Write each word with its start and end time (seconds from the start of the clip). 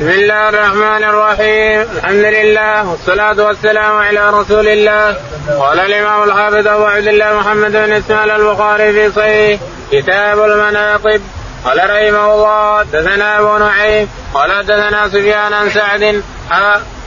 بسم 0.00 0.10
الله 0.10 0.48
الرحمن 0.48 1.04
الرحيم 1.04 1.80
الحمد 1.96 2.24
لله 2.24 2.90
والصلاة 2.90 3.46
والسلام 3.46 3.96
على 3.96 4.30
رسول 4.30 4.68
الله 4.68 5.16
قال 5.58 5.80
الإمام 5.80 6.22
الحافظ 6.22 6.68
أبو 6.68 6.84
عبد 6.84 7.06
الله 7.06 7.32
محمد 7.32 7.72
بن 7.72 7.92
إسماعيل 7.92 8.30
البخاري 8.30 8.92
في 8.92 9.12
صحيح 9.12 9.60
كتاب 9.92 10.38
المناقب 10.44 11.22
قال 11.64 11.78
رحمه 11.78 12.34
الله 12.34 12.78
حدثنا 12.78 13.38
أبو 13.38 13.58
نعيم 13.58 14.08
قال 14.34 14.52
حدثنا 14.52 15.08
سفيان 15.08 15.52
عن 15.52 15.70
سعد 15.70 16.22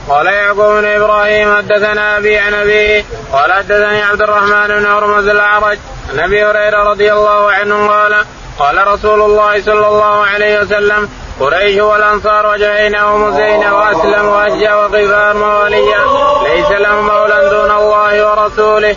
قال 0.08 0.26
يعقوب 0.26 0.82
بن 0.82 0.84
إبراهيم 0.84 1.56
حدثنا 1.56 2.16
ابي 2.16 2.38
عن 2.38 2.54
ابيه 2.54 3.04
قال 3.32 3.52
حدثني 3.52 4.02
عبد 4.02 4.22
الرحمن 4.22 4.66
بن 4.66 4.86
هرمز 4.86 5.28
الاعرج 5.28 5.78
عن 6.12 6.20
ابي 6.20 6.44
هريره 6.44 6.90
رضي 6.90 7.12
الله 7.12 7.52
عنه 7.52 7.88
قال 7.88 8.24
قال 8.58 8.86
رسول 8.86 9.22
الله 9.22 9.62
صلى 9.62 9.86
الله 9.86 10.26
عليه 10.26 10.60
وسلم 10.60 11.08
قريش 11.40 11.80
والأنصار 11.80 12.46
وجهينة 12.46 13.14
ومزينة 13.14 13.76
واسلم 13.76 14.26
واجا 14.26 14.74
وغفار 14.74 15.36
مواليا 15.36 15.98
ليس 16.44 16.70
لهم 16.70 17.06
مولى 17.06 17.50
دون 17.50 17.70
الله 17.70 18.30
ورسوله. 18.30 18.96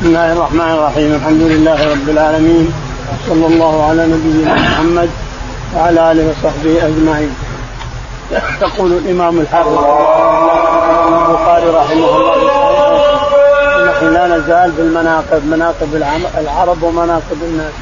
بسم 0.00 0.06
الله 0.06 0.32
الرحمن 0.32 0.70
الرحيم 0.78 1.14
الحمد 1.14 1.42
لله 1.42 1.92
رب 1.92 2.08
العالمين 2.08 2.72
صلى 3.28 3.46
الله 3.46 3.88
على 3.88 4.06
نبينا 4.06 4.54
محمد 4.54 5.10
وعلى 5.76 6.12
آله 6.12 6.24
وصحبه 6.30 6.86
أجمعين. 6.86 7.34
يقول 8.62 8.92
الإمام 8.92 9.40
الحافظ 9.40 9.78
البخاري 11.28 11.70
رحمه 11.70 12.16
الله 12.16 12.38
نحن 13.90 14.12
لا 14.14 14.26
نزال 14.26 14.70
بالمناقب 14.70 15.46
مناقب 15.46 16.02
العرب 16.38 16.82
ومناقب 16.82 17.38
الناس 17.42 17.72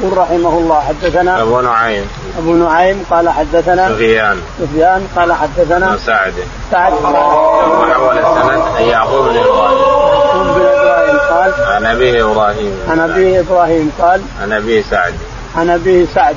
يقول 0.00 0.18
رحمه 0.18 0.58
الله 0.58 0.80
حدثنا 0.80 1.42
أبو 1.42 1.60
نعيم. 1.60 2.08
أبو 2.38 2.54
نعيم 2.54 3.04
قال 3.10 3.28
حدثنا 3.28 3.88
سفيان. 3.88 4.38
سفيان 4.60 5.06
قال 5.16 5.32
حدثنا 5.32 5.96
سعد. 6.06 6.34
سعد. 6.70 6.92
وحول 6.92 8.18
السند 8.18 8.88
يعقوب 8.88 9.28
بن 9.28 9.36
إبراهيم. 9.38 9.78
بن 10.54 10.60
إبراهيم 10.60 11.18
قال 11.18 11.52
عن 11.64 11.86
أبيه 11.86 12.32
إبراهيم. 12.32 12.78
عن 12.88 13.00
أبيه 13.00 13.40
إبراهيم 13.40 13.92
قال 14.00 14.22
عن 14.42 14.52
أبيه 14.52 14.82
سعد. 14.90 15.14
عن 15.56 15.70
أبيه 15.70 16.06
سعد. 16.14 16.36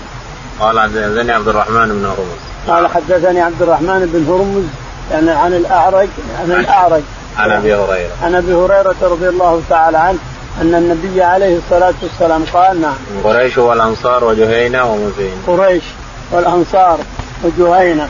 قال 0.59 0.79
حدثني 0.79 1.31
عبد 1.31 1.47
الرحمن 1.47 1.87
بن 1.87 2.05
هرمز. 2.05 2.39
قال 2.67 2.87
حدثني 2.87 3.41
عبد 3.41 3.61
الرحمن 3.61 4.09
بن 4.13 4.33
هرمز 4.33 4.65
يعني 5.11 5.31
عن 5.31 5.53
الأعرج 5.53 6.09
عن 6.41 6.51
الأعرج. 6.51 7.01
عن 7.37 7.51
أبي 7.51 7.75
هريرة. 7.75 8.11
عن 8.23 8.35
أبي 8.35 8.53
هريرة 8.53 8.95
رضي 9.01 9.29
الله 9.29 9.61
تعالى 9.69 9.97
عنه 9.97 10.17
أن 10.61 10.75
النبي 10.75 11.23
عليه 11.23 11.57
الصلاة 11.57 11.93
والسلام 12.03 12.45
قال 12.53 12.81
نعم. 12.81 12.95
قريش 13.23 13.57
والأنصار 13.57 14.23
وجهينة 14.23 14.91
ومزينة. 14.91 15.37
قريش 15.47 15.83
والأنصار 16.31 16.99
وجهينة 17.43 18.07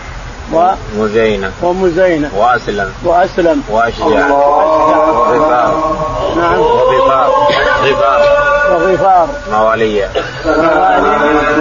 ومزينه 0.54 1.52
ومزينة. 1.62 2.32
وأسلم. 2.36 2.94
وأسلم. 3.04 3.62
وأشجع. 3.70 4.32
وغفار. 4.32 5.96
نعم. 6.38 6.60
وغفار. 6.60 7.32
غفار. 7.84 8.22
وغفار. 8.72 9.28
موالية. 9.52 10.10
موالي 10.46 11.18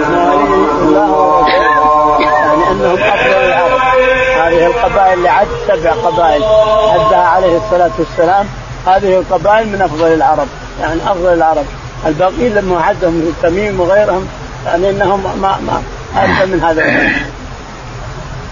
موالي 0.09 0.45
الله 0.81 1.11
ورسوله 1.11 2.19
يعني 2.19 2.71
أنهم 2.71 2.97
افضل 2.97 3.33
العرب 3.33 3.79
هذه 4.37 4.65
القبائل 4.65 5.13
اللي 5.17 5.29
عد 5.29 5.47
سبع 5.67 5.91
قبائل. 5.91 6.43
عدها 6.89 7.25
عليه 7.25 7.57
الصلاة 7.57 7.91
والسلام 7.99 8.45
هذه 8.97 9.17
القبائل 9.17 9.67
من 9.67 9.81
أفضل 9.81 10.13
العرب 10.13 10.47
يعني 10.81 11.01
أفضل 11.11 11.33
العرب. 11.33 11.65
الباقيين 12.07 12.55
لما 12.55 12.81
عدهم 12.81 13.33
التميم 13.37 13.79
وغيرهم 13.79 14.27
يعني 14.65 14.89
إنهم 14.89 15.41
ما 15.41 15.57
ما 15.57 15.83
افضل 16.15 16.47
من 16.47 16.63
هذا 16.63 16.83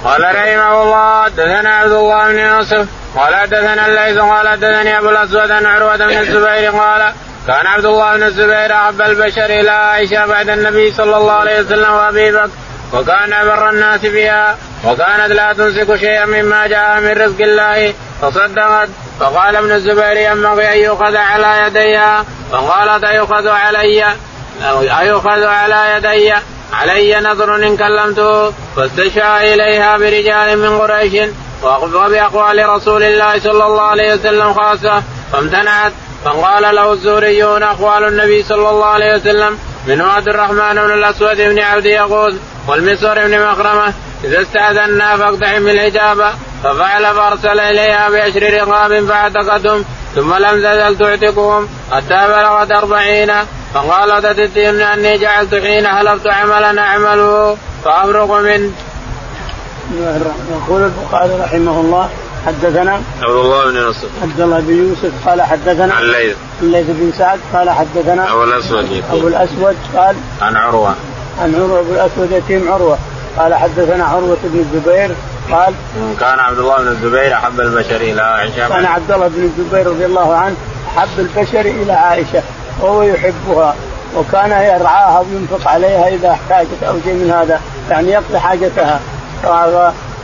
قال 0.04 0.22
رحمه 0.22 0.84
الله 0.84 1.24
حدثنا 1.24 1.70
عبد 1.70 1.92
الله 1.92 2.28
بن 2.28 2.40
يوسف 2.40 2.88
قال 3.18 3.36
حدثنا 3.36 3.88
الليث 3.88 4.18
قال 4.18 4.48
حدثني 4.48 4.98
أبو 4.98 5.10
الأسود 5.10 5.52
عن 5.52 5.66
عروة 5.66 5.98
بن 5.98 6.18
الزبير 6.18 6.72
قال 6.72 7.14
كان 7.48 7.68
عبد 7.68 7.86
الله 7.86 8.18
بن 8.18 8.24
الزبير 8.24 8.74
أحب 8.74 9.02
البشر 9.02 9.46
إلى 9.46 9.70
عائشة 9.70 10.26
بعد 10.26 10.50
النبي 10.50 10.92
صلى 10.92 11.18
الله 11.18 11.34
عليه 11.34 11.60
وسلم 11.60 11.94
وأبي 11.94 12.32
بكر 12.32 12.50
وكان 12.94 13.46
بر 13.46 13.70
الناس 13.70 14.02
بها. 14.02 14.58
وكانت 14.86 15.32
لا 15.32 15.54
تمسك 15.54 15.96
شيئا 15.96 16.26
مما 16.26 16.68
جاء 16.68 17.00
من 17.00 17.12
رزق 17.12 17.42
الله. 17.42 17.94
فصدقت. 18.22 18.90
فقال 19.20 19.56
ابن 19.56 19.72
الزبير 19.72 20.18
ينبغي 20.18 20.74
أن 20.74 20.78
يؤخذ 20.78 21.16
على 21.16 21.68
يديها 21.68 22.26
فقالت 22.52 23.04
أيؤخذ 23.04 23.48
علي؟ 23.48 24.06
أيؤخذ 25.00 25.44
على 25.44 25.96
يدي. 25.98 26.34
علي 26.74 27.20
نظر 27.20 27.56
إن 27.56 27.78
كلمته. 27.78 28.54
فاستشفى 28.76 29.54
إليها 29.54 29.98
برجال 29.98 30.58
من 30.58 30.80
قريش 30.80 31.30
وبأقوال 31.64 32.70
رسول 32.70 33.04
الله 33.04 33.40
صلى 33.40 33.66
الله 33.66 33.82
عليه 33.82 34.14
وسلم 34.14 34.54
خاصة. 34.54 35.04
فامتنعت. 35.34 35.92
فقال 36.26 36.76
له 36.76 36.94
الزوريون 36.94 37.64
أقوال 37.64 38.04
النبي 38.04 38.44
صلى 38.44 38.70
الله 38.70 38.86
عليه 38.86 39.16
وسلم 39.16 39.58
من 39.88 40.02
عبد 40.02 40.28
الرحمن 40.28 40.74
بن 40.74 40.92
الأسود 40.94 41.38
بن 41.38 41.60
عبد 41.60 41.86
يغوث 41.86 42.34
والمسور 42.68 43.16
بن 43.16 43.46
مخرمة. 43.52 43.94
إذا 44.24 44.42
استأذنا 44.42 45.18
فاقتحم 45.18 45.68
الحجاب 45.68 46.34
ففعل 46.64 47.16
فأرسل 47.16 47.60
إليها 47.60 48.10
بعشر 48.10 48.54
رقاب 48.54 49.06
فاعتقتهم 49.06 49.86
ثم 50.16 50.34
لم 50.34 50.64
تزل 50.64 50.98
تعتقهم 50.98 51.68
حتى 51.92 52.28
بلغت 52.28 52.72
أربعين 52.72 53.34
فقالت 53.74 54.26
تتهم 54.26 54.80
أني 54.80 55.18
جعلت 55.18 55.56
حين 55.56 55.88
حلفت 55.88 56.28
عملا 56.28 56.82
أعمله 56.82 57.58
فأفرق 57.86 58.32
منه. 58.32 58.72
يقول 60.52 60.82
البخاري 60.84 61.34
رحمه 61.44 61.82
الله 61.82 62.10
حدثنا 62.46 63.02
عبد 63.22 63.36
الله 63.36 63.66
بن 63.66 63.76
يوسف 63.76 64.10
عبد 64.22 64.42
الله 64.42 64.60
بن 64.60 64.90
يوسف 64.90 65.28
قال 65.28 65.42
حدثنا 65.42 65.94
عن 65.94 66.04
الليث. 66.04 66.36
الليث 66.62 66.86
بن 66.90 67.12
سعد 67.18 67.40
قال 67.54 67.70
حدثنا 67.70 68.32
أبو 68.34 68.44
الأسود 68.44 69.04
أبو 69.12 69.28
الأسود 69.28 69.76
قال 69.96 70.16
عن 70.42 70.56
عروة. 70.56 70.96
عن 71.42 71.56
عروة 71.56 71.80
ابو 71.80 71.94
الأسود 71.94 72.32
يتيم 72.32 72.72
عروة. 72.72 72.98
قال 73.38 73.56
حدثنا 73.56 74.06
عروة 74.06 74.38
بن 74.44 74.60
الزبير 74.60 75.16
قال 75.52 75.74
كان 76.20 76.40
عبد 76.40 76.60
الله 76.60 76.78
بن 76.78 76.88
الزبير 76.88 77.34
أحب 77.34 77.60
البشر 77.60 77.96
إلى 77.96 78.22
عائشة. 78.22 78.68
كان 78.70 78.86
عبد 78.86 79.12
الله 79.12 79.28
بن 79.28 79.44
الزبير 79.44 79.88
رضي 79.88 80.06
الله 80.06 80.36
عنه 80.36 80.56
أحب 80.98 81.20
البشر 81.20 81.62
إلى 81.62 81.94
عائشة 81.94 82.42
وهو 82.82 83.04
يحبها 83.04 83.76
وكان 84.18 84.52
يرعاها 84.52 85.20
وينفق 85.20 85.68
عليها 85.68 86.08
إذا 86.08 86.32
احتاجت 86.32 86.84
أو 86.88 86.94
شيء 87.04 87.14
من 87.14 87.32
هذا 87.32 87.62
يعني 87.90 88.10
يقضي 88.12 88.40
حاجتها. 88.40 89.00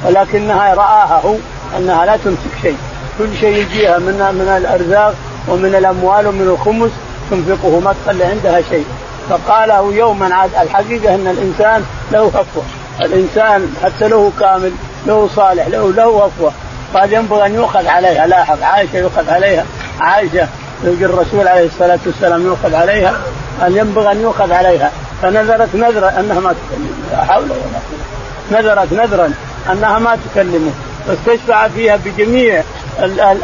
ولكنها 0.06 0.74
راها 0.74 1.22
هو 1.26 1.36
أنها 1.78 2.06
لا 2.06 2.18
تمسك 2.18 2.62
شيء. 2.62 2.78
كل 3.18 3.38
شيء 3.40 3.58
يجيها 3.58 3.98
من 3.98 4.14
من 4.14 4.48
الأرزاق 4.58 5.16
ومن 5.48 5.76
الأموال 5.76 6.28
ومن 6.28 6.42
الخمس 6.42 6.92
تنفقه 7.32 7.80
ما 7.80 7.96
تخلي 8.06 8.24
عندها 8.24 8.62
شيء. 8.62 8.86
فقاله 9.30 9.94
يوما 9.94 10.36
عاد 10.36 10.50
الحقيقة 10.62 11.16
أن 11.16 11.28
الإنسان 11.28 11.86
له 12.12 12.28
هفوه 12.28 12.64
الإنسان 13.02 13.76
حتى 13.84 14.08
له 14.08 14.32
كامل 14.40 14.72
له 15.08 15.30
صالح 15.36 15.68
له 15.68 15.94
له 15.94 16.26
هفوه 16.26 16.52
قال 16.94 17.14
ينبغي 17.14 17.46
أن 17.46 17.56
يؤخذ 17.56 17.88
عليها. 17.88 18.28
لاحظ 18.28 18.64
عائشة 18.64 18.98
يؤخذ 18.98 19.30
عليها. 19.30 19.66
عائشة 20.02 20.48
يقول 20.84 21.04
الرسول 21.04 21.48
عليه 21.48 21.66
الصلاة 21.66 22.00
والسلام 22.06 22.46
يؤخذ 22.46 22.76
عليها. 22.76 23.14
قال 23.62 23.78
ينبغي 23.78 24.12
أن 24.12 24.22
يؤخذ 24.22 24.52
عليها. 24.52 24.92
فنذرت 25.22 25.76
نذرا 25.76 26.10
أنها 26.20 26.40
ما 26.40 26.54
تكلمه. 26.54 26.90
لا 27.12 27.24
حول 27.24 27.44
ولا 27.44 27.52
قوة. 27.52 28.60
نذرت 28.62 28.94
نذرا 28.94 29.34
أنها 29.72 30.00
ما 30.00 30.18
تكلمه. 30.32 30.72
واستشفع 31.08 31.68
فيها 31.68 32.00
بجميع 32.06 32.64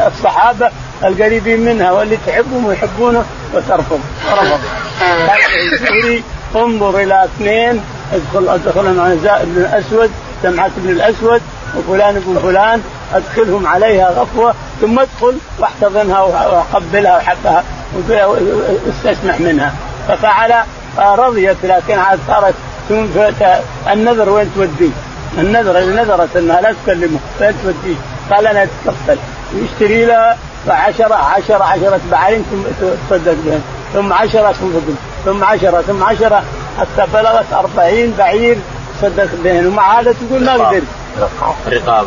الصحابة 0.08 0.70
القريبين 1.04 1.60
منها 1.60 1.92
واللي 1.92 2.18
تحبهم 2.28 2.66
ويحبونه 2.66 3.24
وترفض 3.54 4.00
رفض 4.32 4.60
انظر 6.56 7.00
إلى 7.00 7.24
اثنين 7.24 7.82
ادخل 8.14 8.50
ادخل 8.50 8.94
مع 8.94 9.14
بن 9.44 9.58
الأسود 9.58 10.12
سمعت 10.44 10.72
بن 10.78 10.90
الأسود 10.90 11.42
وفلان 11.78 12.24
بن 12.28 12.40
فلان 12.44 12.82
أدخلهم 13.14 13.68
عليها 13.68 14.10
غفوة 14.10 14.54
ثم 14.82 15.00
ادخل 15.00 15.38
واحتضنها 15.60 16.22
وقبلها 16.22 17.18
وحبها 17.18 17.64
واستسمح 18.26 19.40
منها 19.40 19.74
ففعل 20.08 20.54
رضيت 21.00 21.58
لكن 21.64 22.00
عاد 22.00 22.20
صارت 22.28 22.54
النذر 23.94 24.30
وين 24.30 24.52
توديه؟ 24.56 24.92
النذر 25.38 25.78
اللي 25.78 26.02
نذرت 26.02 26.38
أنها 26.38 26.62
لا 26.62 26.74
تكلمه 26.84 27.20
وين 27.42 27.54
توديه؟ 27.64 27.96
قال 28.32 28.48
أنا 28.48 28.64
اتكفل 28.64 29.18
يشتري 29.54 30.06
لها 30.06 30.38
عشرة 30.68 31.16
عشرة 31.16 31.64
عشرة 31.64 32.00
بعير 32.12 32.42
ثم 32.52 32.86
تصدق 33.10 33.36
بهم 33.46 33.62
ثم 33.94 34.14
عشرة 34.14 34.52
ثم 34.52 34.72
ثم 35.26 35.44
عشرة 35.44 35.82
ثم 35.82 36.04
عشرة 36.04 36.44
حتى 36.80 37.12
بلغت 37.14 37.54
أربعين 37.54 38.14
بعير 38.18 38.58
صدق 39.02 39.30
بهم 39.44 39.66
ومع 39.66 40.00
هذا 40.00 40.12
تقول 40.14 40.44
ما 40.46 40.54
قدرت. 40.54 40.84
رقاب. 41.68 42.06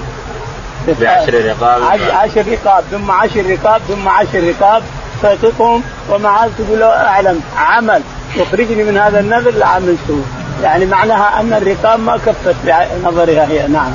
بعشر 0.88 1.34
رقاب. 1.34 1.82
عشر 2.12 2.44
رقاب. 2.52 2.84
ثم 2.90 3.10
عشر 3.10 3.44
رقاب 3.50 3.80
ثم 3.88 4.08
عشر 4.08 4.44
رقاب. 4.48 4.82
تعتقهم 5.22 5.82
ومع 6.10 6.44
هذا 6.44 6.52
تقول 6.58 6.82
أعلم. 6.82 7.40
عمل. 7.56 8.02
يخرجني 8.36 8.84
من 8.84 8.98
هذا 8.98 9.20
النذر 9.20 9.50
لعملته 9.50 10.22
يعني 10.62 10.86
معناها 10.86 11.40
أن 11.40 11.52
الرقاب 11.52 12.00
ما 12.00 12.16
كفت 12.16 12.56
بنظرها 12.64 13.46
هي. 13.46 13.68
نعم. 13.68 13.92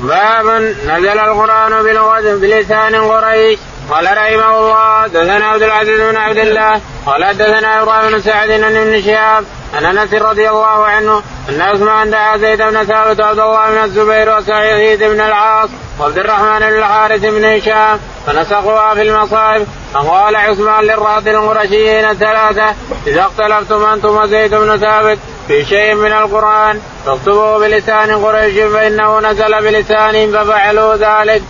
باب 0.00 0.46
نزل 0.86 1.18
القرآن 1.18 1.82
بلغه 1.82 2.34
بلسان 2.34 2.94
قريش. 2.94 3.58
قال 3.90 4.04
رحمه 4.04 4.58
الله 4.58 5.06
دثنا 5.06 5.46
عبد 5.46 5.62
العزيز 5.62 6.00
بن 6.00 6.16
عبد 6.16 6.38
الله 6.38 6.80
قال 7.06 7.24
حدثنا 7.24 7.82
إبراهيم 7.82 8.10
بن 8.10 8.20
سعد 8.20 8.48
بن 8.48 9.02
شهاب 9.02 9.44
عن 9.74 9.84
أنس 9.84 10.14
رضي 10.14 10.48
الله 10.48 10.84
عنه 10.86 11.22
أن 11.48 11.60
عثمان 11.60 12.10
دعا 12.10 12.36
زيد 12.36 12.62
بن 12.62 12.84
ثابت 12.84 13.20
وعبد 13.20 13.38
الله 13.38 13.70
بن 13.70 13.84
الزبير 13.84 14.36
وسعيد 14.36 15.02
بن 15.04 15.20
العاص 15.20 15.70
وعبد 16.00 16.18
الرحمن 16.18 16.58
بن 16.58 16.78
الحارث 16.78 17.20
بن 17.20 17.44
هشام 17.44 18.00
فنسقوها 18.26 18.94
في 18.94 19.02
المصائب 19.02 19.66
فقال 19.94 20.36
عثمان 20.36 20.84
للرهط 20.84 21.26
القرشيين 21.26 22.14
ثلاثة 22.14 22.74
إذا 23.06 23.20
اختلفتم 23.20 23.84
أنتم 23.84 24.16
وزيد 24.16 24.54
بن 24.54 24.78
ثابت 24.78 25.18
في 25.48 25.64
شيء 25.64 25.94
من 25.94 26.12
القرآن 26.12 26.80
فاكتبوه 27.06 27.58
بلسان 27.58 28.24
قريش 28.24 28.54
فإنه 28.72 29.20
نزل 29.20 29.62
بلسانهم 29.62 30.32
ففعلوا 30.32 30.96
ذلك. 30.96 31.42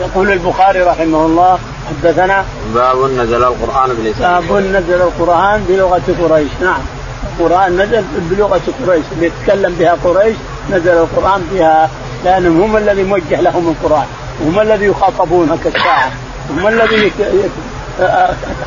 يقول 0.00 0.32
البخاري 0.32 0.82
رحمه 0.82 1.26
الله 1.26 1.58
حدثنا 1.88 2.44
باب 2.74 2.96
نزل 2.96 3.44
القرآن 3.44 3.90
بلسان 3.94 4.40
باب 4.40 4.56
نزل 4.56 5.02
القرآن 5.02 5.64
بلغة 5.68 6.02
قريش. 6.22 6.48
نعم. 6.60 6.80
القرآن 7.24 7.76
نزل 7.76 8.04
بلغة 8.30 8.60
قريش. 8.86 9.04
اللي 9.12 9.26
يتكلم 9.26 9.74
بها 9.78 9.96
قريش 10.04 10.36
نزل 10.70 10.92
القرآن 10.92 11.48
بها 11.52 11.90
لأنهم 12.24 12.62
هم 12.62 12.76
الذي 12.76 13.02
موجه 13.02 13.40
لهم 13.40 13.68
القرآن. 13.68 14.06
هم 14.46 14.60
الذي 14.60 14.86
يخاطبون 14.86 15.58
كالساعه 15.64 16.10
هم 16.50 16.68
الذي 16.68 17.12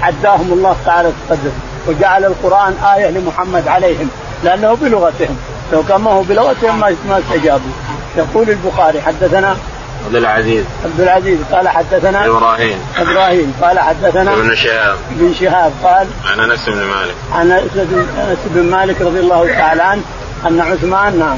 عداهم 0.02 0.54
الله 0.54 0.76
تعالى 0.86 1.08
القدر. 1.08 1.52
وجعل 1.88 2.26
القرآن 2.26 2.74
آية 2.96 3.10
لمحمد 3.10 3.68
عليهم 3.68 4.10
لأنه 4.44 4.74
بلغتهم. 4.74 5.38
لو 5.74 5.84
كان 5.84 6.02
ما 6.02 6.12
هو 6.12 6.22
بلغتهم 6.22 6.80
ما 6.80 7.20
استجابوا. 7.20 7.72
يقول 8.18 8.50
البخاري 8.50 9.02
حدثنا 9.02 9.58
عبد 10.06 10.16
العزيز. 10.16 10.66
عبد 10.86 11.02
العزيز 11.02 11.38
قال 11.52 11.70
حدثنا 11.70 12.26
إبراهيم. 12.26 12.78
إبراهيم 12.98 13.54
قال 13.62 13.80
حدثنا 13.80 14.34
ابن 14.34 14.56
شهاب. 14.56 14.98
ابن 15.12 15.34
شهاب 15.34 15.72
قال 15.84 16.08
عن 16.26 16.40
أنس 16.40 16.70
بن 16.70 16.84
مالك. 16.84 17.16
عن 17.34 17.52
أنس 17.52 18.40
بن 18.46 18.64
مالك 18.64 19.02
رضي 19.02 19.20
الله 19.20 19.48
تعالى 19.48 19.82
عنه 19.82 20.02
أن 20.48 20.62
عثمان 20.62 21.20
نعم. 21.20 21.38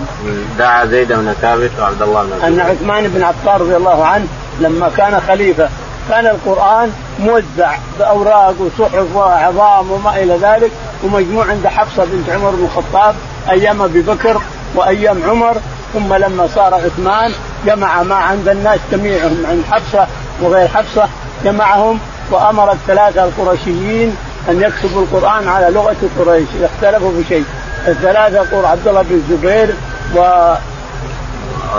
دعا 0.59 0.85
زيد 0.85 1.07
بن 1.07 1.33
ثابت 1.41 1.71
وعبد 1.79 2.01
الله 2.01 2.23
بن 2.23 2.45
أن 2.45 2.59
عثمان 2.59 3.07
بن 3.07 3.23
عفان 3.23 3.61
رضي 3.61 3.75
الله 3.75 4.05
عنه 4.05 4.27
لما 4.59 4.91
كان 4.97 5.21
خليفة 5.27 5.69
كان 6.09 6.25
القرآن 6.25 6.91
موزع 7.19 7.75
بأوراق 7.99 8.55
وصحف 8.59 9.15
وعظام 9.15 9.91
وما 9.91 10.23
إلى 10.23 10.37
ذلك 10.41 10.71
ومجموع 11.03 11.45
عند 11.45 11.67
حفصة 11.67 12.05
بنت 12.05 12.29
عمر 12.29 12.49
بن 12.49 12.63
الخطاب 12.63 13.15
أيام 13.49 13.81
أبي 13.81 14.01
بكر 14.01 14.41
وأيام 14.75 15.23
عمر 15.29 15.57
ثم 15.93 16.13
لما 16.13 16.47
صار 16.47 16.73
عثمان 16.73 17.31
جمع 17.65 18.03
ما 18.03 18.15
عند 18.15 18.47
الناس 18.47 18.79
جميعهم 18.91 19.45
عند 19.49 19.63
حفصة 19.71 20.07
وغير 20.41 20.67
حفصة 20.67 21.09
جمعهم 21.43 21.99
وأمر 22.31 22.71
الثلاثة 22.71 23.23
القرشيين 23.23 24.15
أن 24.49 24.61
يكتبوا 24.61 25.01
القرآن 25.01 25.47
على 25.47 25.69
لغة 25.69 25.95
قريش 26.19 26.47
اذا 26.57 26.69
اختلفوا 26.75 27.11
في 27.11 27.29
شيء. 27.29 27.45
الثلاثة 27.87 28.35
يقول 28.35 28.65
عبد 28.65 28.87
الله 28.87 29.01
بن 29.01 29.15
الزبير 29.15 29.75
و 30.15 30.19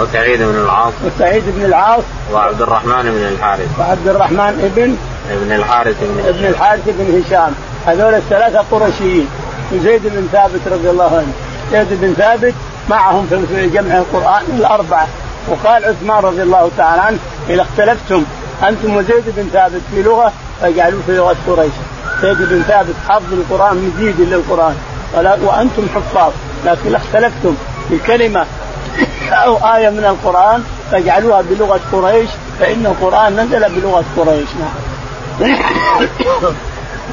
وسعيد 0.03 0.43
بن 0.43 0.55
العاص. 0.55 0.93
وسعيد 1.05 1.43
بن 1.47 1.65
العاص. 1.65 2.03
وعبد 2.33 2.63
الرحمن 2.63 3.03
بن 3.03 3.35
الحارث. 3.35 3.69
وعبد 3.79 4.09
الرحمن 4.09 4.71
ابن 4.73 4.97
ابن 5.31 5.53
الحارث 5.53 5.97
بن 6.01 6.29
ابن 6.29 6.45
الحارث 6.47 6.83
بن 6.87 7.23
هشام. 7.23 7.55
هذول 7.87 8.15
الثلاثة 8.15 8.65
قرشيين. 8.71 9.29
وزيد 9.73 10.03
بن 10.05 10.29
ثابت 10.33 10.61
رضي 10.73 10.91
الله 10.91 11.17
عنه. 11.17 11.33
زيد 11.73 12.01
بن 12.01 12.15
ثابت 12.15 12.55
معهم 12.89 13.47
في 13.49 13.67
جمع 13.67 13.99
القرآن 13.99 14.43
الأربعة. 14.59 15.09
وقال 15.49 15.85
عثمان 15.85 16.19
رضي 16.25 16.43
الله 16.43 16.71
تعالى 16.77 17.03
عنه 17.03 17.19
إذا 17.49 17.63
اختلفتم 17.63 18.25
أنتم 18.69 18.97
وزيد 18.97 19.25
بن 19.27 19.49
ثابت 19.53 19.81
في 19.95 20.03
لغة 20.03 20.33
فاجعلوه 20.61 21.01
في 21.07 21.13
لغة 21.13 21.37
قريش. 21.49 21.73
زيد 22.23 22.37
بن 22.39 22.63
ثابت 22.63 22.95
حفظ 23.09 23.33
القران 23.33 23.93
مزيد 23.97 24.21
للقرآن. 24.21 24.75
وأنتم 25.43 25.87
حفاظ 25.95 26.33
لكن 26.65 26.95
اختلفتم 26.95 27.57
في 27.89 27.99
كلمه 27.99 28.47
أو 29.33 29.57
آية 29.57 29.89
من 29.89 30.05
القرآن 30.05 30.65
فاجعلوها 30.91 31.43
بلغة 31.43 31.81
قريش 31.93 32.31
فإن 32.61 32.87
القرآن 32.87 33.37
نزل 33.37 33.81
بلغة 33.81 34.05
قريش. 34.17 34.49
نعم. 34.61 34.75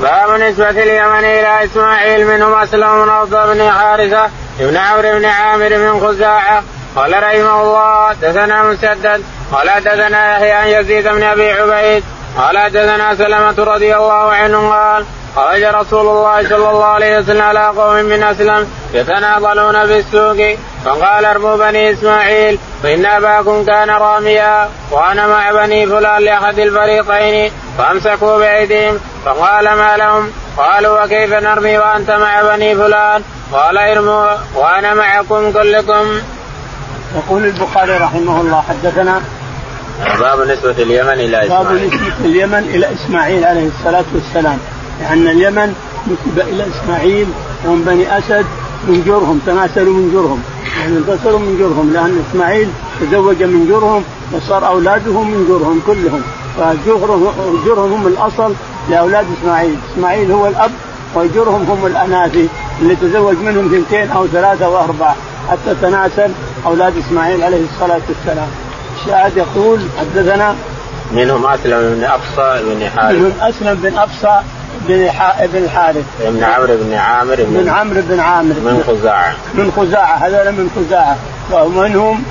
باب 0.02 0.42
نسبة 0.42 0.70
اليمن 0.70 1.20
إلى 1.20 1.66
إسماعيل 1.66 2.28
منهم 2.28 2.54
أسلم 2.54 3.06
بن 3.32 3.72
حارثة 3.72 4.30
ابن 4.62 4.78
عمرو 4.78 5.12
بن 5.20 5.26
عامر 5.26 5.78
من 5.78 6.00
خزاعة 6.00 6.64
قال 6.96 7.24
رحمه 7.24 7.62
الله 7.62 8.10
حدثنا 8.10 8.64
مسدد 8.64 9.24
قال 9.52 9.70
حدثنا 9.70 10.38
يحيى 10.38 10.52
عن 10.52 10.68
يزيد 10.68 11.08
بن 11.08 11.24
أبي 11.24 11.52
عبيد 11.52 12.04
قال 12.38 12.58
حدثنا 12.58 13.16
سلمة 13.16 13.74
رضي 13.74 13.96
الله 13.96 14.34
عنه 14.34 14.70
قال 14.70 15.06
خرج 15.36 15.64
رسول 15.64 16.08
الله 16.08 16.50
صلى 16.50 16.70
الله 16.70 16.86
عليه 16.86 17.18
وسلم 17.18 17.42
على 17.42 17.68
قوم 17.68 17.96
من 17.96 18.24
أسلم 18.24 18.68
يتناضلون 18.94 19.88
في 19.88 20.00
السوق 20.00 20.58
فقال 20.86 21.26
ارموا 21.26 21.58
بني 21.58 21.92
إسماعيل 21.92 22.60
فان 22.84 23.06
أباكم 23.06 23.66
كان 23.66 23.90
راميا 23.90 24.70
وأنا 24.92 25.28
مع 25.28 25.52
بني 25.52 25.88
فلان 25.88 26.22
لأحد 26.22 26.60
الفريقين 26.60 27.52
فأمسكوا 27.78 28.38
بأيديهم 28.38 29.00
فقال 29.26 29.66
ما 29.66 29.98
لهم؟ 29.98 30.32
قالوا 30.58 31.04
وكيف 31.04 31.34
نرمي 31.34 31.78
وأنت 31.78 32.12
مع 32.12 32.42
بني 32.42 32.76
فلان؟ 32.76 33.24
قال 33.52 33.78
ارموا 33.78 34.28
وأنا 34.56 34.94
معكم 34.94 35.52
كلكم. 35.52 36.22
يقول 37.16 37.46
البخاري 37.46 37.98
رحمه 37.98 38.42
الله 38.42 38.62
حدثنا 38.62 39.22
باب 40.20 40.40
نسبة 40.40 40.84
اليمن 40.84 41.14
إلى 41.14 41.46
إسماعيل. 41.46 41.66
باب 41.66 41.74
نسبة 41.74 42.26
اليمن 42.26 42.60
إلى 42.74 42.88
إسماعيل 42.94 43.46
عليه 43.46 43.68
الصلاة 43.68 44.06
والسلام 44.14 44.60
لأن 45.02 45.28
اليمن 45.28 45.76
نسب 46.08 46.40
إلى 46.40 46.66
إسماعيل 46.68 47.28
وهم 47.66 47.84
بني 47.84 48.18
أسد 48.18 48.46
من 48.88 49.04
جرهم 49.06 49.42
تناسلوا 49.46 49.94
من 49.94 50.12
جرهم 50.14 50.44
يعني 50.80 50.98
انتصروا 50.98 51.40
من 51.40 51.58
جرهم 51.60 51.94
لأن 51.94 52.24
إسماعيل 52.30 52.70
تزوج 53.02 53.44
من 53.44 53.68
جرهم 53.70 54.04
وصار 54.34 54.68
أولادهم 54.68 55.32
من 55.32 55.46
جرهم 55.50 55.82
كلهم. 55.88 56.22
فجرهم 56.58 57.32
جرهم 57.66 57.94
هم 57.94 58.08
الأصل 58.08 58.54
لأولاد 58.90 59.26
إسماعيل. 59.40 59.76
إسماعيل 59.94 60.32
هو 60.32 60.48
الأب 60.48 60.72
وجرهم 61.16 61.64
هم 61.72 61.86
الأناثي 61.86 62.48
اللي 62.82 62.96
تزوج 62.96 63.36
منهم 63.38 63.66
اثنتين 63.66 64.12
أو 64.12 64.28
ثلاثة 64.28 64.70
وأربعة 64.70 65.16
حتى 65.50 65.76
تناسل 65.82 66.32
أولاد 66.66 66.94
إسماعيل 66.98 67.44
عليه 67.44 67.64
الصلاة 67.74 68.02
والسلام. 68.10 68.48
الشاهد 69.00 69.38
يقول 69.38 69.80
حدثنا 70.00 70.56
منهم 71.14 71.46
أسلم 71.46 71.96
بن 71.96 72.04
ابصى 72.04 72.64
بن 72.66 72.90
حارث. 72.90 73.16
منهم 73.16 73.34
أسلم 73.42 73.80
بن 73.84 73.98
ابصى 73.98 74.42
بن 74.88 75.10
بن 75.54 75.64
الحارث. 75.64 76.06
بن 76.20 76.44
عمرو 76.44 76.78
بن 76.78 76.94
عامر 76.94 77.38
من 77.38 77.70
عمرو 77.70 78.02
بن 78.02 78.20
عامر. 78.20 78.54
من 78.54 78.84
خزاعة. 78.88 79.34
من 79.54 79.72
خزاعة 79.78 80.16
هذول 80.16 80.52
من 80.52 80.70
خزاعة. 80.76 81.18
ومنهم 81.52 82.24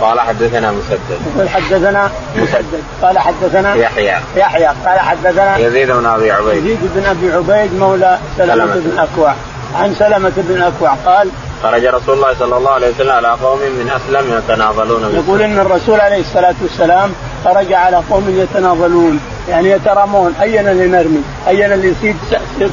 قال 0.00 0.20
حدثنا 0.20 0.72
مسدد. 0.72 1.20
يقول 1.36 1.48
حدثنا 1.48 2.10
مسدد. 2.36 2.82
قال 3.02 3.18
حدثنا 3.18 3.74
يحيى. 3.74 4.16
يحيى. 4.36 4.66
قال 4.66 5.00
حدثنا 5.00 5.58
يزيد 5.58 5.90
بن 5.90 6.06
أبي 6.06 6.30
عبيد. 6.30 6.56
يزيد 6.56 6.78
بن 6.94 7.06
أبي 7.06 7.32
عبيد 7.32 7.74
مولى 7.74 8.18
سلمة 8.38 8.74
بن 8.74 8.98
أكوع. 8.98 9.34
عن 9.74 9.94
سلمة 9.94 10.32
بن 10.36 10.62
أكوع. 10.62 10.94
قال 11.06 11.28
خرج 11.62 11.84
رسول 11.84 12.14
الله 12.14 12.34
صلى 12.38 12.56
الله 12.56 12.70
عليه 12.70 12.90
وسلم 12.90 13.10
على 13.10 13.28
قوم 13.28 13.58
من 13.58 13.90
أسلم 13.90 14.38
يتناضلون 14.38 15.14
يقول 15.14 15.42
إن 15.42 15.58
الرسول 15.58 16.00
عليه 16.00 16.20
الصلاة 16.20 16.54
والسلام 16.62 17.12
خرج 17.46 17.72
على 17.72 17.96
قوم 18.10 18.24
يتناضلون 18.28 19.20
يعني 19.48 19.70
يترامون 19.70 20.34
اين 20.42 20.68
اللي 20.68 20.86
نرمي؟ 20.86 21.22
اين 21.48 21.72
اللي 21.72 21.88
يصيد 21.88 22.16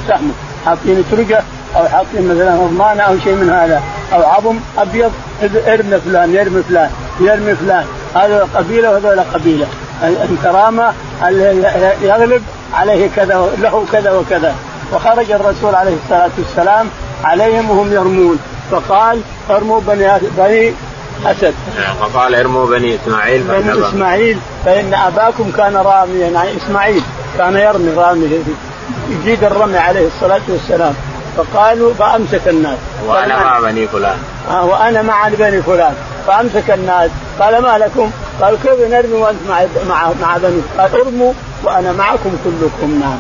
سهمه 0.08 0.34
حاطين 0.66 1.04
ترقه 1.12 1.44
أو 1.76 1.88
حاطين 1.88 2.28
مثلا 2.28 2.56
رمانه 2.56 3.04
أو 3.04 3.20
شيء 3.20 3.34
من 3.36 3.50
هذا. 3.50 3.82
أو 4.14 4.24
عظم 4.24 4.60
أبيض 4.78 5.12
ارمي 5.68 6.00
فلان 6.00 6.34
يرمي 6.36 6.64
فلان 6.64 6.90
يرمي 7.20 7.56
فلان. 7.56 7.86
هذا 8.16 8.48
قبيلة 8.56 8.92
وهذول 8.92 9.20
قبيلة. 9.20 9.68
الكرامة 10.04 10.94
يغلب 12.02 12.44
عليه 12.74 13.10
كذا 13.16 13.50
له 13.62 13.86
كذا 13.92 14.12
وكذا. 14.12 14.56
وخرج 14.94 15.32
الرسول 15.32 15.76
عليه 15.76 15.96
الصلاة 16.04 16.32
والسلام 16.38 16.88
عليهم 17.24 17.72
وهم 17.72 17.94
يرمون. 17.94 18.38
فقال 18.72 19.22
ارموا 19.50 19.82
بني 19.88 20.08
بني 20.38 20.74
أسد. 21.26 21.54
فقال 22.00 22.36
ارموا 22.36 22.66
بني 22.68 22.96
إسماعيل 22.96 23.44
بني 23.44 23.90
إسماعيل 23.90 24.38
فإن 24.66 24.94
أباكم 24.94 25.52
كان 25.52 25.76
راميا 25.76 26.28
يعني 26.28 26.58
إسماعيل 26.58 27.04
كان 27.38 27.56
يرمي 27.58 27.92
رامي 27.94 28.44
يجيد 29.10 29.44
الرمي 29.44 29.78
عليه 29.78 30.08
الصلاة 30.08 30.42
والسلام. 30.48 30.94
فقالوا 31.38 31.94
فأمسك 31.94 32.48
الناس. 32.48 32.78
وأنا 33.08 33.44
مع 33.44 33.60
بني 33.60 33.88
فلان. 33.88 34.18
آه 34.52 34.66
وأنا 34.66 35.02
مع 35.02 35.28
بني 35.28 35.62
فلان. 35.62 35.94
فأمسك 36.28 36.72
الناس. 36.72 37.10
قال 37.40 37.62
ما 37.62 37.78
لكم؟ 37.78 38.12
قالوا 38.42 38.58
كيف 38.64 38.92
نرمي 38.92 39.14
وأنت 39.14 39.40
مع 39.50 39.66
مع 39.90 40.12
مع 40.22 40.38
بني؟ 40.38 40.62
قال 40.78 41.02
ارموا 41.02 41.34
وأنا 41.64 41.92
معكم 41.92 42.32
كلكم 42.44 43.00
نعم. 43.00 43.18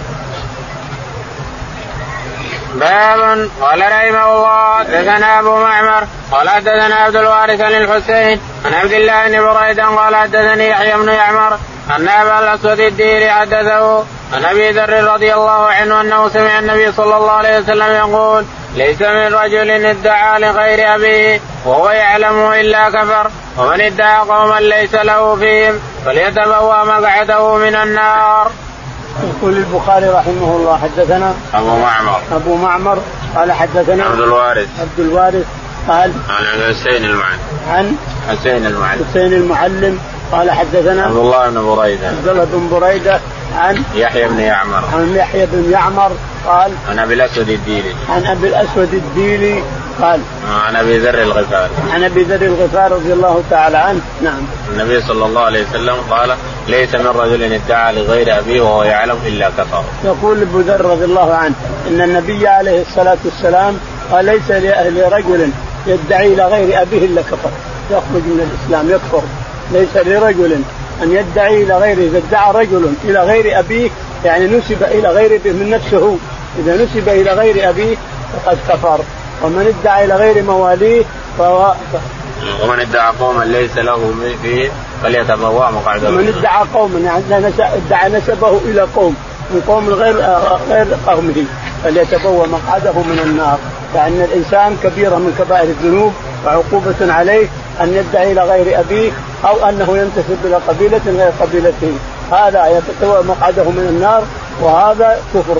باب 2.73 3.49
قال 3.61 3.79
رحمه 3.81 4.35
الله 4.35 4.79
حدثنا 4.79 5.39
أبو 5.39 5.57
معمر 5.57 6.07
قال 6.31 6.49
حدثنا 6.49 6.95
عبد 6.95 7.15
الوارث 7.15 7.61
عن 7.61 7.71
الحسين 7.71 8.39
عن 8.65 8.73
عبد 8.73 8.91
الله 8.91 9.27
بن 9.27 9.53
بريده 9.53 9.85
قال 9.85 10.15
حدثني 10.15 10.69
يحيى 10.69 10.97
بن 10.97 11.09
يعمر 11.09 11.57
أن 11.95 12.07
أبا 12.07 12.39
الأسود 12.39 12.79
الديري 12.79 13.29
حدثه 13.31 14.05
عن 14.33 14.45
أبي 14.45 14.71
ذر 14.71 15.13
رضي 15.13 15.33
الله 15.33 15.67
عنه 15.67 16.01
أنه 16.01 16.29
سمع 16.29 16.59
النبي 16.59 16.91
صلى 16.91 17.17
الله 17.17 17.31
عليه 17.31 17.59
وسلم 17.59 17.91
يقول 17.91 18.45
ليس 18.75 19.01
من 19.01 19.33
رجل 19.33 19.85
ادعى 19.85 20.39
لغير 20.39 20.95
أبيه 20.95 21.41
وهو 21.65 21.89
يعلمه 21.89 22.61
إلا 22.61 22.89
كفر 22.89 23.31
ومن 23.57 23.81
ادعى 23.81 24.17
قوما 24.17 24.59
ليس 24.59 24.95
له 24.95 25.35
فيهم 25.35 25.79
فليتبوأ 26.05 26.83
مقعده 26.83 27.55
من 27.55 27.75
النار. 27.75 28.51
يقول 29.43 29.57
البخاري 29.57 30.07
رحمه 30.07 30.55
الله 30.55 30.77
حدثنا 30.77 31.33
أبو 31.53 31.77
معمر. 31.77 32.21
أبو 32.31 32.55
معمر 32.55 32.97
قال 33.35 33.51
حدثنا 33.51 34.03
عبد 34.03 34.19
الوارث. 34.19 34.67
عبد 34.79 35.00
الوارث 35.00 35.45
قال 35.88 36.12
عن 36.29 36.73
حسين 36.73 37.05
المعلم. 37.05 37.39
عن 37.69 37.95
حسين 38.29 38.65
المعلم. 38.65 39.05
حسين 39.09 39.33
المعلم 39.33 40.00
قال 40.31 40.51
حدثنا 40.51 41.03
عبد 41.03 41.15
الله 41.15 41.50
بن 41.50 41.75
بريدة. 41.75 42.07
عبد 42.07 42.27
الله 42.27 42.43
بن 42.43 42.69
بريدة 42.71 43.19
عن 43.57 43.83
يحيى 43.95 44.27
بن 44.27 44.39
يعمر. 44.39 44.83
عن 44.93 45.15
يحيى 45.15 45.45
بن 45.45 45.72
يعمر 45.72 46.12
قال 46.48 46.72
عن 46.89 47.00
أبي 47.00 47.13
الأسود 47.13 47.50
الديلي. 47.50 47.95
عن 48.10 48.25
أبي 48.25 48.48
الأسود 48.48 48.93
الديلي 48.93 49.63
قال 50.01 50.19
عن 50.67 50.75
أبي 50.75 50.98
ذر 50.98 51.22
الغفاري 51.22 51.72
عن 51.93 52.03
أبي 52.03 52.24
ذر 52.24 52.41
الغفاري 52.41 52.95
رضي 52.95 53.13
الله 53.13 53.43
تعالى 53.50 53.77
عنه. 53.77 54.01
نعم. 54.24 54.41
النبي 54.69 55.01
صلى 55.01 55.25
الله 55.25 55.41
عليه 55.41 55.65
وسلم 55.69 55.95
قال 56.10 56.36
ليس 56.67 56.95
من 56.95 57.07
رجل 57.07 57.53
ادعى 57.53 57.95
لغير 57.95 58.39
أبيه 58.39 58.62
وهو 58.62 58.83
يعلم 58.83 59.17
إلا 59.25 59.50
كفر. 59.50 59.83
يقول 60.05 60.41
ابو 60.41 60.60
ذر 60.60 60.86
رضي 60.86 61.05
الله 61.05 61.33
عنه 61.33 61.55
إن 61.88 62.01
النبي 62.01 62.48
عليه 62.48 62.81
الصلاة 62.81 63.17
والسلام 63.25 63.77
قال 64.12 64.25
ليس 64.25 64.51
لرجل 64.51 65.50
يدعي 65.88 66.33
إلى 66.33 66.45
غير 66.45 66.81
أبيه 66.81 67.05
إلا 67.05 67.22
كفر. 67.22 67.51
يخرج 67.91 68.24
من 68.25 68.51
الإسلام 68.51 68.89
يكفر. 68.89 69.22
ليس 69.72 70.07
لرجل 70.07 70.62
أن 71.01 71.12
يدعي 71.12 71.63
إلى 71.63 71.77
غيره 71.77 72.00
اذا 72.00 72.17
ادعى 72.17 72.51
رجل 72.51 72.93
إلى 73.03 73.19
غير 73.19 73.59
ابيه 73.59 73.89
يعني 74.25 74.45
نسب 74.45 74.83
إلى 74.83 75.09
غير 75.09 75.35
ابيه 75.35 75.51
من 75.51 75.69
نفسه. 75.69 76.17
إذا 76.59 76.75
نسب 76.75 77.09
إلى 77.09 77.31
غير 77.31 77.69
ابيه 77.69 77.95
فقد 78.33 78.57
كفر. 78.69 79.00
ومن 79.43 79.75
ادعى 79.79 80.05
إلى 80.05 80.15
غير 80.15 80.43
مواليه 80.43 81.03
فهو 81.38 81.73
ومن 82.63 82.79
ادعى 82.79 83.13
قوما 83.19 83.43
ليس 83.43 83.77
له 83.77 84.13
فيه 84.41 84.71
فليتبوأ 85.03 85.71
مقعده. 85.71 86.09
من 86.09 86.33
ادعى 86.38 86.65
قوما 86.73 87.00
يعني 87.00 87.47
ادعى 87.59 88.09
نسبه 88.09 88.59
إلى 88.65 88.81
قوم. 88.95 89.15
من 89.51 89.62
قوم 89.67 89.89
غير 89.89 90.15
غير 90.69 90.88
قومه. 91.07 91.45
فليتبوأ 91.83 92.47
مقعده 92.47 92.93
من 92.93 93.19
النار. 93.23 93.59
لأن 93.93 94.13
يعني 94.13 94.25
الإنسان 94.25 94.77
كبيره 94.83 95.15
من 95.15 95.35
كبائر 95.39 95.69
الذنوب. 95.69 96.13
وعقوبه 96.45 97.13
عليه 97.13 97.47
أن 97.81 97.93
يدعي 97.93 98.31
إلى 98.31 98.41
غير 98.41 98.79
ابيه 98.79 99.12
أو 99.45 99.69
أنه 99.69 99.97
ينتسب 99.97 100.38
إلى 100.45 100.55
قبيلة 100.55 101.01
غير 101.05 101.31
قبيلته 101.41 101.93
هذا 102.31 102.67
يتبوأ 102.67 103.21
مقعده 103.21 103.63
من 103.63 103.88
النار 103.89 104.23
وهذا 104.62 105.21
كفر. 105.33 105.57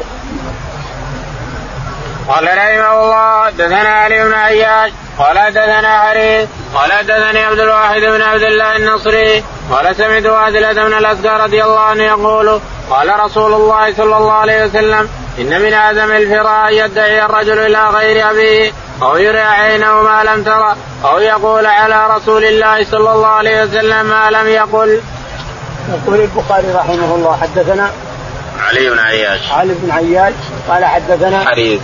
قال 2.28 2.44
رحمه 2.44 3.04
الله 3.04 3.46
حدثنا 3.46 3.90
علي 3.90 4.24
بن 4.24 4.34
عياش 4.34 4.92
قال 5.20 5.40
حدثنا 5.40 6.00
حريث 6.00 6.50
قال 6.76 6.92
حدثني 6.92 7.40
عبد 7.40 7.60
الواحد 7.60 8.02
بن 8.02 8.22
عبد 8.22 8.44
الله 8.44 8.76
النصري 8.76 9.44
قال 9.72 9.96
سمعت 9.96 10.26
واثلة 10.26 10.74
بن 10.74 10.94
الأسقى 10.94 11.44
رضي 11.44 11.64
الله 11.64 11.80
عنه 11.80 12.04
يقول 12.04 12.60
قال 12.90 13.20
رسول 13.20 13.54
الله 13.54 13.94
صلى 13.94 14.18
الله 14.18 14.34
عليه 14.34 14.66
وسلم 14.66 15.10
إن 15.40 15.62
من 15.62 15.74
آدم 15.74 16.12
الفراء 16.12 16.72
يدعي 16.72 17.26
الرجل 17.26 17.60
إلى 17.60 17.88
غير 17.90 18.32
أبيه. 18.32 18.72
أو 19.02 19.18
يرى 19.18 19.40
عينه 19.40 20.02
ما 20.02 20.24
لم 20.24 20.44
ترى 20.44 20.76
أو 21.06 21.20
يقول 21.20 21.66
على 21.66 22.16
رسول 22.16 22.44
الله 22.44 22.84
صلى 22.84 23.14
الله 23.14 23.28
عليه 23.28 23.64
وسلم 23.64 24.06
ما 24.06 24.30
لم 24.32 24.48
يقل. 24.48 25.02
يقول 25.90 26.22
البخاري 26.22 26.72
رحمه 26.72 27.16
الله 27.16 27.38
حدثنا 27.42 27.92
علي 28.60 28.90
بن 28.90 29.00
عياش. 29.00 29.52
علي 29.52 29.74
بن 29.74 29.92
عياش 29.92 30.34
قال 30.70 30.86
حدثنا 30.86 31.46
حريث 31.46 31.82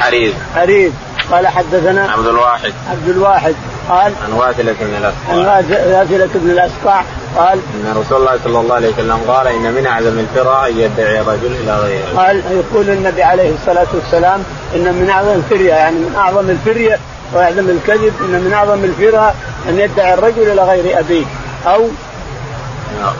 حريث 0.00 0.34
حريث 0.54 0.92
قال 1.32 1.46
حدثنا 1.46 2.10
عبد 2.12 2.26
الواحد. 2.26 2.72
عبد 2.90 3.08
الواحد. 3.08 3.54
قال 3.88 4.12
عن 4.24 4.32
واثلة 4.32 4.74
بن 4.80 4.94
الأسقع. 4.94 5.32
عن 5.32 5.64
واثلة 5.92 6.28
بن 6.34 6.50
الأسقع. 6.50 7.02
قال 7.36 7.58
إن 7.58 7.96
رسول 7.96 8.20
الله 8.20 8.38
صلى 8.44 8.58
الله 8.60 8.74
عليه 8.74 8.88
وسلم 8.88 9.18
قال 9.28 9.46
إن 9.46 9.72
من 9.72 9.86
أعظم 9.86 10.18
الفرى 10.18 10.70
أن 10.70 10.78
يدعي 10.78 11.20
الرجل 11.20 11.56
إلى 11.62 11.76
غيره. 11.76 12.06
قال 12.16 12.42
يقول 12.50 12.90
النبي 12.90 13.22
عليه 13.22 13.54
الصلاة 13.54 13.86
والسلام 13.94 14.42
إن 14.74 14.94
من 14.94 15.10
أعظم 15.10 15.32
الفرية 15.32 15.74
يعني 15.74 15.96
من 15.96 16.14
أعظم 16.16 16.50
الفرية 16.50 16.98
وأعظم 17.34 17.70
الكذب 17.70 18.12
إن 18.20 18.40
من 18.44 18.52
أعظم 18.52 18.84
الفرى 18.84 19.34
أن 19.68 19.78
يدعي 19.78 20.14
الرجل 20.14 20.42
إلى 20.52 20.62
غير 20.62 20.98
أبيه. 20.98 21.24
أو 21.66 21.88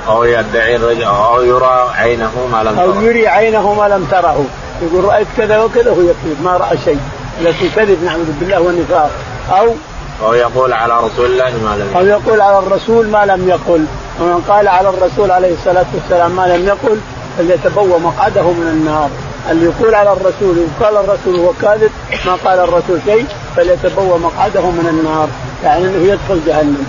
أو 0.08 0.24
يدعي 0.24 0.76
الرجل 0.76 1.04
أو 1.04 1.42
يرى 1.42 1.90
عينه 1.94 2.32
ما 2.52 2.62
لم 2.62 2.76
تره. 2.76 2.82
أو 2.82 3.00
يري 3.02 3.28
عينه 3.28 3.74
ما 3.74 3.88
لم 3.88 4.06
تره. 4.10 4.44
يقول 4.82 5.04
رأيت 5.04 5.26
كذا 5.36 5.62
وكذا 5.62 5.90
هو 5.90 6.00
يكذب 6.00 6.36
ما 6.44 6.56
رأى 6.56 6.78
شيء. 6.84 7.00
التي 7.40 7.68
كذب 7.76 8.04
نعوذ 8.04 8.32
بالله 8.40 8.60
والنفاق. 8.60 9.10
أو 9.50 9.74
أو 10.22 10.34
يقول 10.34 10.72
على 10.72 11.00
رسول 11.00 11.26
الله 11.26 11.44
ما 11.44 11.76
لم 11.76 11.88
يقل. 11.92 11.96
أو 11.96 12.06
يقول 12.06 12.40
على 12.40 12.58
الرسول 12.58 13.08
ما 13.08 13.26
لم 13.26 13.48
يقل. 13.48 13.84
ومن 14.20 14.44
قال 14.48 14.68
على 14.68 14.88
الرسول 14.88 15.30
عليه 15.30 15.54
الصلاة 15.54 15.86
والسلام 15.94 16.30
ما 16.36 16.56
لم 16.56 16.66
يقل 16.66 16.98
فليتبوى 17.38 17.98
مقعده 17.98 18.42
من 18.42 18.68
النار. 18.72 19.10
اللي 19.50 19.64
يقول 19.64 19.94
على 19.94 20.12
الرسول 20.12 20.66
قال 20.80 20.96
الرسول 20.96 21.36
هو 21.36 21.52
كاذب 21.62 21.90
ما 22.26 22.34
قال 22.44 22.58
الرسول 22.58 23.00
شيء 23.06 23.26
فليتبوى 23.56 24.18
مقعده 24.18 24.60
من 24.60 24.86
النار. 24.90 25.28
يعني 25.64 25.84
إنه 25.84 26.12
يدخل 26.12 26.40
جهنم. 26.46 26.86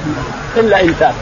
إلا 0.57 0.81
ان 0.81 0.93
تاب 0.99 1.13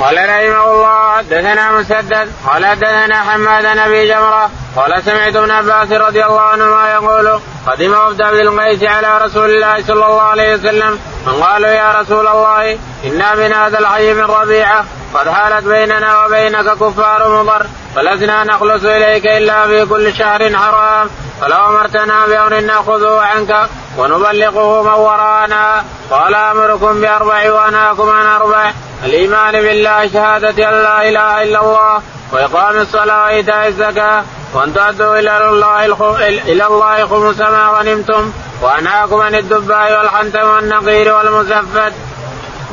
قال 0.00 0.16
رحمه 0.16 0.64
الله 0.72 1.16
حدثنا 1.16 1.72
مسدد 1.72 2.32
قال 2.46 2.66
حدثنا 2.66 3.22
حماد 3.22 3.66
نبي 3.66 4.08
جمرة 4.08 4.50
قال 4.76 5.02
سمعت 5.04 5.36
ابن 5.36 5.50
عباس 5.50 5.92
رضي 5.92 6.24
الله 6.24 6.40
عنهما 6.40 6.92
يقول 6.92 7.40
قدم 7.66 7.92
وفد 7.92 8.22
عبد 8.22 8.38
القيس 8.38 8.82
على 8.82 9.18
رسول 9.18 9.50
الله 9.50 9.82
صلى 9.82 10.06
الله 10.06 10.22
عليه 10.22 10.54
وسلم 10.54 10.98
فقالوا 11.26 11.68
يا 11.68 12.00
رسول 12.00 12.26
الله 12.26 12.78
إنا 13.04 13.34
من 13.34 13.52
هذا 13.52 13.78
الحي 13.78 14.14
من 14.14 14.24
ربيعة 14.24 14.84
قد 15.14 15.28
حالت 15.28 15.66
بيننا 15.66 16.24
وبينك 16.24 16.64
كفار 16.64 17.42
مضر 17.42 17.66
فلسنا 17.96 18.44
نخلص 18.44 18.84
إليك 18.84 19.26
إلا 19.26 19.66
في 19.66 19.86
كل 19.86 20.14
شهر 20.14 20.56
حرام 20.56 21.10
فلو 21.40 21.66
امرتنا 21.66 22.26
بأمر 22.26 22.60
نأخذه 22.60 23.20
عنك 23.20 23.68
ونبلغه 23.98 24.82
من 24.82 24.92
ورانا 24.92 25.84
قال 26.10 26.34
أمركم 26.34 27.00
بأربع 27.00 27.52
وأنهاكم 27.52 28.10
عن 28.10 28.26
أربع 28.26 28.72
الإيمان 29.04 29.52
بالله 29.52 30.08
شهادة 30.12 30.68
أن 30.68 30.74
لا 30.82 31.08
إله 31.08 31.42
إلا 31.42 31.60
الله 31.60 32.02
وإقام 32.32 32.76
الصلاة 32.76 33.24
وإيتاء 33.24 33.68
الزكاة 33.68 34.22
وان 34.54 34.74
تؤدوا 34.74 35.18
إلى 35.18 35.48
الله 35.48 35.84
إلى 36.28 36.66
الله 36.66 37.06
خمس 37.06 37.40
ما 37.40 37.68
غنمتم 37.68 38.32
وأنهاكم 38.62 39.20
عن 39.20 39.34
الدباء 39.34 39.98
والحنتم 39.98 40.48
والنقير 40.48 41.14
والمزفت. 41.14 41.92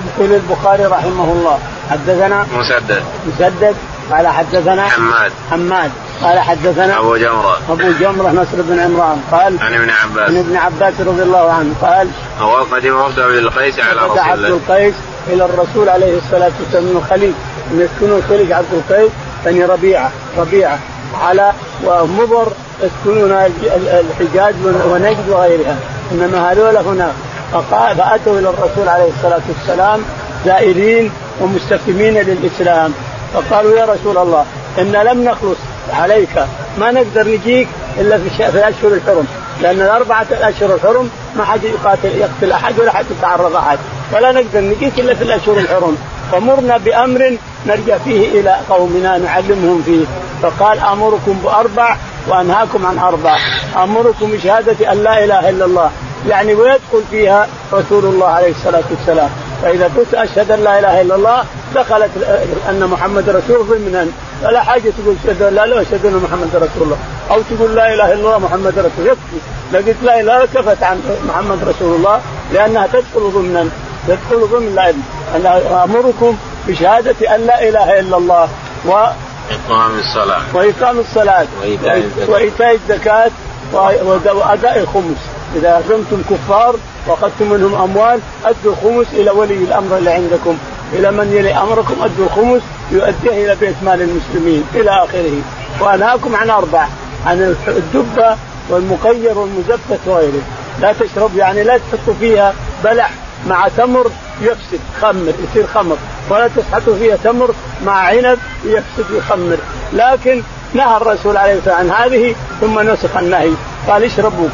يقول 0.08 0.34
البخاري 0.34 0.86
رحمه 0.86 1.24
الله 1.24 1.60
حدثنا 1.92 2.48
مسدد. 2.54 3.04
مسدد 3.28 3.76
قال 4.12 4.28
حدثنا 4.28 4.90
حماد. 4.90 5.32
حماد. 5.52 5.92
قال 6.24 6.40
حدثنا 6.40 7.00
أبو 7.00 7.16
جمرة. 7.16 7.58
أبو 7.70 7.92
جمرة 8.00 8.32
نصر 8.32 8.62
بن 8.62 8.80
عمران. 8.80 9.22
قال 9.32 9.60
عن 9.62 9.74
ابن 9.74 9.90
عباس. 9.90 10.30
عن 10.30 10.38
ابن 10.38 10.56
عباس 10.56 10.94
رضي 11.00 11.22
الله 11.22 11.52
عنه. 11.52 11.74
قال 11.82 12.08
هو 12.40 12.56
قدم 12.56 12.96
وفد 12.96 13.20
عبد 13.20 13.36
القيس 13.36 13.80
على 13.80 14.00
رسول 14.02 14.20
الله. 14.20 14.32
عبد 14.32 14.44
القيس 14.44 14.94
إلى 15.28 15.46
الرسول 15.46 15.90
عليه 15.90 16.18
الصلاة 16.18 16.52
والسلام 16.60 16.84
من 16.84 16.98
الخليج 16.98 17.34
ان 17.72 17.82
يسكنوا 17.82 18.22
خليج 18.30 18.52
عبد 18.52 18.74
القيس 18.74 19.12
بني 19.46 19.66
ربيعة. 19.66 20.12
ربيعة. 20.38 20.80
على 21.22 21.52
ومضر 21.86 22.52
يسكنون 22.84 23.32
الحجاز 23.72 24.56
ونجد 24.66 25.30
وغيرها. 25.30 25.76
إنما 26.12 26.52
هذول 26.52 26.78
هنا. 26.78 27.12
فأتوا 27.72 28.40
إلى 28.40 28.50
الرسول 28.50 28.88
عليه 28.88 29.10
الصلاة 29.18 29.42
والسلام 29.50 30.02
زائرين 30.46 31.12
ومستسلمين 31.42 32.14
للإسلام. 32.14 32.94
فقالوا 33.34 33.78
يا 33.78 33.86
رسول 33.86 34.18
الله 34.18 34.46
أنا 34.78 35.04
لم 35.04 35.24
نخلص 35.24 35.58
عليك 35.94 36.46
ما 36.80 36.92
نقدر 36.92 37.28
نجيك 37.28 37.68
إلا 38.00 38.18
في, 38.18 38.50
الأشهر 38.50 38.94
الحرم. 38.94 39.28
لأن 39.62 39.82
الأربعة 39.82 40.26
الأشهر 40.32 40.76
الحرم 40.76 41.10
ما 41.38 41.46
حد 41.46 41.64
يقاتل 41.64 42.10
يقتل 42.18 42.52
أحد 42.52 42.80
ولا 42.80 42.92
حد 42.92 43.06
يتعرض 43.18 43.56
أحد 43.56 43.78
فلا 44.12 44.32
نقدر 44.32 44.62
نجيك 44.62 45.00
إلا 45.00 45.14
في 45.14 45.24
الأشهر 45.24 45.58
الحرم. 45.58 45.98
فمرنا 46.32 46.78
بأمر 46.78 47.38
نرجع 47.68 47.98
فيه 47.98 48.40
إلى 48.40 48.56
قومنا 48.70 49.18
نعلمهم 49.18 49.82
فيه. 49.86 50.06
فقال 50.42 50.80
أمركم 50.80 51.40
بأربع 51.44 51.96
وأنهاكم 52.28 52.86
عن 52.86 53.00
أربع. 53.00 53.38
أمركم 53.84 54.32
بشهادة 54.32 54.92
أن 54.92 55.04
لا 55.04 55.24
إله 55.24 55.50
إلا 55.50 55.66
الله. 55.66 55.92
يعني 56.30 56.54
ويدخل 56.54 57.02
فيها 57.12 57.48
رسول 57.74 58.06
الله 58.06 58.28
عليه 58.28 58.52
الصلاة 58.52 58.84
والسلام. 58.90 59.30
فإذا 59.64 59.92
قلت 59.98 60.14
أشهد 60.14 60.52
أن 60.52 60.64
لا 60.64 60.80
إله 60.80 61.02
إلا 61.02 61.16
الله 61.16 61.44
دخلت 61.76 62.12
أن 62.70 62.88
محمد 62.88 63.30
رسول 63.30 63.66
ضمنا 63.66 64.08
فلا 64.44 64.64
حاجة 64.64 64.82
تقول 64.82 65.16
اشهد 65.26 65.44
لا 65.44 65.66
لا 65.66 65.82
اشهد 65.82 66.06
أن 66.06 66.22
محمد 66.24 66.56
رسول 66.56 66.84
الله. 66.84 66.98
أو 67.32 67.42
تقول 67.42 67.76
لا 67.76 67.94
إله 67.94 68.14
إلا 68.14 68.14
الله 68.14 68.38
محمد 68.38 68.80
رسول 68.80 69.08
يكفي. 69.08 69.38
لو 69.74 69.80
قلت 69.80 69.96
لا 70.04 70.20
إله 70.20 70.46
كفت 70.46 70.84
عن 70.84 71.02
محمد 71.28 71.64
رسول 71.64 71.96
الله 71.96 72.22
لأنها 72.54 72.88
تدخل 72.88 73.32
ضمنا 73.34 73.70
تدخل 74.08 74.48
ضمن 74.52 74.68
العلم 74.68 75.04
أنا 75.36 75.84
أمركم 75.84 76.38
بشهادة 76.68 77.36
أن 77.36 77.42
لا 77.46 77.70
إله 77.70 78.00
إلا 78.00 78.18
الله 78.18 78.50
و 78.86 78.92
إقام 79.52 80.00
الصلاة. 80.00 80.42
وإقام 80.54 81.00
الصلاة. 81.00 81.46
وإيتاء 82.28 82.76
الزكاة. 82.76 83.32
وأداء 83.74 84.80
الخمس. 84.80 85.18
إذا 85.56 85.70
أخذتم 85.80 86.22
كفار 86.30 86.76
وأخذتم 87.08 87.50
منهم 87.50 87.76
أموال 87.76 88.20
أدوا 88.46 88.72
الخمس 88.72 89.08
إلى 89.14 89.32
ولي 89.32 89.54
الأمر 89.54 89.98
اللي 89.98 90.12
عندكم. 90.12 90.58
إلى 90.94 91.12
من 91.12 91.34
يلي 91.34 91.54
أمركم 91.54 91.96
أدوا 92.02 92.26
الخمس 92.26 92.62
يؤديه 92.92 93.46
إلى 93.46 93.56
بيت 93.56 93.76
مال 93.84 94.02
المسلمين 94.02 94.64
إلى 94.76 94.90
آخره. 94.90 95.42
وأنهاكم 95.80 96.36
عن 96.36 96.50
أربع 96.50 96.88
عن 97.26 97.56
الدبة 97.68 98.38
والمقير 98.70 99.38
والمزفت 99.38 100.00
وغيره. 100.06 100.42
لا 100.82 100.94
تشرب 101.00 101.38
يعني 101.38 101.64
لا 101.64 101.78
تحطوا 101.78 102.14
فيها 102.20 102.54
بلح 102.84 103.12
مع 103.48 103.68
تمر 103.78 104.12
يفسد 104.42 104.80
خمر 105.02 105.34
يصير 105.50 105.68
خمر. 105.68 105.98
ولا 106.30 106.50
تسحقوا 106.56 106.96
فيها 107.00 107.18
تمر 107.24 107.54
مع 107.86 107.94
عنب 107.94 108.40
يفسد 108.66 109.06
يخمر 109.12 109.58
لكن 109.94 110.42
نهى 110.78 110.98
الرسول 110.98 111.38
عليه 111.38 111.58
الصلاة 111.58 111.76
عن 111.76 111.92
هذه 111.92 112.36
ثم 112.62 112.80
نسخ 112.80 113.18
النهي. 113.18 113.52
قال 113.88 114.04
اشربوا 114.04 114.48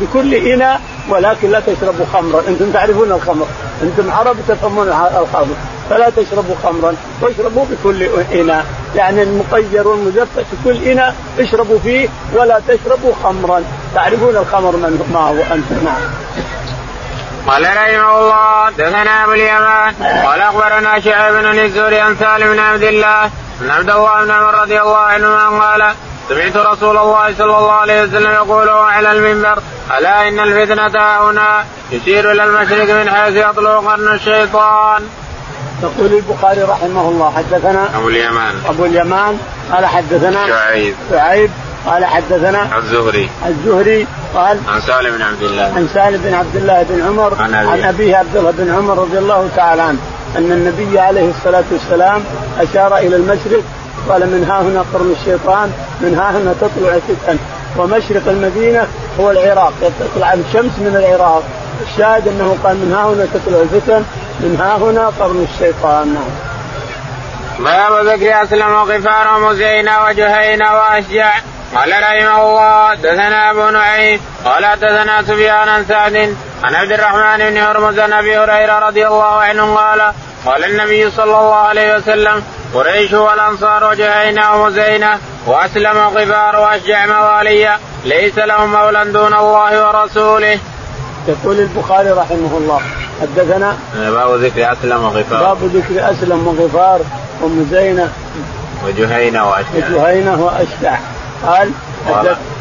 بكل 0.00 0.34
إناء 0.34 0.80
ولكن 1.08 1.50
لا 1.50 1.60
تشربوا 1.60 2.06
خمرا. 2.12 2.42
أنتم 2.48 2.70
تعرفون 2.70 3.12
الخمر. 3.12 3.46
أنتم 3.82 4.10
عرب 4.10 4.36
تفهمون 4.48 4.88
الخمر. 4.88 5.56
فلا 5.90 6.10
تشربوا 6.10 6.54
خمرا 6.64 6.94
واشربوا 7.20 7.64
بكل 7.70 8.02
إناء. 8.32 8.64
يعني 8.96 9.22
المقير 9.22 9.88
والمزفت 9.88 10.38
في 10.50 10.56
كل 10.64 10.76
إناء 10.90 11.14
اشربوا 11.38 11.78
فيه 11.78 12.08
ولا 12.34 12.60
تشربوا 12.68 13.12
خمرا. 13.24 13.62
تعرفون 13.94 14.36
الخمر 14.36 14.76
من 14.76 15.10
ما 15.14 15.20
هو 15.20 15.54
أنتم؟ 15.54 15.84
نعم. 15.84 16.02
قال 17.46 17.62
رحمه 17.62 18.18
الله 18.18 18.70
دثنا 18.70 19.24
أبو 19.24 19.32
اليمان 19.32 19.94
قال 20.26 20.40
أخبرنا 20.40 21.00
شعيب 21.00 21.34
بن 21.34 21.58
الزهري 21.58 22.00
عن 22.00 22.16
سالم 22.16 22.52
بن 22.52 22.58
عبد 22.58 22.82
الله 22.82 23.30
ان 23.62 23.70
عبد 23.70 23.90
الله 23.90 24.24
بن 24.24 24.30
عمر 24.30 24.54
رضي 24.54 24.80
الله 24.80 24.96
عنهما 24.96 25.48
قال 25.48 25.94
سمعت 26.28 26.56
رسول 26.56 26.96
الله 26.98 27.34
صلى 27.38 27.58
الله 27.58 27.72
عليه 27.72 28.02
وسلم 28.02 28.30
يقول 28.30 28.68
على 28.68 29.12
المنبر 29.12 29.62
ألا 29.98 30.28
إن 30.28 30.40
الفتنة 30.40 31.00
هنا 31.30 31.64
يشير 31.90 32.32
إلى 32.32 32.44
المشرق 32.44 32.94
من 32.94 33.10
حيث 33.10 33.36
يطلع 33.36 33.78
قرن 33.78 34.14
الشيطان. 34.14 35.02
يقول 35.82 36.12
البخاري 36.12 36.62
رحمه 36.62 37.08
الله 37.08 37.32
حدثنا 37.36 37.88
أبو 37.98 38.08
اليمان. 38.08 38.54
أبو 38.68 38.84
اليمان 38.84 39.38
قال 39.72 39.86
حدثنا 39.86 40.46
شعيب. 40.46 40.94
شعيب 41.10 41.50
قال 41.86 42.04
حدثنا 42.04 42.78
الزهري. 42.78 43.30
الزهري 43.46 44.06
قال 44.34 44.58
عن 44.68 44.80
سالم 44.80 45.16
بن 45.16 45.22
عبد 45.22 45.42
الله. 45.42 45.62
عن 45.62 45.88
سالم 45.94 46.22
بن 46.22 46.34
عبد 46.34 46.56
الله 46.56 46.82
بن 46.82 47.02
عمر 47.08 47.34
عن 47.40 47.54
عن 47.54 47.84
أبيه 47.84 48.16
عبد 48.16 48.36
الله 48.36 48.50
بن 48.50 48.74
عمر 48.74 48.98
رضي 48.98 49.18
الله 49.18 49.48
تعالى 49.56 49.82
عنه. 49.82 49.98
أن 50.36 50.52
النبي 50.52 50.98
عليه 50.98 51.30
الصلاة 51.30 51.64
والسلام 51.72 52.24
أشار 52.60 52.96
إلى 52.96 53.16
المشرق 53.16 53.62
قال 54.08 54.20
من 54.20 54.44
ها 54.50 54.60
هنا 54.60 54.84
قرن 54.94 55.14
الشيطان 55.20 55.72
من 56.00 56.14
ها 56.18 56.30
هنا 56.30 56.54
تطلع 56.60 56.94
الفتن 56.94 57.38
ومشرق 57.76 58.28
المدينة 58.28 58.86
هو 59.20 59.30
العراق 59.30 59.72
تطلع 60.00 60.32
الشمس 60.32 60.78
من 60.78 60.96
العراق. 60.96 61.42
الشاهد 61.82 62.28
أنه 62.28 62.56
قال 62.64 62.76
من 62.76 62.92
ها 62.92 63.04
هنا 63.04 63.26
تطلع 63.34 63.60
الفتن 63.60 64.04
من 64.40 64.56
ها 64.60 64.76
هنا 64.76 65.06
قرن 65.20 65.46
الشيطان. 65.52 66.16
باب 67.58 68.06
ذكر 68.06 68.42
أسلم 68.42 68.72
وغفار 68.72 69.36
ومزينة 69.36 70.04
وجهينة 70.04 70.74
وأشجع. 70.74 71.32
قال 71.74 71.90
رحمه 71.90 72.42
الله 72.42 72.88
حدثنا 72.88 73.50
أبو 73.50 73.70
نعيم 73.70 74.20
قال 74.44 74.66
حدثنا 74.66 75.22
سفيان 75.22 75.68
عن 75.68 75.84
سعد 75.84 76.36
عن 76.64 76.74
عبد 76.74 76.92
الرحمن 76.92 77.50
بن 77.50 77.58
هرمز 77.58 77.98
عن 77.98 78.12
أبي 78.12 78.38
هريرة 78.38 78.78
رضي 78.78 79.06
الله 79.06 79.24
عنه 79.24 79.74
قال 79.74 80.12
قال 80.46 80.64
النبي 80.64 81.10
صلى 81.10 81.24
الله 81.24 81.54
عليه 81.54 81.96
وسلم 81.96 82.42
قريش 82.74 83.12
والأنصار 83.12 83.84
وجهينة 83.84 84.54
ومزينة 84.54 85.18
وأسلم 85.46 85.96
وغفار 85.96 86.60
وأشجع 86.60 87.06
موالي 87.06 87.76
ليس 88.04 88.38
لهم 88.38 88.72
مولى 88.72 89.04
دون 89.04 89.34
الله 89.34 89.86
ورسوله. 89.86 90.58
يقول 91.28 91.58
البخاري 91.58 92.10
رحمه 92.10 92.58
الله 92.58 92.80
حدثنا 93.20 93.78
باب 93.94 94.34
ذكر 94.34 94.72
أسلم 94.72 95.04
وغفار 95.04 95.54
باب 95.54 95.64
ذكر 95.64 96.10
أسلم 96.10 96.46
وغفار 96.46 97.00
ومزينة 97.42 98.12
وجهينة 98.86 99.50
وأشجع. 99.50 99.88
وجهينة 99.90 100.44
وأشجع. 100.44 100.98
قال 101.46 101.70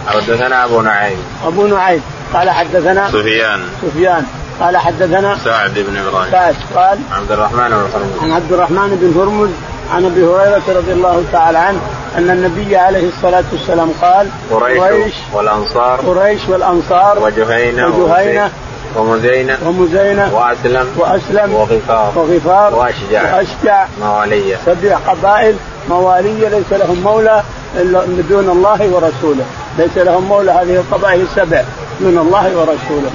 حدثنا 0.07 0.65
أبو 0.65 0.81
نعيم. 0.81 1.17
أبو 1.45 1.67
نعيم. 1.67 2.01
قال 2.33 2.49
حدثنا 2.49 3.11
سفيان. 3.11 3.59
سفيان. 3.81 4.25
قال 4.59 4.77
حدثنا 4.77 5.37
سعد 5.45 5.73
بن 5.73 5.97
إبراهيم. 5.97 6.31
سعد. 6.31 6.55
قال 6.75 6.99
عبد 7.11 7.31
الرحمن 7.31 7.69
بن 7.69 7.73
هرمز. 7.73 8.23
عن 8.23 8.31
عبد 8.31 8.53
الرحمن 8.53 8.97
بن 9.01 9.19
هرمز 9.21 9.49
عن 9.93 10.05
أبي 10.05 10.25
هريرة 10.25 10.79
رضي 10.79 10.91
الله 10.91 11.23
تعالى 11.31 11.57
عنه 11.57 11.79
أن 12.17 12.29
النبي 12.29 12.75
عليه 12.77 13.07
الصلاة 13.07 13.43
والسلام 13.51 13.91
قال 14.01 14.27
قريش, 14.51 14.79
قريش 14.79 15.13
والأنصار 15.33 15.99
قريش 15.99 16.41
والأنصار 16.49 17.19
وجهينة 17.19 17.87
وجهينة 17.87 18.51
ومزينة 18.95 19.57
ومزينة 19.65 20.35
وأسلم 20.35 20.87
وأسلم 20.97 21.53
وغفار 21.53 22.11
وغفار 22.15 22.75
وأشجع 22.75 23.35
وأشجع 23.35 23.85
موالية. 24.01 24.55
سبع 24.65 24.95
قبائل 25.07 25.55
موالية 25.89 26.49
ليس 26.49 26.71
لهم 26.71 27.01
مولى 27.03 27.43
إلا 27.75 28.05
دون 28.29 28.49
الله 28.49 28.89
ورسوله. 28.89 29.45
ليس 29.77 29.97
لهم 29.97 30.23
مولى 30.23 30.51
هذه 30.51 30.75
القبائل 30.75 31.21
السبع 31.21 31.63
دون 31.99 32.17
الله 32.17 32.57
ورسوله. 32.57 33.11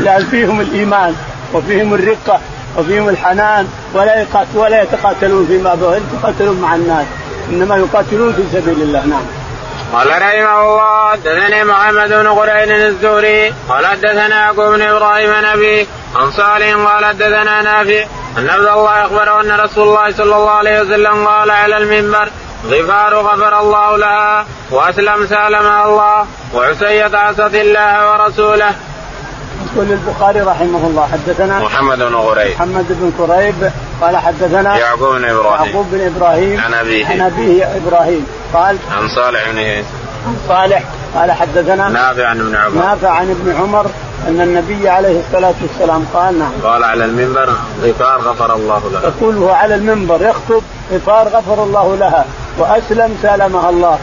لأن 0.00 0.24
فيهم 0.24 0.60
الإيمان 0.60 1.14
وفيهم 1.54 1.94
الرقة 1.94 2.40
وفيهم 2.78 3.08
الحنان 3.08 3.68
ولا 3.94 4.26
ولا 4.54 4.82
يتقاتلون 4.82 5.46
فيما 5.46 5.98
يتقاتلون 6.14 6.60
مع 6.60 6.74
الناس. 6.74 7.06
إنما 7.50 7.76
يقاتلون 7.76 8.32
في 8.32 8.42
سبيل 8.52 8.82
الله 8.82 9.06
نعم. 9.06 9.22
قال 9.92 10.08
رحمه 10.08 10.60
الله 10.62 11.10
حدثني 11.10 11.64
محمد 11.64 12.08
بن 12.08 12.28
قرين 12.28 12.72
الزهري 12.72 13.54
قال 13.68 13.86
حدثنا 13.86 14.28
يعقوب 14.28 14.74
بن 14.74 14.82
إبراهيم 14.82 15.30
نبي 15.44 15.86
عن 16.16 16.30
صالح 16.30 16.74
قال 16.74 17.04
حدثنا 17.04 17.62
نافع 17.62 18.04
أن 18.38 18.50
عبد 18.50 18.66
الله 18.66 19.06
اخبره 19.06 19.40
أن 19.40 19.60
رسول 19.60 19.88
الله 19.88 20.12
صلى 20.12 20.36
الله 20.36 20.50
عليه 20.50 20.80
وسلم 20.80 21.26
قال 21.26 21.50
على 21.50 21.76
المنبر 21.76 22.28
غفار 22.66 23.14
غفر 23.14 23.60
الله 23.60 23.96
لها 23.96 24.46
وأسلم 24.70 25.26
سالمها 25.26 25.84
الله 25.84 26.26
وعسية 26.54 27.16
عصت 27.16 27.54
الله 27.54 28.12
ورسوله. 28.12 28.74
يقول 29.74 29.92
البخاري 29.92 30.40
رحمه 30.40 30.86
الله 30.86 31.08
حدثنا 31.12 31.60
محمد 31.60 31.98
بن 31.98 32.14
غريب 32.14 32.54
محمد 32.54 32.86
بن 32.88 33.12
كريب 33.18 33.70
قال 34.00 34.16
حدثنا 34.16 34.78
يعقوب 34.78 35.14
بن 35.14 35.24
إبراهيم. 35.24 35.66
يعقوب 35.66 35.86
بن 35.92 36.06
إبراهيم 36.06 36.60
عن 36.60 36.74
أبيه. 36.74 37.06
عن 37.06 37.20
أبيه 37.20 37.76
إبراهيم. 37.76 38.26
قال 38.54 38.78
عن 38.90 39.08
صالح 39.08 39.50
بن 39.50 39.58
عن 40.26 40.36
صالح. 40.48 40.82
قال 41.14 41.32
حدثنا 41.32 41.88
نافع 41.88 42.26
عن 42.26 42.40
ابن 42.40 42.56
عمر. 42.56 42.84
نافع 42.84 43.10
عن 43.10 43.30
ابن 43.30 43.60
عمر 43.60 43.86
أن 44.28 44.40
النبي 44.40 44.88
عليه 44.88 45.20
الصلاة 45.20 45.54
والسلام 45.62 46.06
قال 46.14 46.38
نعم. 46.38 46.52
قال 46.64 46.84
على 46.84 47.04
المنبر 47.04 47.48
غفار 47.82 48.20
غفر 48.20 48.54
الله 48.54 48.82
لها. 48.92 49.02
يقول 49.02 49.36
هو 49.36 49.50
على 49.50 49.74
المنبر 49.74 50.22
يخطب 50.22 50.62
غفار 50.92 51.28
غفر 51.28 51.62
الله 51.62 51.96
لها. 51.96 52.24
وأسلم 52.58 53.18
سالمها 53.22 53.70
الله. 53.70 53.98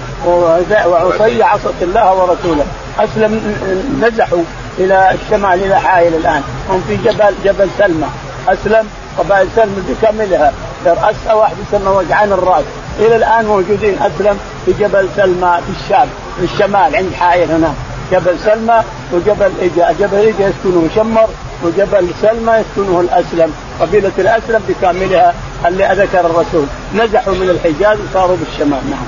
وعصي 0.85 1.43
عصت 1.43 1.81
الله 1.81 2.13
ورسوله. 2.13 2.65
أسلم 2.99 3.55
نزحوا 4.01 4.43
إلى 4.77 5.11
الشمال 5.11 5.63
إلى 5.63 5.79
حائل 5.79 6.15
الآن. 6.15 6.41
هم 6.69 6.83
في 6.87 6.95
جبل 6.95 7.33
جبل 7.45 7.69
سلمى. 7.77 8.07
أسلم 8.47 8.87
قبائل 9.17 9.47
سلمى 9.55 9.81
بكاملها. 9.89 10.53
راسها 10.85 11.33
واحد 11.33 11.55
يسمى 11.67 11.89
وجعان 11.89 12.31
الرأس. 12.31 12.63
إلى 12.99 13.15
الآن 13.15 13.45
موجودين 13.45 13.97
أسلم 14.01 14.39
في 14.65 14.73
جبل 14.73 15.09
سلمى 15.15 15.59
في 15.65 15.83
الشام 15.83 16.07
في 16.39 16.43
الشمال 16.53 16.95
عند 16.95 17.13
حائل 17.19 17.51
هناك. 17.51 17.73
جبل 18.11 18.39
سلمى 18.45 18.83
وجبل 19.13 19.51
إجا 19.61 19.95
جبل 19.99 20.17
إجا 20.17 20.47
يسكنه 20.47 20.89
شمر 20.95 21.29
وجبل 21.63 22.09
سلمى 22.21 22.53
يسكنه 22.53 22.99
الأسلم. 22.99 23.53
قبيلة 23.79 24.11
الأسلم 24.17 24.63
بكاملها 24.69 25.33
اللي 25.65 25.89
ذكر 25.97 26.19
الرسول. 26.19 26.65
نزحوا 26.95 27.33
من 27.33 27.49
الحجاز 27.49 27.97
وصاروا 28.09 28.37
بالشمال 28.37 28.81
نعم. 28.89 29.05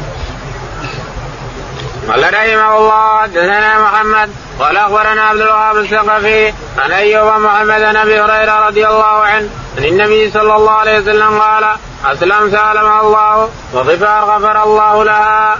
قال 2.08 2.34
رحمه 2.34 2.78
الله 2.78 3.18
حدثنا 3.22 3.82
محمد 3.82 4.30
قال 4.62 4.78
أخبرنا 4.78 5.22
عبد 5.22 5.42
الوهاب 5.42 5.78
الثقفي 5.78 6.54
عن 6.78 6.92
أيوب 6.92 7.28
محمد 7.28 7.80
بن 7.80 7.96
أبي 7.96 8.20
هريرة 8.22 8.68
رضي 8.68 8.88
الله 8.88 9.06
عنه 9.06 9.50
عن 9.78 9.86
النبي 9.86 10.32
صلى 10.32 10.56
الله 10.56 10.72
عليه 10.72 11.00
وسلم 11.00 11.40
قال 11.40 11.64
أسلم 12.06 12.52
سالم 12.52 12.92
الله 13.02 13.50
وغفار 13.74 14.24
غفر 14.24 14.64
الله 14.64 15.04
لها. 15.04 15.58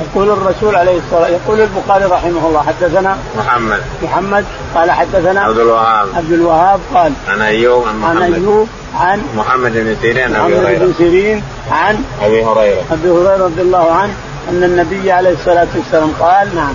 يقول 0.00 0.30
الرسول 0.30 0.76
عليه 0.76 0.98
الصلاه 0.98 1.28
يقول 1.28 1.60
البخاري 1.60 2.04
رحمه 2.04 2.46
الله 2.46 2.64
حدثنا 2.66 3.18
محمد. 3.36 3.82
محمد 4.02 4.44
قال 4.74 4.90
حدثنا 4.90 5.40
عبد 5.40 5.58
الوهاب. 5.58 6.08
عبد 6.16 6.32
الوهاب 6.32 6.80
قال 6.94 7.12
عن 7.28 7.40
أيوب 7.40 7.88
عن 7.88 7.98
محمد. 7.98 8.22
عن 8.22 8.34
أيوب 8.34 8.68
عن 9.00 9.22
محمد 9.36 9.72
بن 9.72 9.96
سيرين 10.02 10.36
أبي 10.36 10.54
محمد 10.54 10.64
هريرة. 10.64 10.78
بن 10.78 10.94
سيرين 10.98 11.44
عن 11.70 12.04
أبي 12.22 12.44
هريرة. 12.44 12.82
أبي 12.92 13.10
هريرة 13.10 13.44
رضي 13.44 13.62
الله 13.62 13.92
عنه 13.92 14.14
أن 14.48 14.64
النبي 14.64 15.12
عليه 15.12 15.32
الصلاة 15.32 15.68
والسلام 15.76 16.12
قال 16.20 16.54
نعم 16.54 16.74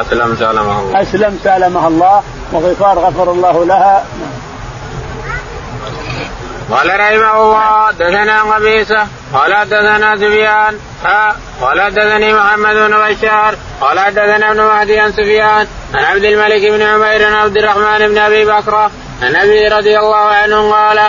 أسلم 0.00 0.36
سلمه 0.36 0.80
الله 0.80 1.02
أسلم 1.02 1.38
سالمها 1.44 1.88
الله 1.88 2.22
وغفار 2.52 2.98
غفر 2.98 3.32
الله 3.32 3.64
لها 3.64 4.04
نعم. 4.20 4.46
قال 6.70 7.00
رحمه 7.00 7.42
الله 7.42 7.90
دثنا 7.90 8.42
قبيصة 8.42 9.06
قال 9.32 9.68
دثنا 9.68 10.16
سفيان 10.16 10.78
ها 11.04 11.36
قال 11.60 11.94
دثني 11.94 12.34
محمد 12.34 12.74
بن 12.74 12.96
بشار 12.96 13.54
قال 13.80 13.96
دثنا 14.14 14.50
ابن 14.50 14.60
مهدي 14.60 14.98
عن 14.98 15.12
سفيان 15.12 15.66
عن 15.94 16.04
عبد 16.04 16.24
الملك 16.24 16.70
بن 16.70 16.82
عمير 16.82 17.26
عن 17.26 17.32
عبد 17.32 17.56
الرحمن 17.56 18.08
بن 18.08 18.18
أبي 18.18 18.44
بكر 18.44 18.90
عن 19.22 19.36
أبي 19.36 19.68
رضي 19.68 19.98
الله 19.98 20.16
عنه 20.16 20.72
قال 20.72 21.00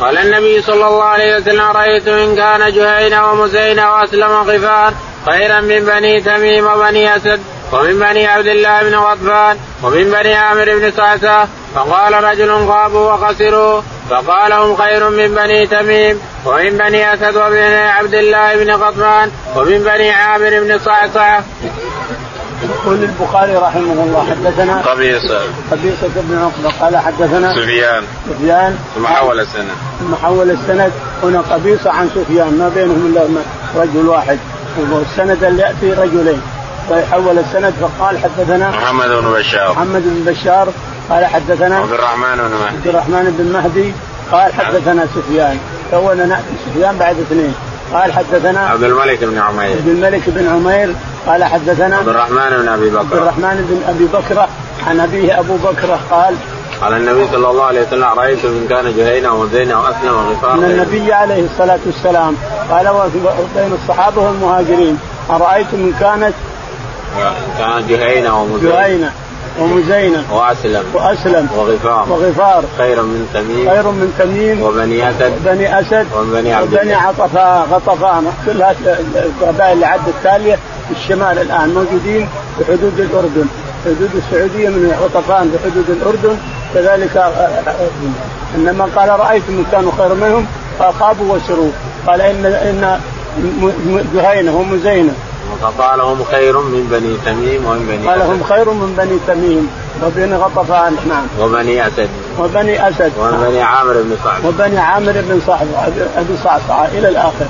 قال 0.00 0.18
النبي 0.18 0.62
صلى 0.62 0.86
الله 0.86 1.04
عليه 1.04 1.36
وسلم 1.36 1.60
رايت 1.60 2.08
إن 2.08 2.36
كان 2.36 2.72
جهينه 2.72 3.32
ومزينه 3.32 3.92
واسلم 3.92 4.32
غفار 4.32 4.94
خيرا 5.26 5.60
من 5.60 5.84
بني 5.84 6.20
تميم 6.20 6.66
وبني 6.66 7.16
أسد 7.16 7.40
ومن 7.72 7.98
بني 7.98 8.26
عبد 8.26 8.46
الله 8.46 8.82
بن 8.82 8.94
غطفان 8.94 9.58
ومن 9.82 10.10
بني 10.10 10.34
عامر 10.34 10.64
بن 10.64 10.92
صعصة 10.96 11.48
فقال 11.74 12.24
رجل 12.24 12.68
خابوا 12.68 13.12
وخسروا 13.12 13.82
فقال 14.10 14.52
هم 14.52 14.76
خير 14.76 15.10
من 15.10 15.34
بني 15.34 15.66
تميم 15.66 16.20
ومن 16.46 16.70
بني 16.70 17.14
أسد 17.14 17.36
ومن 17.36 17.72
عبد 17.72 18.14
الله 18.14 18.56
بن 18.56 18.70
غطفان 18.70 19.30
ومن 19.56 19.78
بني 19.78 20.10
عامر 20.10 20.50
بن 20.60 20.78
صعصة. 20.78 21.44
يقول 22.70 23.02
البخاري 23.02 23.56
رحمه 23.56 23.92
الله 23.92 24.26
حدثنا 24.30 24.80
قبيصة. 24.80 25.40
قبيصة 25.70 26.08
بن 26.16 26.38
عقبة 26.38 26.78
قال 26.80 26.96
حدثنا 26.96 27.54
سفيان. 27.54 28.04
سفيان. 28.30 28.78
ثم 28.94 29.06
حول 29.06 29.40
السنة 29.40 29.74
ثم 30.00 30.14
حول 30.22 30.50
السند. 30.50 30.92
هنا 31.22 31.40
قبيصة 31.40 31.90
عن 31.90 32.10
سفيان 32.14 32.58
ما 32.58 32.68
بينهم 32.68 33.06
إلا 33.06 33.26
رجل 33.76 34.08
واحد. 34.08 34.38
والسند 34.90 35.44
اللي 35.44 35.62
يأتي 35.62 35.92
رجلين. 35.92 36.42
فيحول 36.88 37.38
السند 37.38 37.74
فقال 37.80 38.18
حدثنا 38.18 38.70
محمد 38.70 39.08
بن 39.08 39.32
بشار. 39.32 39.72
محمد 39.72 40.02
بن 40.04 40.32
بشار. 40.32 40.68
قال 41.10 41.26
حدثنا 41.26 41.78
عبد 41.78 41.92
الرحمن 41.92 42.36
بن 42.36 42.40
عبد 42.40 42.52
مهدي 42.52 42.90
الرحمن 42.90 43.34
بن 43.38 43.52
مهدي. 43.52 43.92
قال 44.32 44.54
حدثنا 44.54 45.06
سفيان. 45.14 45.58
تونا 45.90 46.26
نأتي 46.26 46.54
سفيان 46.66 46.98
بعد 46.98 47.16
اثنين. 47.20 47.54
قال 47.92 48.12
حدثنا 48.12 48.60
عبد 48.60 48.82
الملك 48.82 49.24
بن 49.24 49.38
عمير. 49.38 49.76
عبد 49.76 49.88
الملك 49.88 50.22
بن 50.26 50.48
عمير 50.48 50.94
قال 51.26 51.44
حدثنا 51.44 51.96
عبد 51.96 52.08
الرحمن 52.08 52.50
بن 52.50 52.68
أبي 52.68 52.90
عبد 52.90 53.06
بكر 53.06 53.18
الرحمن 53.18 53.66
بن 53.70 53.90
أبي 53.94 54.04
بكرة. 54.04 54.48
عن 54.86 55.00
أبيه 55.00 55.40
أبو 55.40 55.56
بكرة 55.56 56.00
قال 56.10 56.34
قال 56.80 56.92
النبي 56.92 57.26
صلى 57.32 57.50
الله 57.50 57.64
عليه 57.64 57.86
وسلم 57.86 58.04
رايت 58.04 58.44
إن 58.44 58.66
كان 58.68 58.96
جهينه 58.96 59.34
وزينه 59.34 59.80
وأسلم 59.80 60.14
وغفار 60.14 60.54
أن 60.54 60.64
النبي 60.64 61.12
عليه 61.12 61.44
الصلاة 61.44 61.78
والسلام 61.86 62.36
قال 62.70 63.10
بين 63.56 63.78
الصحابة 63.82 64.22
والمهاجرين 64.22 64.98
أرأيتم 65.30 65.76
إن 65.76 65.92
كانت 66.00 66.34
كان 67.58 67.86
جهينه 67.88 68.42
ومزينه 68.42 68.74
جهينه 68.74 69.12
ومزينه 69.60 70.24
وأسلم. 70.30 70.84
وأسلم. 70.94 71.48
وغفار. 71.56 72.06
وغفار. 72.10 72.64
خير 72.78 73.02
من 73.02 73.28
تميم. 73.34 73.70
خير 73.70 73.82
من 73.82 74.14
تميم. 74.18 74.62
وبني 74.62 75.10
أسد. 75.10 75.32
بني 75.44 75.80
أسد. 75.80 76.06
ومن 76.16 76.32
بني 76.32 76.54
عبد 76.54 76.74
وبني 76.74 76.94
عطفان 76.94 77.62
غطفان 77.72 78.26
كلها 78.46 78.74
القبائل 79.16 79.72
اللي 79.72 79.86
عدت 79.86 80.08
التالية 80.08 80.54
في 80.54 80.94
الشمال 80.96 81.38
الآن. 81.38 81.74
موجودين 81.74 82.28
في 82.58 82.64
حدود 82.64 83.00
الأردن. 83.00 83.46
حدود 83.84 84.10
السعودية 84.14 84.68
من 84.68 84.98
غطفان 85.02 85.50
في 85.50 85.70
حدود 85.70 85.90
الأردن. 85.90 86.36
كذلك 86.74 87.16
آه، 87.16 87.20
آه، 87.20 87.70
آه، 87.70 87.88
إنما 88.54 88.88
قال 88.96 89.20
رايت 89.20 89.42
من 89.48 89.64
كانوا 89.72 89.92
خير 89.98 90.14
منهم 90.14 90.46
فخابوا 90.78 91.36
وسروا. 91.36 91.70
قال 92.06 92.20
ان 92.20 92.44
إن 92.44 93.00
جهينه 94.14 94.56
ومزينه 94.56 95.12
فقال 95.62 96.00
هم 96.00 96.24
خير 96.24 96.58
من 96.58 96.88
بني 96.90 97.16
تميم 97.26 97.66
ومن 97.66 97.86
بني 97.86 98.08
قال 98.08 98.22
هم 98.22 98.42
خير 98.48 98.70
من 98.70 98.94
بني 98.98 99.18
تميم. 99.26 99.70
وبني 100.02 100.36
غطفان 100.36 100.96
نعم. 101.08 101.26
وبني 101.40 101.86
أسد. 101.86 102.08
وبني 102.38 102.88
أسد. 102.88 103.12
ومن 103.18 103.46
بني 103.48 103.62
عامر 103.62 103.92
بن 103.92 104.16
صعب. 104.24 104.44
وبني 104.44 104.78
عامر 104.78 105.12
بن 105.12 105.40
صعب 105.46 105.66
أبي 106.16 106.36
صعصعة 106.44 106.86
إلى 106.86 107.08
الآخر. 107.08 107.46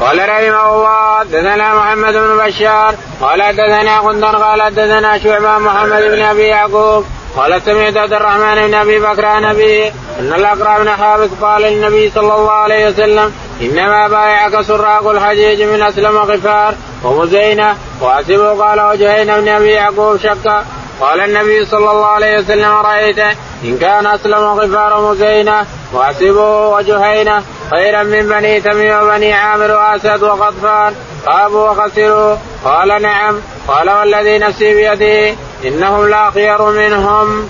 قال 0.00 0.18
رحمه 0.18 0.74
الله 0.74 1.22
دثنا 1.22 1.74
محمد 1.74 2.12
بن 2.12 2.36
بشار 2.46 2.94
قال 3.20 3.40
دثنا 3.52 3.98
غندر 3.98 4.36
قال 4.36 4.74
دثنا 4.74 5.18
شعبة 5.18 5.58
محمد 5.58 6.02
بن 6.02 6.22
أبي 6.22 6.42
يعقوب 6.42 7.04
قال 7.36 7.62
سمعت 7.62 7.96
عبد 7.96 8.12
الرحمن 8.12 8.66
بن 8.66 8.74
أبي 8.74 8.98
بكر 8.98 9.26
عن 9.26 9.44
أبيه 9.44 9.92
أن 10.20 10.32
الاقرع 10.32 10.78
بن 10.78 10.90
حابس 10.90 11.28
قال 11.42 11.62
للنبي 11.62 12.10
صلى 12.10 12.34
الله 12.34 12.50
عليه 12.50 12.88
وسلم 12.88 13.32
إنما 13.60 14.08
بايعك 14.08 14.60
سراق 14.60 15.08
الحجيج 15.08 15.62
من 15.62 15.82
أسلم 15.82 16.16
غفار. 16.16 16.74
ومزينة 17.04 17.76
واسبه 18.00 18.64
قال 18.64 18.80
وجهين 18.80 19.40
بن 19.40 19.48
أبي 19.48 19.70
يعقوب 19.70 20.16
شك. 20.16 20.64
قال 21.00 21.20
النبي 21.20 21.64
صلى 21.64 21.90
الله 21.90 22.06
عليه 22.06 22.38
وسلم 22.38 22.72
رأيت 22.72 23.18
إن 23.64 23.78
كان 23.78 24.06
أسلم 24.06 24.44
غفار 24.44 25.00
ومزينه 25.00 25.66
واسبه 25.92 26.68
وجهينه 26.68 27.42
خيرا 27.70 28.02
من 28.02 28.28
بني 28.28 28.60
تميم 28.60 29.02
وبني 29.02 29.32
عامر 29.32 29.70
وأسد 29.70 30.22
وغطفان 30.22 30.94
خابوا 31.26 31.70
وخسروا. 31.70 32.36
قال 32.64 33.02
نعم. 33.02 33.40
قال 33.68 33.90
والذي 33.90 34.38
نفسي 34.38 34.74
بيده 34.74 35.36
إنهم 35.64 36.06
لا 36.06 36.30
خير 36.30 36.62
منهم. 36.62 37.48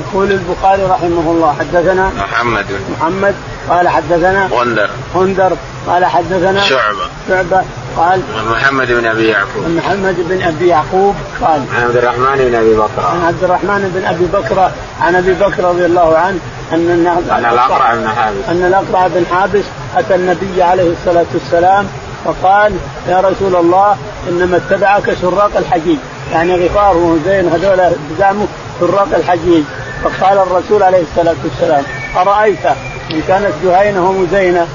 يقول 0.00 0.32
البخاري 0.32 0.82
رحمه 0.82 1.30
الله 1.30 1.54
حدثنا 1.60 2.10
محمد. 2.16 2.66
محمد 3.00 3.34
قال 3.68 3.88
حدثنا 3.88 4.48
غندر. 4.52 4.90
هندر 5.14 5.52
قال 5.86 6.04
حدثنا 6.04 6.60
شعبة. 6.60 7.08
شعبة 7.28 7.62
قال 7.96 8.20
محمد 8.50 8.92
بن 8.92 9.06
أبي 9.06 9.28
يعقوب. 9.28 9.68
محمد 9.68 10.16
بن 10.28 10.42
أبي 10.42 10.68
يعقوب 10.68 11.14
قال 11.40 11.62
عن 11.76 11.82
عبد 11.82 11.96
الرحمن 11.96 12.36
بن 12.36 12.54
أبي 12.54 12.74
بكر 12.74 13.06
عن 13.06 13.24
عبد 13.24 13.44
الرحمن 13.44 13.92
بن 13.94 14.04
أبي 14.04 14.24
بكر 14.24 14.70
عن 15.00 15.14
أبي 15.14 15.32
بكر 15.34 15.64
رضي 15.64 15.86
الله 15.86 16.18
عنه 16.18 16.38
أن 16.72 16.90
أن 17.30 17.44
الأقرع 17.44 17.94
بن 17.94 18.08
حابس. 18.08 18.36
أن 18.48 18.64
الأقرع 18.64 19.06
بن 19.06 19.26
حابس 19.32 19.64
أتى 19.96 20.14
النبي 20.14 20.62
عليه 20.62 20.92
الصلاة 20.92 21.26
والسلام 21.34 21.86
فقال 22.24 22.72
يا 23.08 23.20
رسول 23.20 23.56
الله 23.56 23.96
إنما 24.28 24.56
اتبعك 24.56 25.16
سراق 25.22 25.50
الحجيج. 25.56 25.98
يعني 26.32 26.66
غفار 26.66 26.96
وزين 26.96 27.48
هذول 27.48 27.92
زعموا 28.18 28.46
سراق 28.80 29.08
الحجيج. 29.16 29.64
فقال 30.04 30.38
الرسول 30.38 30.82
عليه 30.82 31.02
الصلاة 31.02 31.36
والسلام 31.44 31.84
أرأيت 32.16 32.66
إن 33.10 33.22
كانت 33.28 33.52
جهينة 33.64 34.08
ومزينة 34.08 34.66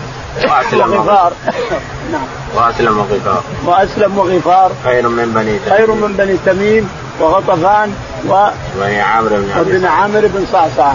وغفار. 0.73 1.33
نعم. 2.11 2.21
وأسلم 2.55 2.97
وغفار. 2.97 3.43
وأسلم 3.65 4.17
وغفار. 4.17 4.71
خير 4.83 5.07
من 5.07 5.31
بني 5.33 5.59
تميم. 5.59 5.77
خير 5.77 5.91
من 5.91 6.13
بني 6.17 6.37
تميم 6.45 6.89
وغطفان 7.19 7.93
و 8.29 8.47
بني 8.79 9.01
عامر 9.01 9.29
بن 9.29 9.59
وبن 9.59 9.85
عامر 9.85 10.21
بن 10.21 10.45
صعصع 10.51 10.93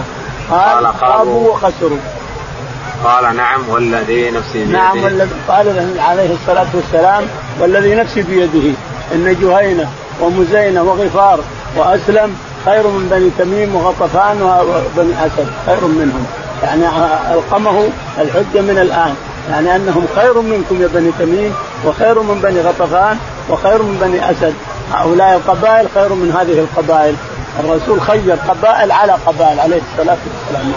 قال 0.51 0.87
خابوا 0.87 1.49
وخسروا 1.49 1.97
قال 3.03 3.35
نعم 3.35 3.69
والذي 3.69 4.31
نفسي 4.31 4.65
بيده. 4.65 4.71
نعم 4.71 5.03
والذي 5.03 5.31
قال 5.47 5.95
عليه 5.99 6.33
الصلاة 6.33 6.67
والسلام 6.73 7.23
والذي 7.59 7.95
نفسي 7.95 8.21
بيده 8.21 8.77
إن 9.13 9.37
جهينة 9.41 9.89
ومزينة 10.21 10.83
وغفار 10.83 11.39
وأسلم 11.75 12.35
خير 12.65 12.87
من 12.87 13.09
بني 13.11 13.29
تميم 13.37 13.75
وغطفان 13.75 14.41
وبني 14.41 15.25
أسد 15.25 15.47
خير 15.65 15.87
منهم. 15.87 16.25
يعني 16.63 16.83
ألقمه 17.33 17.89
الحجه 18.17 18.61
من 18.61 18.77
الآن. 18.81 19.15
يعني 19.49 19.75
أنهم 19.75 20.07
خير 20.15 20.41
منكم 20.41 20.81
يا 20.81 20.87
بني 20.87 21.11
تميم 21.19 21.55
وخير 21.85 22.19
من 22.19 22.41
بني 22.41 22.61
غطفان 22.61 23.17
وخير 23.49 23.81
من 23.81 23.97
بني 24.01 24.31
أسد. 24.31 24.53
هؤلاء 24.93 25.35
القبائل 25.35 25.87
خير 25.93 26.09
من 26.09 26.31
هذه 26.31 26.59
القبائل. 26.59 27.15
الرسول 27.59 28.01
خير 28.01 28.37
قبائل 28.47 28.91
على 28.91 29.13
قبائل 29.25 29.59
عليه 29.59 29.81
الصلاة 29.91 30.17
والسلام. 30.27 30.73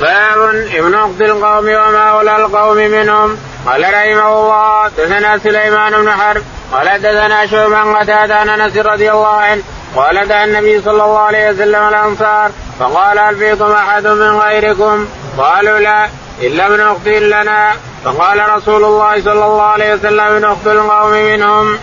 باب 0.00 0.38
ابن 0.74 0.94
اخت 0.94 1.20
القوم 1.20 1.64
وما 1.64 2.10
أولى 2.10 2.36
القوم 2.36 2.76
منهم. 2.76 3.36
قال 3.66 3.82
رحمه 3.82 4.40
الله 4.40 4.88
دثنا 4.88 5.38
سليمان 5.38 5.92
بن 5.92 6.10
حرب 6.10 6.42
قال 6.72 7.02
دثنا 7.02 7.46
شعبا 7.46 7.98
قتادة 7.98 8.34
عن 8.36 8.48
أنس 8.48 8.76
رضي 8.76 9.10
الله 9.10 9.26
عنه 9.26 9.62
قال 9.96 10.28
دعا 10.28 10.44
النبي 10.44 10.82
صلى 10.82 11.04
الله 11.04 11.18
عليه 11.18 11.50
وسلم 11.50 11.88
الأنصار 11.88 12.50
فقال 12.78 13.18
هل 13.18 13.36
فيكم 13.36 13.72
أحد 13.72 14.06
من 14.06 14.38
غيركم؟ 14.38 15.06
قالوا 15.38 15.78
لا 15.78 16.08
الا 16.42 16.66
ابن 16.66 16.80
اخت 16.80 17.08
لنا 17.08 17.70
فقال 18.04 18.48
رسول 18.56 18.84
الله 18.84 19.22
صلى 19.22 19.44
الله 19.44 19.62
عليه 19.62 19.94
وسلم 19.94 20.20
ابن 20.20 20.44
أخت 20.44 20.66
القوم 20.66 21.10
منهم. 21.10 21.78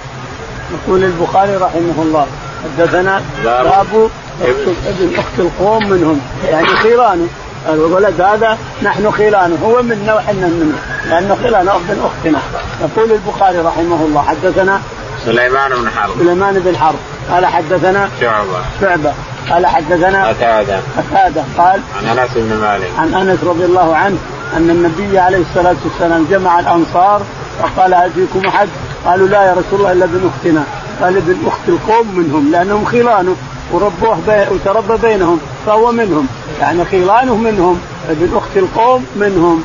يقول 0.72 1.04
البخاري 1.04 1.56
رحمه 1.56 2.02
الله 2.02 2.28
حدثنا 2.63 3.22
باب 3.43 4.10
ابن 4.41 5.15
اخت 5.17 5.39
القوم 5.39 5.89
منهم. 5.89 6.22
يعني 6.50 6.67
خيرانه 6.67 7.28
الولد 7.70 8.22
هذا 8.22 8.58
نحن 8.84 9.12
خلانه 9.12 9.58
هو 9.65 9.82
منا 9.82 10.15
وحنا 10.15 10.48
منه 10.48 10.78
لأنه 11.10 11.38
خلانه 11.43 11.72
ابن 11.76 12.02
أختنا. 12.06 12.39
يقول 12.82 13.12
البخاري 13.12 13.58
رحمه 13.58 14.06
الله 14.06 14.22
حدثنا 14.22 14.82
سليمان 15.25 15.71
بن 15.71 15.89
حرب. 15.89 16.19
سليمان 16.19 16.60
بن 16.60 16.77
حرب. 16.77 16.95
قال 17.32 17.45
حدثنا 17.45 18.10
شعبة. 18.21 18.62
شعبة. 18.82 19.13
قال 19.49 19.67
حدثنا 19.67 20.27
قتادة 20.27 20.80
قتادة 20.97 21.43
قال 21.58 21.82
عن 21.97 22.17
أنس 22.17 22.30
بن 22.36 22.58
مالك. 22.58 22.91
عن 22.97 23.13
أنس 23.13 23.43
رضي 23.43 23.65
الله 23.65 23.95
عنه 23.95 24.17
أن 24.58 24.69
النبي 24.69 25.19
عليه 25.19 25.38
الصلاة 25.38 25.75
والسلام 25.86 26.27
جمع 26.30 26.60
الأنصار 26.60 27.21
وقال 27.62 27.93
هل 27.93 28.12
فيكم 28.12 28.47
أحد؟ 28.47 28.67
قالوا 29.06 29.27
لا 29.27 29.43
يا 29.43 29.51
رسول 29.51 29.80
الله 29.80 29.91
إلا 29.91 30.06
ابن 30.06 30.32
أختنا. 30.36 30.63
قال 31.01 31.17
ابن 31.17 31.47
أخت 31.47 31.67
القوم 31.67 32.15
منهم 32.15 32.51
لأنهم 32.51 32.86
خلانه 32.86 33.36
وربوه 33.71 34.17
بي 34.27 34.56
وتربى 34.56 34.97
بينهم 35.08 35.39
فهو 35.65 35.91
منهم. 35.91 36.27
يعني 36.60 36.86
خلانه 36.86 37.36
منهم 37.36 37.80
ابن 38.10 38.38
أخت 38.38 38.58
القوم 38.58 39.06
منهم. 39.15 39.63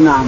نعم. 0.00 0.26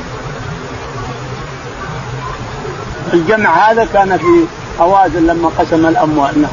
الجمع 3.14 3.70
هذا 3.70 3.88
كان 3.92 4.18
في 4.18 4.46
هوازن 4.80 5.26
لما 5.26 5.50
قسم 5.58 5.86
الأموال 5.86 6.42
نعم. 6.42 6.50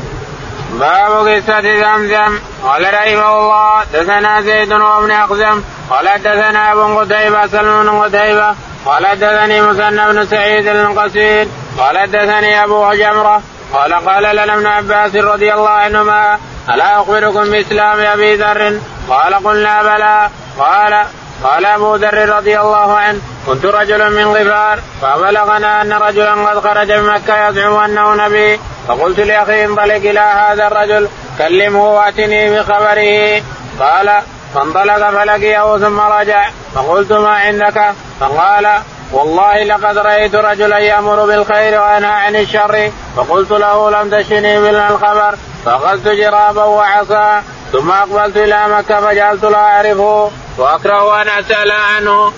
باب 0.80 1.28
قصة 1.28 1.62
زمزم. 1.62 2.40
قال 2.64 2.94
رحمه 2.94 3.40
الله 3.40 3.84
دثنا 3.94 4.42
زيد 4.42 4.74
وابن 4.74 5.12
اخزم 5.12 5.62
قال 5.90 6.10
حدثنا 6.10 6.72
أبو 6.72 7.00
قتيبة 7.00 7.48
سلم 7.48 7.84
بن 7.84 7.90
قتيبة. 7.90 8.56
قال 8.86 9.08
حدثني 9.08 9.62
مثنى 9.62 10.14
بن 10.14 10.26
سعيد 10.26 10.68
القصير 10.68 11.48
قال 11.78 11.98
حدثني 11.98 12.64
أبو 12.64 12.94
جمره 12.94 13.42
قال 13.74 13.94
قال 13.94 14.36
لنا 14.36 14.54
ابن 14.54 14.66
عباس 14.66 15.16
رضي 15.16 15.54
الله 15.54 15.70
عنهما 15.70 16.38
ألا 16.70 17.02
أخبركم 17.02 17.52
بإسلام 17.52 18.00
أبي 18.00 18.36
ذر؟ 18.36 18.80
قال 19.10 19.34
قلنا 19.34 19.84
بلى. 19.84 20.30
قال 20.60 21.06
قال 21.44 21.66
أبو 21.66 21.96
ذر 21.96 22.30
رضي 22.30 22.60
الله 22.60 22.98
عنه 22.98 23.20
كنت 23.48 23.66
رجلا 23.66 24.10
من 24.10 24.28
غفار 24.28 24.80
فبلغنا 25.02 25.82
أن 25.82 25.94
رجلا 25.94 26.34
قد 26.34 26.60
خرج 26.60 26.92
من 26.92 27.04
مكة 27.04 27.48
يزعم 27.48 27.74
أنه 27.74 28.26
نبي 28.26 28.60
فقلت 28.88 29.20
لأخي 29.20 29.66
انطلق 29.66 29.96
إلى 29.96 30.20
هذا 30.20 30.68
الرجل 30.68 31.08
كلمه 31.38 31.94
وأتني 31.94 32.60
بخبره. 32.60 33.42
قال 33.80 34.22
فانطلق 34.56 35.10
فلقيه 35.10 35.78
ثم 35.78 36.00
رجع 36.00 36.50
فقلت 36.76 37.12
ما 37.12 37.30
عندك؟ 37.30 37.94
فقال 38.20 38.68
والله 39.12 39.64
لقد 39.64 39.98
رأيت 39.98 40.36
رجلا 40.36 40.78
يأمر 40.78 41.26
بالخير 41.26 41.82
وينهى 41.82 42.12
عن 42.12 42.36
الشر 42.36 42.92
فقلت 43.18 43.52
له 43.52 43.92
لم 43.92 44.10
تشني 44.10 44.60
من 44.60 44.76
الخبر 44.76 45.36
فأخذت 45.66 46.08
جرابا 46.08 46.64
وعصا 46.64 47.44
ثم 47.72 47.92
أقبلت 47.92 48.38
إلى 48.38 48.68
مكة 48.68 49.02
فجعلت 49.02 49.44
لا 49.44 49.58
أعرفه 49.58 50.32
وأكره 50.58 51.22
أن 51.22 51.28
أسأل 51.28 51.72
عنه 51.72 52.34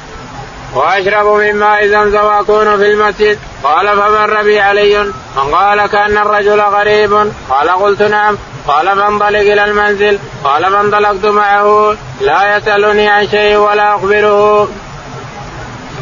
وأشرب 0.75 1.25
من 1.25 1.55
ماء 1.55 1.87
زمزم 1.87 2.23
وأكون 2.23 2.77
في 2.77 2.91
المسجد. 2.91 3.39
قال 3.63 3.87
فمر 3.87 4.43
بي 4.43 4.59
علي؟ 4.59 5.11
فقال 5.35 5.85
كأن 5.85 6.17
الرجل 6.17 6.61
غريب. 6.61 7.31
قال 7.49 7.69
قلت 7.69 8.01
نعم. 8.01 8.37
قال 8.67 8.85
فانطلق 8.85 9.39
إلى 9.39 9.65
المنزل. 9.65 10.19
قال 10.43 10.71
فانطلقت 10.71 11.25
معه. 11.25 11.95
لا 12.21 12.57
يسألني 12.57 13.09
عن 13.09 13.27
شيء 13.27 13.55
ولا 13.55 13.95
أخبره. 13.95 14.67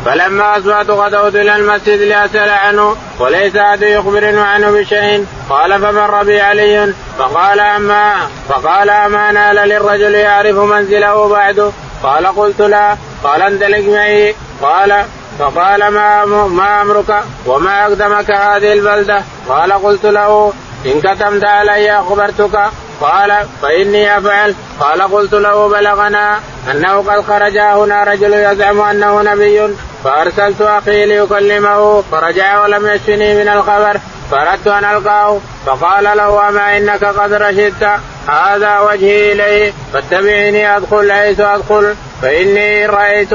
فلما 0.06 0.58
اصبحت 0.58 0.90
غدوت 0.90 1.36
إلى 1.36 1.56
المسجد 1.56 2.00
لاسال 2.02 2.50
عنه 2.50 2.96
وليس 3.20 3.56
أحد 3.56 3.82
يخبرني 3.82 4.42
عنه 4.42 4.72
بشيء. 4.72 5.26
قال 5.50 5.82
فمر 5.82 6.24
بي 6.24 6.42
علي؟ 6.42 6.94
فقال 7.20 7.60
اما 7.60 8.14
فقال 8.50 8.90
أما 8.90 9.32
نال 9.32 9.56
للرجل 9.56 10.16
يعرف 10.16 10.56
منزله 10.56 11.28
بعده. 11.28 11.72
قال 12.04 12.28
قلت 12.28 12.62
لا. 12.62 12.98
قال 13.24 13.42
انطلق 13.42 13.86
معي. 13.88 14.36
قال 14.62 15.06
فقال 15.40 15.88
ما 15.88 16.26
ما 16.26 16.82
أمرك 16.82 17.24
وما 17.46 17.84
أقدمك 17.84 18.32
هذه 18.32 18.74
البلدة؟ 18.74 19.24
قال 19.50 19.74
قلت 19.74 20.06
له 20.06 20.54
إن 20.86 21.02
كتمت 21.02 21.46
علي 21.46 22.00
أخبرتك. 22.00 22.70
قال 23.02 23.46
فإني 23.62 24.18
أفعل. 24.18 24.56
قال 24.80 25.02
قلت 25.02 25.34
له 25.34 25.68
بلغنا 25.68 26.40
أنه 26.72 26.98
قد 26.98 27.22
خرج 27.22 27.58
هنا 27.58 28.04
رجل 28.04 28.34
يزعم 28.34 28.82
أنه 28.82 29.22
نبي. 29.22 29.76
فأرسلت 30.04 30.62
أخي 30.62 31.06
ليكلمه 31.06 32.02
فرجع 32.02 32.64
ولم 32.64 32.88
يشفني 32.88 33.36
من 33.36 33.48
الخبر 33.48 34.00
فاردت 34.32 34.68
أن 34.68 34.86
ألقاه 34.86 35.40
فقال 35.66 36.04
له 36.04 36.50
أما 36.50 36.78
إنك 36.78 37.04
قد 37.04 37.34
رشدت؟ 37.34 38.00
هذا 38.28 38.80
وجهي 38.80 39.32
إليه 39.32 39.74
فاتبعني 39.94 40.78
أدخل 40.78 41.12
حيث 41.12 41.40
أدخل 41.40 41.96
فإني 42.22 42.86
رايت 42.86 43.34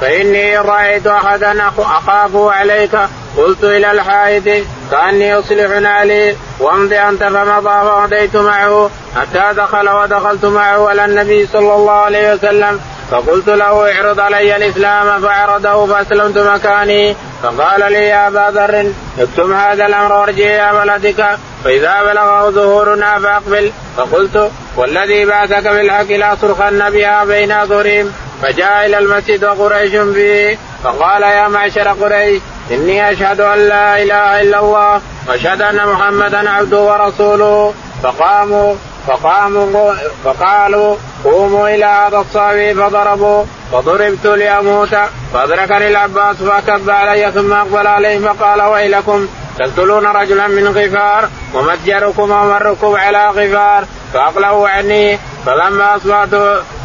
فإني 0.00 0.58
رأيت 0.58 1.06
احدا 1.06 1.68
اخافه 1.78 2.52
عليك. 2.52 2.98
قلت 3.36 3.64
إلى 3.64 3.90
الحائط 3.90 4.64
كأني 4.90 5.38
اصلح 5.38 5.70
نالي 5.70 6.36
وامض 6.60 6.92
انت 6.92 7.24
فمضى 7.24 7.88
فمضيت 7.88 8.36
معه. 8.36 8.90
حتى 9.16 9.56
دخل 9.56 9.88
ودخلت 9.88 10.44
معه 10.44 10.88
على 10.88 11.04
النبي 11.04 11.46
صلى 11.46 11.74
الله 11.74 11.92
عليه 11.92 12.32
وسلم. 12.32 12.80
فقلت 13.10 13.48
له 13.48 13.92
اعرض 13.92 14.20
علي 14.20 14.56
الإسلام. 14.56 15.20
فعرضه 15.20 15.86
فأسلمت 15.86 16.38
مكاني. 16.38 17.16
فقال 17.42 17.92
لي 17.92 18.08
يا 18.08 18.26
أبا 18.26 18.50
ذر 18.54 18.92
اكتم 19.18 19.52
هذا 19.52 19.86
الأمر 19.86 20.12
وارجع 20.12 20.70
إلى 20.70 20.78
بلدك. 20.78 21.38
فإذا 21.64 22.02
بلغه 22.02 22.50
ظهورنا 22.50 23.18
فأقبل. 23.18 23.72
فقلت 23.96 24.50
والذي 24.76 25.24
بعثك 25.24 25.68
بالحق 25.68 26.10
لاصرخن 26.10 26.90
بها 26.90 27.24
بين 27.24 27.52
اظهرهم 27.52 28.12
فجاء 28.42 28.86
إلى 28.86 28.98
المسجد 28.98 29.44
وقريش 29.44 29.96
فيه 29.96 30.58
فقال 30.84 31.22
يا 31.22 31.48
معشر 31.48 31.88
قريش 31.88 32.42
إني 32.70 33.12
أشهد 33.12 33.40
أن 33.40 33.58
لا 33.58 34.02
إله 34.02 34.42
إلا 34.42 34.58
الله 34.60 35.00
وأشهد 35.28 35.62
أن 35.62 35.86
محمدا 35.86 36.50
عبده 36.50 36.80
ورسوله. 36.80 37.74
فقاموا 38.02 38.74
فقاموا 39.06 39.94
فقالوا 40.24 40.96
قوموا 41.24 41.68
إلى 41.68 41.84
هذا 41.84 42.18
الصبي 42.18 42.74
فضربوا 42.74 43.44
فضربت 43.72 44.26
لأموت. 44.26 44.96
فأدركني 45.34 45.88
العباس 45.88 46.36
فكب 46.36 46.90
علي 46.90 47.32
ثم 47.32 47.52
أقبل 47.52 47.86
عليه 47.86 48.18
فقال 48.18 48.62
ويلكم 48.62 49.28
تقتلون 49.58 50.06
رجلا 50.06 50.46
من 50.46 50.68
غفار 50.68 51.28
ومتجركم 51.54 52.30
ومركم 52.30 52.96
على 52.96 53.28
غفار 53.28 53.84
فأقلعوا 54.14 54.68
عني. 54.68 55.18
فلما 55.46 55.96
اصبحت 55.96 56.28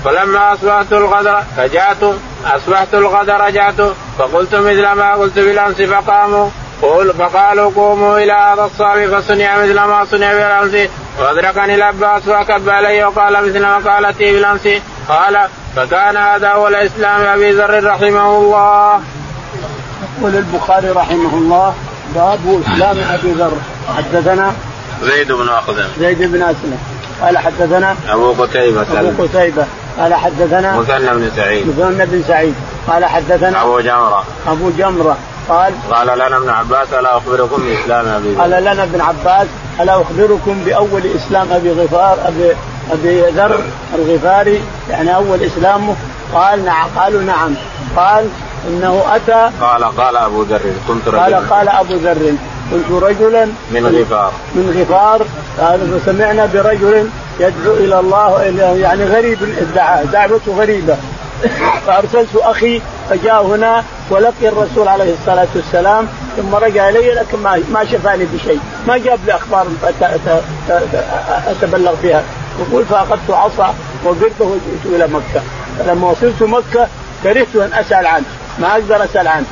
فلما 0.05 0.53
أصبحت 0.53 0.93
الغد 0.93 1.43
رجعت 1.57 2.03
أصبحت 2.45 2.93
الغد 2.93 3.29
رجعت 3.29 3.81
فقلت 4.19 4.55
مثل 4.55 4.91
ما 4.91 5.13
قلت 5.13 5.39
بالأمس 5.39 5.81
فقاموا 5.81 6.49
قول 6.81 7.13
فقالوا 7.13 7.71
قوموا 7.75 8.17
إلى 8.17 8.33
هذا 8.33 8.63
الصبي 8.63 9.07
فصنع 9.07 9.57
مثل 9.57 9.73
ما 9.73 10.05
صنع 10.05 10.33
بالأمس. 10.33 10.89
وأدركني 11.19 11.75
العباس 11.75 12.23
فكب 12.23 12.69
علي 12.69 13.03
وقال 13.03 13.49
مثل 13.49 13.61
ما 13.61 13.77
قالت 13.77 14.17
بالأمس. 14.19 14.67
قال 15.09 15.47
فكان 15.75 16.17
هذا 16.17 16.51
هو 16.51 16.67
الإسلام 16.67 17.21
أبي 17.21 17.51
ذر 17.51 17.83
رحمه 17.85 18.37
الله. 18.37 19.01
يقول 20.19 20.35
البخاري 20.35 20.89
رحمه 20.89 21.33
الله 21.37 21.75
باب 22.15 22.63
إسلام 22.67 22.97
أبي 22.97 23.31
ذر. 23.31 23.53
حدثنا 23.97 24.53
زيد 25.03 25.31
بن 25.31 25.49
اخزم 25.49 25.87
زيد 25.99 26.31
بن 26.31 26.41
أسلم. 26.43 26.92
قال 27.21 27.37
حدثنا 27.37 27.95
أبو 28.09 28.31
قتيبة. 28.31 28.85
أبو 28.99 29.23
قتيبة. 29.23 29.65
قال 29.99 30.13
حدثنا 30.13 30.77
مثنى 30.77 31.09
بن 31.09 31.31
سعيد. 31.35 31.67
مثنى 31.67 32.05
بن 32.05 32.23
سعيد. 32.27 32.53
قال 32.87 33.05
حدثنا 33.05 33.61
أبو 33.63 33.79
جمرة. 33.79 34.23
أبو 34.47 34.69
جمرة. 34.77 35.17
قال 35.49 35.73
قال 35.91 36.07
لنا 36.07 36.37
ابن 36.37 36.49
عباس 36.49 36.93
ألا 36.93 37.17
أخبركم 37.17 37.63
بإسلام 37.63 38.07
أبي 38.07 38.35
قال 38.35 38.49
لنا 38.49 38.83
ابن 38.83 39.01
عباس 39.01 39.47
ألا 39.79 40.01
أخبركم 40.01 40.63
بأول 40.65 41.01
إسلام 41.15 41.47
أبي 41.51 41.71
غفار 41.71 42.17
ابي 42.25 42.51
أبي 42.91 43.21
ذر 43.21 43.59
الغفاري؟ 43.95 44.61
يعني 44.89 45.15
أول 45.15 45.43
إسلامه. 45.43 45.95
قال 46.33 46.65
نعم. 46.65 46.87
قالوا 46.97 47.21
نعم. 47.21 47.55
قال 47.95 48.29
إنه 48.67 49.03
أتى 49.15 49.49
قال 49.61 49.83
قال 49.83 50.17
أبو 50.17 50.43
ذر 50.43 50.61
كنت 50.87 51.07
رجلا. 51.07 51.23
قال 51.23 51.49
قال 51.49 51.69
أبو 51.69 51.93
ذر. 51.93 52.33
كنت 52.71 53.03
رجلا 53.03 53.45
من 53.71 53.85
غفار. 53.85 54.31
من 54.55 54.81
غفار. 54.81 55.25
قال 55.59 55.99
فسمعنا 55.99 56.45
برجل 56.53 57.09
يدعو 57.39 57.73
إلى 57.73 57.99
الله 57.99 58.41
يعني 58.81 59.05
غريب 59.05 59.43
الدعاء 59.43 60.05
دعوته 60.05 60.51
غريبة. 60.59 60.97
فأرسلت 61.87 62.35
أخي 62.35 62.81
فجاء 63.09 63.45
هنا 63.45 63.83
ولقي 64.09 64.47
الرسول 64.47 64.87
عليه 64.87 65.13
الصلاة 65.13 65.47
والسلام 65.55 66.07
ثم 66.37 66.55
رجع 66.55 66.89
إلي 66.89 67.13
لكن 67.13 67.39
ما 67.39 67.63
ما 67.73 67.85
شفاني 67.85 68.25
بشيء، 68.25 68.59
ما 68.87 68.97
جاب 68.97 69.19
لي 69.25 69.35
أخبار 69.35 69.67
أتبلغ 71.47 71.93
بها، 72.03 72.23
يقول 72.59 72.85
فأخذت 72.85 73.29
عصا 73.29 73.75
وقرته 74.03 74.45
وجئت 74.45 74.85
إلى 74.85 75.07
مكة، 75.07 75.41
فلما 75.79 76.09
وصلت 76.09 76.41
مكة 76.43 76.87
كرهت 77.23 77.55
أن 77.55 77.69
أسأل 77.73 78.05
عنه، 78.07 78.25
ما 78.59 78.71
أقدر 78.71 79.03
أسأل 79.03 79.27
عنه. 79.27 79.45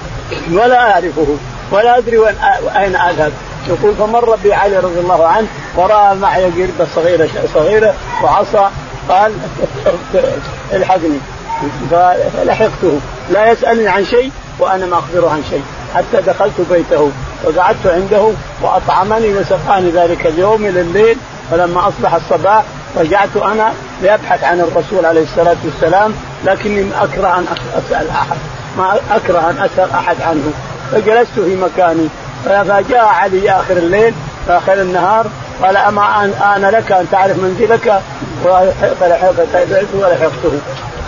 ولا 0.52 0.92
أعرفه. 0.92 1.38
ولا 1.72 1.98
أدري 1.98 2.18
وين 2.18 2.36
أين 2.78 2.96
أذهب، 2.96 3.32
يقول 3.68 3.96
فمر 3.96 4.36
بي 4.36 4.54
علي 4.54 4.78
رضي 4.78 5.00
الله 5.00 5.28
عنه 5.28 5.48
ورأى 5.76 6.16
معي 6.16 6.44
قرده 6.44 6.88
صغيره 6.96 7.30
صغيرة 7.54 7.94
وعصا. 8.24 8.72
قال 9.10 9.34
الحقني. 10.74 11.20
فلحقته 11.92 13.00
لا 13.32 13.52
يسألني 13.52 13.88
عن 13.88 14.06
شيء 14.06 14.32
وأنا 14.60 14.86
ما 14.86 15.00
أخبره 15.00 15.30
عن 15.30 15.44
شيء. 15.50 15.64
حتى 15.96 16.22
دخلت 16.22 16.62
بيته 16.72 17.12
وقعدت 17.44 17.88
عنده 17.88 18.32
وأطعمني 18.62 19.34
وسقاني 19.34 19.90
ذلك 19.92 20.28
اليوم 20.28 20.66
إلى 20.66 20.82
الليل 20.82 21.18
فلما 21.52 21.88
أصبح 21.88 22.14
الصباح 22.14 22.64
رجعت 22.98 23.38
أنا 23.38 23.74
لأبحث 24.04 24.44
عن 24.44 24.60
الرسول 24.60 25.06
عليه 25.06 25.24
الصلاة 25.24 25.58
والسلام 25.66 26.14
لكني 26.46 26.90
أكره 27.02 27.38
أن 27.38 27.46
أسأل 27.78 28.10
احد 28.10 28.38
ما 28.78 29.00
أكره 29.12 29.50
أن 29.50 29.58
أسأل 29.60 29.92
أحد 29.92 30.16
عنه. 30.22 30.54
فجلست 30.92 31.32
في 31.36 31.56
مكاني. 31.56 32.08
فجاء 32.46 33.06
علي 33.06 33.52
آخر 33.52 33.78
الليل 33.78 34.14
آخر 34.50 34.74
النهار 34.74 35.26
قال 35.62 35.78
أما 35.78 36.24
ان 36.56 36.66
لك 36.66 36.92
أن 36.92 37.06
تعرف 37.12 37.38
منزلك؟ 37.38 38.02
فلحقته 39.00 39.88
ولحقته 39.94 40.52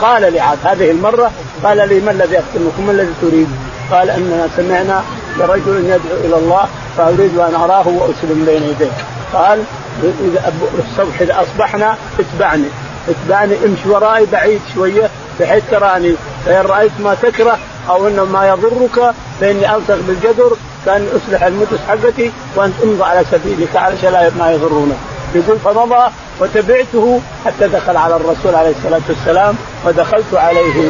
قال 0.02 0.34
لعاد 0.34 0.58
هذه 0.64 0.92
المرة 0.92 1.32
قال 1.64 1.90
لي 1.90 2.00
ما 2.00 2.12
الذي 2.12 2.40
اختمك 2.40 2.80
ما 2.86 2.92
الذي 2.92 3.14
تريد؟ 3.22 3.48
قال 3.92 4.10
أننا 4.10 4.48
سمعنا 4.58 5.04
لرجل 5.38 5.86
يدعو 5.86 6.18
إلى 6.24 6.36
الله 6.36 6.66
فأريد 6.98 7.38
أن 7.38 7.56
أراه 7.56 7.88
وأسلم 7.88 8.46
بين 8.46 8.64
يديه. 8.64 8.92
قال 9.34 9.64
إذا 10.04 10.54
الصبح 10.80 11.22
إذا 11.22 11.42
أصبحنا 11.42 11.96
اتبعني. 12.20 12.68
اتبعني 13.10 13.54
امشي 13.66 13.90
ورائي 13.90 14.26
بعيد 14.26 14.62
شوية 14.74 15.10
بحيث 15.40 15.64
تراني 15.72 16.16
فان 16.46 16.66
رأيت 16.66 16.92
ما 17.00 17.16
تكره 17.22 17.58
أو 17.90 18.08
إنه 18.08 18.26
ما 18.26 18.48
يضرك 18.48 19.14
فإني 19.42 19.76
ألصق 19.76 19.98
بالجدر 20.08 20.58
كأن 20.86 21.08
أصلح 21.16 21.44
المدس 21.44 21.80
حقتي 21.88 22.32
وأنت 22.56 22.74
امضى 22.84 23.04
على 23.04 23.24
سبيلك 23.32 23.76
علشان 23.76 24.12
لا 24.12 24.32
ما 24.40 24.52
يضرونك 24.52 24.98
يقول 25.36 25.58
فمضى 25.60 26.12
وتبعته 26.40 27.22
حتى 27.46 27.68
دخل 27.68 27.98
على 27.98 28.16
الرسول 28.16 28.56
عليه 28.56 28.74
الصلاة 28.78 29.02
والسلام 29.10 29.56
ودخلت 29.86 30.34
عليه. 30.34 30.90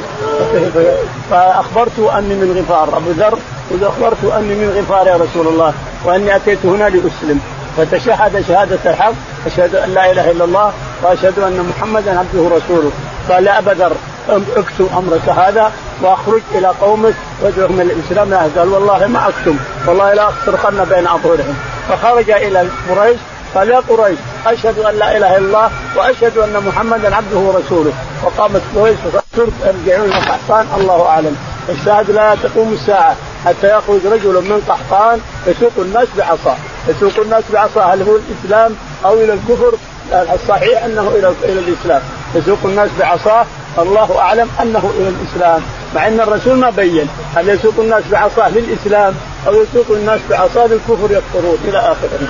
فاخبرته 1.29 2.17
أني 2.17 2.35
من 2.35 2.63
غفار 2.63 2.97
أبو 2.97 3.11
ذر 3.11 3.39
اخبرت 3.81 4.33
أني 4.37 4.55
من 4.55 4.69
غفار 4.77 5.07
يا 5.07 5.15
رسول 5.15 5.47
الله 5.47 5.73
وأني 6.05 6.35
أتيت 6.35 6.65
هنا 6.65 6.89
لأسلم. 6.89 7.39
فتشهد 7.77 8.45
شهادة 8.47 8.79
الحق 8.85 9.13
أشهد 9.45 9.75
أن 9.75 9.93
لا 9.93 10.11
إله 10.11 10.31
إلا 10.31 10.43
الله 10.43 10.73
وأشهد 11.03 11.39
أن 11.39 11.73
محمدا 11.77 12.19
عبده 12.19 12.41
ورسوله. 12.41 12.91
قال 13.29 13.47
يا 13.47 13.59
أبا 13.59 13.71
ذر 13.71 13.95
اكتم 14.29 14.87
أمرك 14.97 15.29
هذا 15.29 15.71
وأخرج 16.01 16.41
إلى 16.51 16.67
قومك 16.67 17.13
وادعوهم 17.41 17.81
إلى 17.81 17.93
الإسلام. 17.93 18.33
قال 18.33 18.69
والله 18.69 19.07
ما 19.07 19.29
اكتم 19.29 19.57
والله 19.87 20.13
لا 20.13 20.29
اصرخن 20.29 20.85
بين 20.89 21.07
أظهرهم. 21.07 21.57
فخرج 21.89 22.29
إلى 22.29 22.67
قريش. 22.89 23.17
قال 23.55 23.69
يا 23.69 23.79
قريش 23.89 24.17
أشهد 24.45 24.79
أن 24.79 24.95
لا 24.95 25.17
إله 25.17 25.37
إلا 25.37 25.47
الله 25.47 25.71
وأشهد 25.95 26.37
أن 26.37 26.63
محمدا 26.67 27.15
عبده 27.15 27.37
ورسوله. 27.37 27.93
وقامت 28.23 28.61
قريش 28.75 28.97
وترك 29.05 29.53
يرجعون 29.65 30.09
إلى 30.09 30.15
قحطان. 30.15 30.67
الله 30.77 31.05
أعلم. 31.05 31.37
الشاهد 31.69 32.11
لا 32.11 32.35
تقوم 32.43 32.73
الساعة 32.73 33.15
حتى 33.45 33.77
يخرج 33.77 34.05
رجل 34.05 34.33
من 34.33 34.61
قحطان 34.69 35.19
يسوق 35.47 35.71
الناس 35.77 36.07
بعصاه 36.17 36.55
يسوق 36.87 37.19
الناس 37.23 37.43
بعصاه 37.53 37.93
هل 37.93 38.01
هو 38.01 38.15
الإسلام 38.15 38.75
أو 39.05 39.13
إلى 39.13 39.33
الكفر؟ 39.33 39.73
الصحيح 40.33 40.83
أنه 40.83 41.11
إلى 41.15 41.33
إلى 41.43 41.59
الإسلام. 41.59 42.01
يسوق 42.35 42.57
الناس 42.65 42.89
بعصاه 42.99 43.45
الله 43.77 44.19
أعلم 44.19 44.49
أنه 44.61 44.93
إلى 44.97 45.09
الإسلام 45.09 45.61
مع 45.95 46.07
أن 46.07 46.19
الرسول 46.19 46.57
ما 46.57 46.69
بين 46.69 47.09
هل 47.35 47.49
يسوق 47.49 47.73
الناس 47.79 48.03
بعصاه 48.11 48.49
للإسلام 48.49 49.15
أو 49.47 49.63
يسوق 49.63 49.85
الناس 49.89 50.19
بعصاه 50.29 50.67
للكفر 50.67 51.11
يكفرون 51.11 51.57
إلى 51.67 51.77
آخره. 51.79 52.27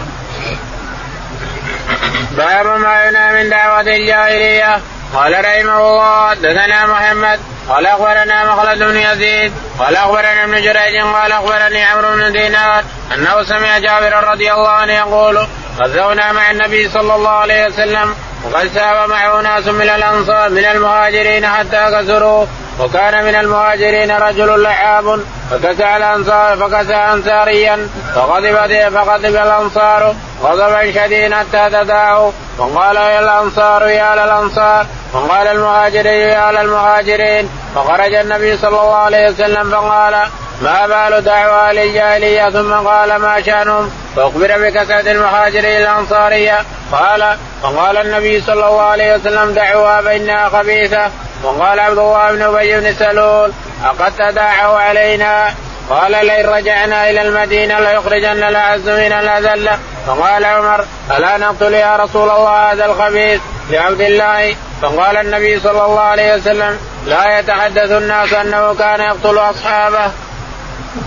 باب 2.37 2.79
ما 2.79 3.05
ينهى 3.05 3.43
من 3.43 3.49
دعوة 3.49 3.81
الجاهلية. 3.81 4.81
قال 5.13 5.45
رحمه 5.45 5.77
الله 5.77 6.29
حدثنا 6.29 6.85
محمد. 6.85 7.39
قال 7.69 7.85
أخبرنا 7.85 8.53
مخلد 8.53 8.83
بن 8.83 8.97
يزيد. 8.97 9.53
قال 9.79 9.95
أخبرنا 9.95 10.43
ابن 10.43 10.53
جريج. 10.53 11.01
قال 11.13 11.31
أخبرني 11.31 11.83
عمرو 11.83 12.15
بن 12.15 12.31
دينار 12.31 12.83
أنه 13.13 13.43
سمع 13.43 13.77
جابر 13.77 14.27
رضي 14.31 14.53
الله 14.53 14.69
عنه 14.69 14.93
يقول 14.93 15.47
غزونا 15.79 16.31
مع 16.31 16.51
النبي 16.51 16.89
صلى 16.89 17.15
الله 17.15 17.29
عليه 17.29 17.67
وسلم. 17.67 18.15
وقد 18.45 18.67
ساب 18.67 19.09
معه 19.09 19.41
ناس 19.41 19.67
من 19.67 19.89
الأنصار 19.89 20.49
من 20.49 20.65
المهاجرين 20.65 21.47
حتى 21.47 21.85
كسروا 21.91 22.45
وكان 22.79 23.23
من 23.25 23.35
المهاجرين 23.35 24.11
رجل 24.11 24.63
لعاب 24.63 25.19
فكسى 25.51 25.97
الأنصار 25.97 26.57
فكسى 26.57 26.95
انصاريا 26.95 27.87
فغضب 28.15 28.55
فغضب 28.89 29.35
الأنصار 29.35 30.15
غضبا 30.43 30.91
شديدا 30.91 31.35
حتى 31.35 31.69
تداعوا 31.69 32.31
وقال 32.57 32.95
يا 32.95 33.19
الأنصار 33.19 33.87
يا 33.87 34.15
للأنصار 34.15 34.85
المهاجرين 35.15 36.29
يا 36.29 36.51
للمهاجرين 36.51 37.49
فخرج 37.75 38.13
النبي 38.13 38.57
صلى 38.57 38.81
الله 38.81 38.95
عليه 38.95 39.29
وسلم 39.29 39.71
فقال 39.71 40.15
ما 40.61 40.87
بال 40.87 41.23
دعوى 41.23 41.73
للجاهلية؟ 41.73 42.49
ثم 42.49 42.73
قال 42.73 43.15
ما 43.15 43.41
شأنهم؟ 43.41 43.91
فأخبر 44.15 44.57
بكثرة 44.59 45.11
المهاجرين 45.11 45.81
الأنصارية. 45.81 46.65
قال 46.91 47.37
فقال 47.63 47.97
النبي 47.97 48.41
صلى 48.41 48.53
الله 48.53 48.81
عليه 48.81 49.15
وسلم 49.15 49.53
دعوها 49.53 50.01
فإنها 50.01 50.49
خبيثة. 50.49 51.11
وقال 51.43 51.79
عبد 51.79 51.97
الله 51.97 52.31
بن 52.31 52.41
أبي 52.41 52.79
بن 52.79 52.93
سلول 52.93 53.53
أقد 53.85 54.11
تداعوا 54.17 54.79
علينا؟ 54.79 55.53
قال 55.89 56.11
لئن 56.11 56.45
رجعنا 56.49 57.09
إلى 57.09 57.21
المدينة 57.21 57.79
ليخرجن 57.79 58.43
الاعز 58.43 58.89
من 58.89 59.11
الاذل 59.13 59.69
فقال 60.07 60.45
عمر 60.45 60.85
ألا 61.17 61.37
نقتل 61.37 61.73
يا 61.73 61.95
رسول 61.95 62.29
الله 62.29 62.71
هذا 62.71 62.85
الخبيث 62.85 63.41
لعبد 63.69 64.01
الله 64.01 64.55
فقال 64.83 65.17
النبي 65.17 65.59
صلى 65.59 65.85
الله 65.85 65.99
عليه 65.99 66.35
وسلم 66.35 66.77
لا 67.05 67.39
يتحدث 67.39 67.91
الناس 67.91 68.33
أنه 68.33 68.73
كان 68.73 68.99
يقتل 68.99 69.37
أصحابه. 69.37 70.11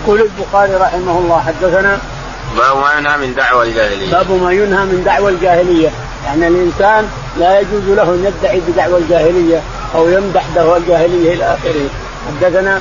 يقول 0.03 0.21
البخاري 0.21 0.75
رحمه 0.75 1.19
الله 1.19 1.43
حدثنا 1.47 1.99
باب 2.57 2.77
ما 2.77 2.93
ينهى 2.99 3.17
من 3.17 3.35
دعوى 3.35 3.69
الجاهلية. 3.69 4.13
باب 4.13 4.31
ما 4.43 4.53
ينهى 4.53 4.85
من 4.85 5.03
دعوى 5.05 5.31
الجاهلية، 5.31 5.91
يعني 6.27 6.49
الإنسان 6.49 7.09
لا 7.39 7.61
يجوز 7.61 7.89
له 7.89 8.03
أن 8.03 8.25
يدعي 8.25 8.61
بدعوى 8.61 8.99
الجاهلية 8.99 9.61
أو 9.95 10.09
يمدح 10.09 10.45
دعوى 10.55 10.77
الجاهلية 10.77 11.35
إلى 11.35 11.45
آخره. 11.45 11.89
حدثنا 12.29 12.81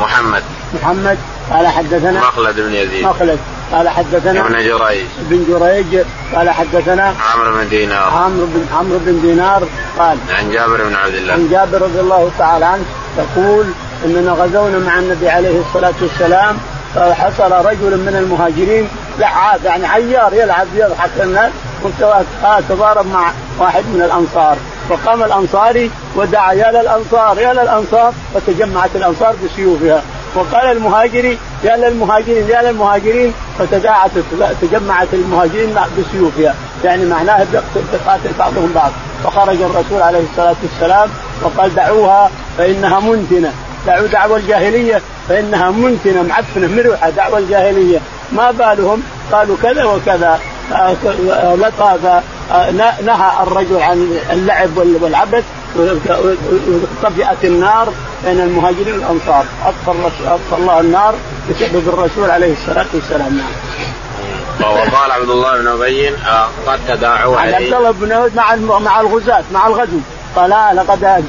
محمد 0.00 0.42
محمد 0.74 1.18
قال 1.50 1.66
حدثنا 1.66 2.20
مخلد 2.20 2.60
بن 2.60 2.74
يزيد. 2.74 3.04
مخلد. 3.04 3.38
قال 3.72 3.88
حدثنا 3.88 4.40
ابن 4.40 4.52
جريج. 4.52 5.06
بن 5.18 5.44
جريج. 5.48 6.04
قال 6.34 6.50
حدثنا 6.50 7.14
عمرو 7.34 7.52
بن 7.52 7.68
دينار. 7.68 8.08
عمرو 8.08 8.46
بن 8.46 8.66
عمرو 8.72 8.98
بن 8.98 9.20
دينار 9.20 9.62
قال 9.98 10.18
عن 10.30 10.50
جابر 10.50 10.84
بن 10.84 10.94
عبد 10.94 11.14
الله. 11.14 11.32
عن 11.32 11.48
جابر 11.50 11.82
رضي 11.82 12.00
الله 12.00 12.30
تعالى 12.38 12.64
عنه 12.64 12.84
يقول 13.18 13.66
إننا 14.04 14.32
غزونا 14.32 14.78
مع 14.78 14.98
النبي 14.98 15.28
عليه 15.28 15.60
الصلاة 15.60 15.94
والسلام 16.02 16.58
فحصل 16.94 17.52
رجل 17.52 17.96
من 17.96 18.16
المهاجرين 18.18 18.88
لعاب 19.18 19.64
يعني 19.64 19.86
عيار 19.86 20.34
يلعب 20.34 20.66
يضحك 20.74 21.10
الناس 21.20 21.52
تضارب 22.68 23.06
مع 23.06 23.32
واحد 23.58 23.84
من 23.94 24.02
الأنصار. 24.02 24.56
فقام 24.88 25.22
الأنصاري 25.22 25.90
ودعا 26.16 26.52
يا 26.52 26.70
للأنصار 26.70 27.38
يا 27.38 27.52
للأنصار. 27.52 28.12
فتجمعت 28.34 28.90
الأنصار 28.94 29.34
بسيوفها. 29.44 30.02
وقال 30.36 30.76
المهاجري 30.76 31.38
يا 31.64 31.76
للمهاجرين 31.76 32.48
يا 32.48 32.62
للمهاجرين 32.62 33.32
فتداعت 33.58 34.10
تجمعت 34.62 35.08
المهاجرين 35.12 35.74
بسيوفها. 35.98 36.54
يعني 36.84 37.04
معناها 37.04 37.46
تقاتل 37.92 38.30
بعضهم 38.38 38.72
بعض. 38.74 38.90
فخرج 39.24 39.62
الرسول 39.62 40.02
عليه 40.02 40.20
الصلاة 40.30 40.56
والسلام 40.62 41.08
وقال 41.42 41.74
دعوها 41.74 42.30
فإنها 42.58 43.00
منتنة. 43.00 43.52
دعوا 43.86 44.06
دعوى 44.06 44.40
الجاهلية 44.40 45.00
فإنها 45.28 45.70
منتنة 45.70 46.22
معفنة 46.22 46.66
مروحة 46.66 47.10
دعوى 47.10 47.38
الجاهلية. 47.38 47.98
ما 48.32 48.50
بالهم؟ 48.50 49.02
قالوا 49.32 49.56
كذا 49.62 49.84
وكذا. 49.84 50.40
لقى 51.58 52.22
نهى 53.02 53.30
الرجل 53.42 53.76
عن 53.76 54.18
اللعب 54.32 54.76
والعبث. 54.76 55.44
طفئت 57.02 57.44
النار 57.44 57.92
بين 58.24 58.40
المهاجرين 58.40 58.94
والأنصار. 58.94 59.44
أطفى 59.66 60.56
الله 60.58 60.80
النار 60.80 61.14
بسبب 61.50 61.88
الرسول 61.88 62.30
عليه 62.30 62.52
الصلاة 62.52 62.86
والسلام. 62.94 63.36
نعم. 63.36 63.50
وقال 64.60 65.10
عبد 65.10 65.30
الله 65.30 65.58
بن 65.58 65.66
أبي 65.66 66.08
آه، 66.08 66.48
قد 66.66 66.78
تداعوا 66.88 67.36
عليه. 67.36 67.56
عبد 67.56 67.74
الله 67.74 67.90
بن 67.90 68.12
أبي 68.12 68.36
مع 68.36 68.78
مع 68.78 69.00
الغزاة 69.00 69.44
مع 69.52 69.66
الغزو. 69.66 69.98
قال 70.36 70.50
لا 70.50 70.74
لقد 70.74 71.24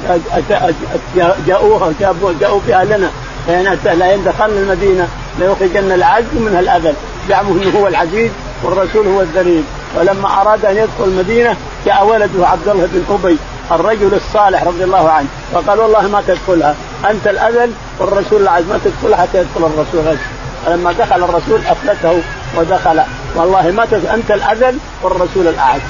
جاءوها 1.46 1.92
جاءوا 2.40 2.60
باهلنا 2.68 3.10
لئن 3.48 4.24
دخلنا 4.24 4.60
المدينة 4.60 5.08
ليخرجن 5.38 5.92
العز 5.92 6.24
منها 6.32 6.60
الأذل. 6.60 6.94
زعموا 7.28 7.54
إنه 7.54 7.78
هو 7.78 7.86
العزيز 7.86 8.30
والرسول 8.62 9.06
هو 9.06 9.20
الذليل. 9.20 9.64
ولما 9.96 10.40
أراد 10.40 10.64
أن 10.64 10.76
يدخل 10.76 11.04
المدينة 11.04 11.56
جاء 11.86 12.06
ولده 12.06 12.48
عبد 12.48 12.68
الله 12.68 12.88
بن 12.92 13.04
أبي. 13.24 13.36
الرجل 13.72 14.14
الصالح 14.14 14.64
رضي 14.64 14.84
الله 14.84 15.10
عنه. 15.10 15.26
فقال 15.52 15.80
والله 15.80 16.08
ما 16.08 16.22
تدخلها. 16.26 16.74
أنت 17.10 17.26
الأذل 17.26 17.72
والرسول 17.98 18.42
العز 18.42 18.64
ما 18.64 18.80
تدخلها 18.84 19.22
حتى 19.22 19.38
يدخل 19.38 19.66
الرسول. 19.66 20.16
فلما 20.66 20.92
دخل 20.92 21.22
الرسول 21.24 21.60
أفلته 21.66 22.22
ودخل. 22.56 23.00
والله 23.34 23.70
ما 23.70 23.86
تدخل. 23.90 24.06
أنت 24.06 24.30
الأذل 24.30 24.78
والرسول 25.02 25.48
الأعز. 25.48 25.80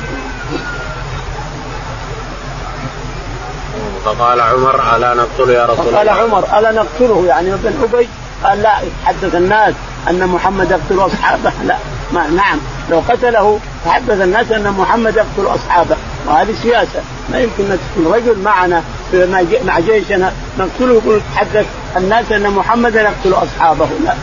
فقال 4.05 4.41
عمر 4.41 4.97
ألا 4.97 5.15
نقتل 5.15 5.51
يا 5.51 5.65
رسول 5.67 5.85
فقال 5.85 6.09
الله؟ 6.09 6.23
عمر 6.23 6.59
ألا 6.59 6.73
نقتله؟ 6.73 7.25
يعني 7.27 7.55
ابن 7.55 7.73
أبي 7.83 8.09
قال 8.45 8.63
لا 8.63 8.73
يتحدث 8.81 9.35
الناس 9.35 9.75
أن 10.11 10.27
محمد 10.27 10.71
يقتل 10.71 11.07
أصحابه. 11.07 11.53
لا 11.67 11.77
ما 12.13 12.27
نعم 12.27 12.59
لو 12.91 13.03
قتله 13.09 13.61
تحدث 13.85 14.21
الناس 14.21 14.53
أن 14.53 14.75
محمد 14.79 15.17
يقتل 15.17 15.55
أصحابه. 15.55 15.97
وهذه 16.27 16.55
سياسة. 16.63 17.01
ما 17.33 17.39
يمكن 17.39 17.65
أن 17.71 17.79
تكون 17.95 18.13
رجل 18.13 18.39
معنا 18.39 18.83
مع 19.65 19.81
جيشنا 19.81 20.33
نقتله 20.59 20.95
يقول 20.95 21.21
تحدث 21.35 21.67
الناس 21.97 22.33
أن 22.33 22.51
محمد 22.51 22.95
يقتل 22.95 23.33
أصحابه. 23.33 23.89
لا. 24.05 24.15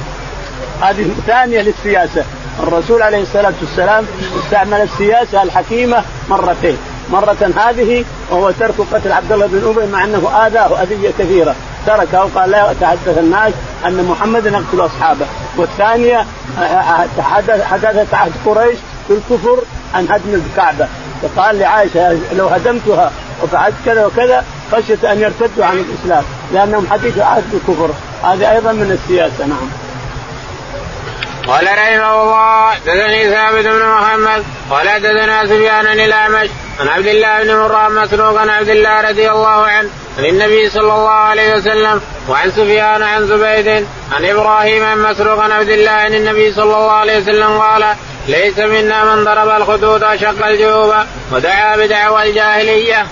هذه 0.81 1.09
ثانية 1.27 1.61
للسياسة. 1.61 2.23
الرسول 2.63 3.01
عليه 3.01 3.21
الصلاة 3.21 3.53
والسلام 3.61 4.05
استعمل 4.43 4.81
السياسة 4.81 5.43
الحكيمة 5.43 6.03
مرتين. 6.29 6.77
مرة 7.11 7.51
هذه 7.57 8.05
وهو 8.31 8.51
ترك 8.51 8.75
قتل 8.93 9.11
عبد 9.11 9.31
الله 9.31 9.47
بن 9.47 9.75
أبي 9.77 9.91
مع 9.91 10.03
أنه 10.03 10.47
آذاه 10.47 10.83
أذية 10.83 11.11
كثيرة. 11.19 11.55
تركه 11.85 12.25
وقال 12.25 12.51
لا 12.51 12.71
يتحدث 12.71 13.17
الناس 13.17 13.53
أن 13.85 14.05
محمدا 14.09 14.49
يقتل 14.49 14.85
أصحابه. 14.85 15.25
والثانية 15.57 16.25
حدثت 17.63 18.13
عهد 18.13 18.31
قريش 18.45 18.77
بالكفر 19.09 19.57
عن 19.93 20.07
هدم 20.09 20.41
الكعبة. 20.51 20.87
فقال 21.21 21.59
لعائشة 21.59 22.19
لو 22.33 22.47
هدمتها 22.47 23.11
وفعلت 23.43 23.75
كذا 23.85 24.05
وكذا 24.05 24.43
خشية 24.71 25.11
أن 25.11 25.19
يرتدوا 25.19 25.65
عن 25.65 25.77
الإسلام 25.77 26.23
لأنهم 26.53 26.87
حديث 26.91 27.19
عهد 27.19 27.43
بالكفر 27.51 27.89
هذه 28.23 28.51
أيضا 28.51 28.71
من 28.71 28.91
السياسة 28.91 29.45
نعم. 29.45 29.84
قال 31.47 31.65
رحمه 31.65 32.21
الله 32.23 32.73
دثني 32.85 33.29
ثابت 33.29 33.65
بن 33.65 33.85
محمد 33.85 34.43
قال 34.69 34.87
دثنا 34.99 35.45
سفيان 35.45 35.87
الأعمش 35.87 36.49
عن 36.79 36.87
عبد 36.87 37.07
الله 37.07 37.43
بن 37.43 37.55
مرة 37.55 37.87
مسروق 37.89 38.39
عن 38.39 38.49
عبد 38.49 38.69
الله 38.69 39.01
رضي 39.01 39.31
الله 39.31 39.65
عنه 39.65 39.89
عن 40.17 40.25
النبي 40.25 40.69
صلى 40.69 40.93
الله 40.93 41.09
عليه 41.09 41.55
وسلم 41.55 42.01
وعن 42.29 42.51
سفيان 42.51 43.01
عن 43.01 43.27
زبيد 43.27 43.87
عن 44.11 44.25
إبراهيم 44.25 44.83
عن 44.83 45.03
مسروق 45.03 45.39
عن 45.39 45.51
عبد 45.51 45.69
الله 45.69 45.91
عن 45.91 46.13
النبي 46.13 46.53
صلى 46.53 46.63
الله 46.63 46.91
عليه 46.91 47.21
وسلم 47.21 47.57
قال 47.57 47.95
ليس 48.27 48.59
منا 48.59 49.15
من 49.15 49.23
ضرب 49.23 49.49
الخدود 49.61 50.03
وشق 50.03 50.45
الجيوب 50.45 50.93
ودعا 51.31 51.77
بدعوى 51.77 52.29
الجاهلية. 52.29 53.05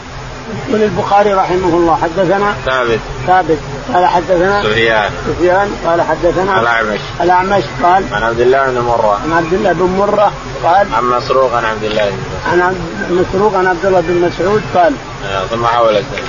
يقول 0.69 0.83
البخاري 0.83 1.33
رحمه 1.33 1.77
الله 1.77 1.99
حدثنا 2.01 2.55
ثابت 2.65 2.99
ثابت 3.27 3.59
قال 3.93 4.05
حدثنا 4.05 4.63
سفيان. 4.63 5.11
سفيان 5.27 5.67
قال 5.85 6.01
حدثنا 6.01 6.59
الأعمش. 6.59 6.99
الأعمش 7.21 7.63
قال 7.83 8.03
عن 8.11 8.23
عبد 8.23 8.39
الله 8.39 8.65
بن 8.71 8.79
مرة. 8.79 9.19
عن 9.23 9.31
عبد 9.31 9.53
الله 9.53 9.73
بن 9.73 9.85
مرة 9.99 10.31
قال 10.63 10.87
عن 10.93 11.03
مسروق 11.03 11.53
عن 11.53 11.65
عبد 11.65 11.83
الله 11.83 12.09
بن 12.09 12.61
عن 12.61 12.75
مسروق 13.09 13.55
عن 13.55 13.67
عبد 13.67 13.85
الله 13.85 14.01
بن 14.01 14.21
مسعود 14.21 14.61
قال 14.75 14.93
آه، 15.25 15.45
ثم 15.45 15.65
حول 15.65 15.97
السند. 15.97 16.23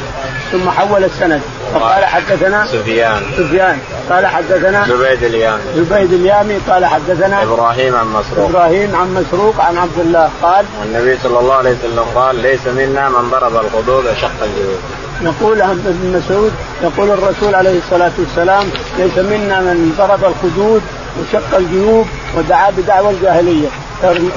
ثم 0.53 0.71
حول 0.71 1.05
السند. 1.05 1.41
فقال 1.75 2.05
حدثنا 2.05 2.67
سفيان. 2.67 3.23
سفيان. 3.37 3.79
قال 4.11 4.27
حدثنا 4.27 4.87
زبيد 4.89 5.23
اليامي. 5.23 5.63
زبيد 5.77 6.13
اليامي 6.13 6.59
قال 6.69 6.87
حدثنا 6.87 7.43
إبراهيم 7.43 7.97
عن 7.97 8.07
مسروق. 8.07 8.49
إبراهيم 8.49 8.97
عن 8.97 9.15
مسروق 9.15 9.61
عن 9.61 9.79
عبد 9.79 9.99
الله 9.99 10.31
قال 10.43 10.65
النبي 10.85 11.19
صلى 11.23 11.39
الله 11.39 11.55
عليه 11.55 11.71
وسلم 11.71 12.05
قال 12.15 12.37
ليس 12.37 12.67
منا 12.67 13.09
من 13.09 13.31
ضرب 13.31 13.57
الخدود 13.57 14.05
وشق 14.07 14.43
الجيوب 14.43 14.79
يقول 15.23 15.61
ابن 15.61 16.23
مسعود 16.23 16.53
يقول 16.83 17.11
الرسول 17.11 17.44
عليه 17.53 17.79
الصلاة 17.79 18.13
والسلام 18.19 18.67
ليس 18.99 19.19
منا 19.19 19.61
من 19.61 19.95
ضرب 19.99 20.25
الخدود 20.25 20.83
وشق 21.21 21.57
الجيوب 21.57 22.07
ودعا 22.37 22.71
بدعوى 22.71 23.11
الجاهلية. 23.11 23.69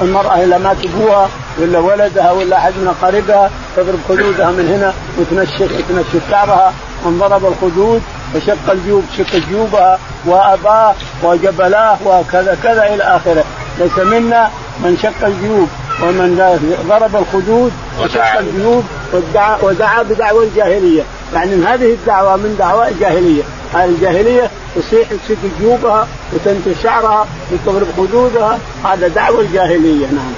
المرأة 0.02 0.44
اذا 0.44 0.58
مات 0.58 0.76
أبوها 0.84 1.28
ولا 1.58 1.78
ولدها 1.78 2.32
ولا 2.32 2.56
أحد 2.56 2.72
من 2.72 2.88
اقاربها 2.88 3.50
تضرب 3.76 3.98
خدودها 4.08 4.50
من 4.50 4.68
هنا 4.68 4.92
وتنشف 5.18 5.84
تنشف 5.88 6.30
شعرها 6.30 6.72
من 7.06 7.18
ضرب 7.18 7.46
الخدود 7.46 8.02
وشق 8.34 8.70
الجيوب 8.72 9.04
شق 9.18 9.36
جيوبها 9.48 9.98
واباه 10.26 10.94
وجبلاه 11.22 11.98
وكذا 12.06 12.58
كذا 12.62 12.94
إلى 12.94 13.02
آخره. 13.02 13.44
ليس 13.78 13.98
منا 13.98 14.50
من 14.84 14.96
شق 15.02 15.26
الجيوب 15.26 15.68
ومن 16.02 16.58
ضرب 16.88 17.16
الخدود 17.16 17.72
وشق 18.00 18.38
الجيوب 18.38 18.84
ودعا, 19.12 19.58
ودعا 19.62 20.02
بدعوى 20.02 20.46
الجاهلية. 20.46 21.02
يعني 21.34 21.64
هذه 21.64 21.92
الدعوة 21.92 22.36
من 22.36 22.56
دعوى 22.58 22.88
الجاهلية. 22.88 23.42
هذه 23.74 23.84
الجاهلية 23.84 24.50
تصيح 24.76 25.08
تشق 25.08 25.38
جيوبها 25.60 26.08
وتنتف 26.32 26.82
شعرها 26.82 27.26
وتضرب 27.52 27.86
خدودها 27.96 28.58
هذا 28.84 29.08
دعوى 29.08 29.40
الجاهلية 29.40 30.06
نعم. 30.06 30.32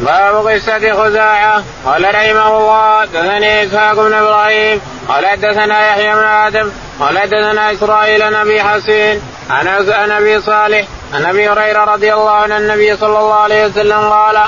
باب 0.00 0.46
قصة 0.46 1.04
خزاعة. 1.04 1.64
قال 1.86 2.14
رحمه 2.14 2.58
الله 2.58 3.04
دثني 3.04 3.64
إسحاق 3.64 3.94
بن 3.94 4.12
إبراهيم. 4.12 4.80
قال 5.08 5.26
حدثنا 5.26 5.88
يحيى 5.88 6.14
بن 6.14 6.24
آدم. 6.24 6.70
قال 7.00 7.18
حدثنا 7.18 7.72
إسرائيل 7.72 8.22
عن 8.22 8.34
أبي 8.34 8.62
حسين. 8.62 9.20
عن 9.50 10.10
أبي 10.10 10.40
صالح. 10.40 10.86
عن 11.14 11.24
أبي 11.24 11.48
هريرة 11.48 11.84
رضي 11.84 12.14
الله 12.14 12.30
عن 12.30 12.52
النبي 12.52 12.96
صلى 12.96 13.18
الله 13.18 13.34
عليه 13.34 13.66
وسلم 13.66 13.98
قال 13.98 14.38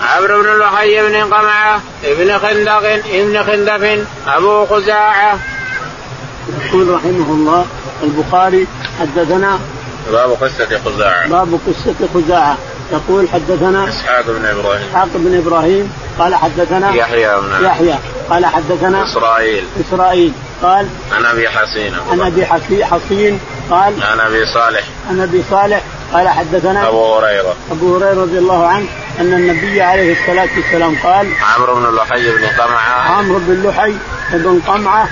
عمرو 0.00 0.42
بن 0.42 0.58
لحي 0.58 1.02
بن 1.02 1.34
قمعة 1.34 1.80
ابن 2.04 2.38
خندق 2.38 3.00
ابن 3.14 3.42
خندف 3.42 4.06
أبو 4.26 4.66
خزاعة 4.66 5.38
يقول 6.66 6.88
رحمه 6.88 7.34
الله 7.34 7.66
البخاري 8.02 8.66
حدثنا 9.00 9.58
باب 10.12 10.30
قصة 10.30 10.80
خزاعة 10.84 11.28
باب 11.28 11.60
قصة 11.66 12.08
خزاعة 12.14 12.58
يقول 12.92 13.28
حدثنا 13.28 13.88
إسحاق 13.88 14.24
بن 14.26 14.44
إبراهيم. 14.44 14.88
إسحاق 14.88 15.08
بن 15.14 15.38
إبراهيم 15.38 15.92
قال 16.18 16.34
حدثنا 16.34 16.94
يحيى 16.94 17.40
بن 17.40 17.64
يحيى 17.64 17.94
قال 18.30 18.46
حدثنا 18.46 19.04
إسرائيل. 19.04 19.64
إسرائيل 19.80 20.32
قال 20.62 20.86
عن 21.12 21.24
أبي 21.24 21.48
حسين. 21.48 21.94
عن 22.10 22.20
أبي 22.20 22.46
حسين 22.84 23.40
قال 23.72 24.02
عن 24.02 24.20
أبي 24.20 24.46
صالح. 24.54 24.84
عن 25.10 25.20
أبي 25.20 25.42
صالح 25.50 25.82
قال 26.12 26.28
حدثنا 26.28 26.88
أبو 26.88 27.14
هريرة. 27.14 27.54
أبو 27.70 27.96
هريرة 27.96 28.22
رضي 28.22 28.38
الله 28.38 28.66
عنه 28.66 28.86
أن 29.20 29.32
النبي 29.34 29.82
عليه 29.82 30.20
الصلاة 30.20 30.48
والسلام 30.56 30.96
قال 31.04 31.26
عمرو 31.56 31.74
بن 31.74 31.96
لحي 31.96 32.30
بن 32.30 32.46
قمعة. 32.46 33.18
عمرو 33.18 33.38
بن 33.38 33.68
لحي 33.68 33.94
بن 34.32 34.60
قمعة 34.66 35.08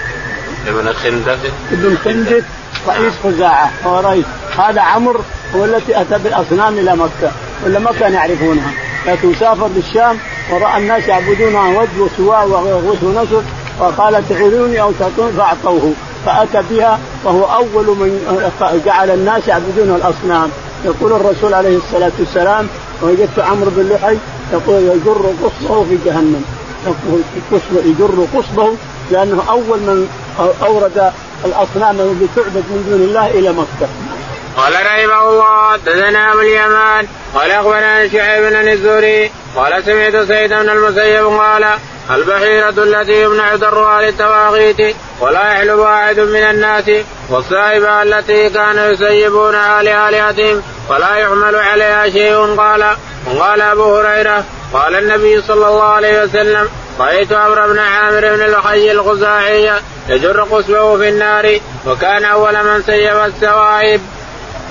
ابن 0.67 0.93
خندف 0.93 1.39
ابن 1.73 1.97
خندف 2.05 2.45
رئيس 2.89 3.13
خزاعة. 3.25 3.71
هو 3.87 4.01
رئيس 4.01 4.25
هذا 4.59 4.81
عمرو 4.81 5.21
هو 5.57 5.65
التي 5.65 6.01
أتى 6.01 6.19
بالأصنام 6.19 6.79
إلى 6.79 6.97
مكة 6.97 7.33
ولا 7.65 7.79
ما 7.79 7.93
كانوا 8.01 8.17
يعرفونها. 8.17 8.71
لكن 9.07 9.35
سافر 9.35 9.69
للشام 9.69 10.19
ورأى 10.51 10.79
الناس 10.79 11.09
يعبدونها 11.09 11.81
وجه 11.81 12.01
وسواء 12.01 12.49
وغوث 12.49 13.03
ونصر 13.03 13.43
وقال 13.79 14.29
تعيروني 14.29 14.81
أو 14.81 14.93
تعطون 14.93 15.33
فأعطوه. 15.37 15.93
فأتى 16.27 16.63
بها 16.71 16.99
وهو 17.25 17.45
أول 17.45 17.87
من 17.87 18.41
جعل 18.87 19.11
الناس 19.11 19.49
يعبدون 19.49 19.95
الأصنام. 19.97 20.51
يقول 20.85 21.13
الرسول 21.13 21.55
عليه 21.55 21.77
الصلاة 21.77 22.13
والسلام 22.19 22.69
وجدت 23.03 23.39
عمرو 23.39 23.71
بن 23.71 23.89
لحي 23.89 24.17
يقول 24.53 24.83
يجر 24.83 25.33
قصبه 25.43 25.85
في 25.85 25.99
جهنم. 26.05 26.45
يجر 27.85 28.27
قصبه 28.35 28.75
لأنه 29.11 29.45
أول 29.51 29.79
من 29.79 30.09
أورد 30.63 31.13
الأصنام 31.45 32.01
التي 32.01 32.29
تعبد 32.37 32.65
من 32.71 32.87
دون 32.91 33.01
الله 33.09 33.31
إلى 33.31 33.53
مكة. 33.53 33.89
قال 34.57 34.73
رحمه 34.73 35.29
الله 35.31 35.73
حدثنا 35.73 36.33
أبو 36.33 36.41
اليمان 36.41 37.07
قال 37.35 37.51
أخبرنا 37.51 38.09
شعيب 38.09 38.53
بن 38.53 38.69
الزهري 38.69 39.31
قال 39.57 39.85
سمعت 39.85 40.17
سيد 40.17 40.51
بن 40.51 40.69
المسيب 40.69 41.27
قال 41.27 41.67
البحيرة 42.15 42.69
التي 42.69 43.23
يمنع 43.23 43.55
درها 43.55 44.03
للتواغيت 44.03 44.97
ولا 45.21 45.53
يحلب 45.53 45.81
أحد 45.81 46.21
من 46.21 46.43
الناس 46.43 46.85
والصائبة 47.29 48.03
التي 48.03 48.51
كانوا 48.51 48.87
يسيبونها 48.87 49.83
لآلهتهم 49.83 50.63
ولا 50.89 51.17
يحمل 51.17 51.57
عليها 51.57 52.11
شيء. 52.11 52.57
قال 52.57 52.97
وقال 53.27 53.61
أبو 53.61 53.99
هريرة 53.99 54.45
قال 54.73 54.95
النبي 54.95 55.43
صلى 55.43 55.69
الله 55.69 55.85
عليه 55.85 56.23
وسلم 56.23 56.69
رأيت 57.01 57.33
عمرو 57.33 57.69
بن 57.69 57.79
عامر 57.79 58.21
بن 58.21 58.43
الحي 58.43 58.93
الخزاعي 58.93 59.73
يجر 60.09 60.43
قصبه 60.43 60.97
في 60.97 61.09
النار 61.09 61.59
وكان 61.87 62.25
أول 62.25 62.65
من 62.65 62.83
سيب 62.83 63.17
السوائب. 63.17 64.01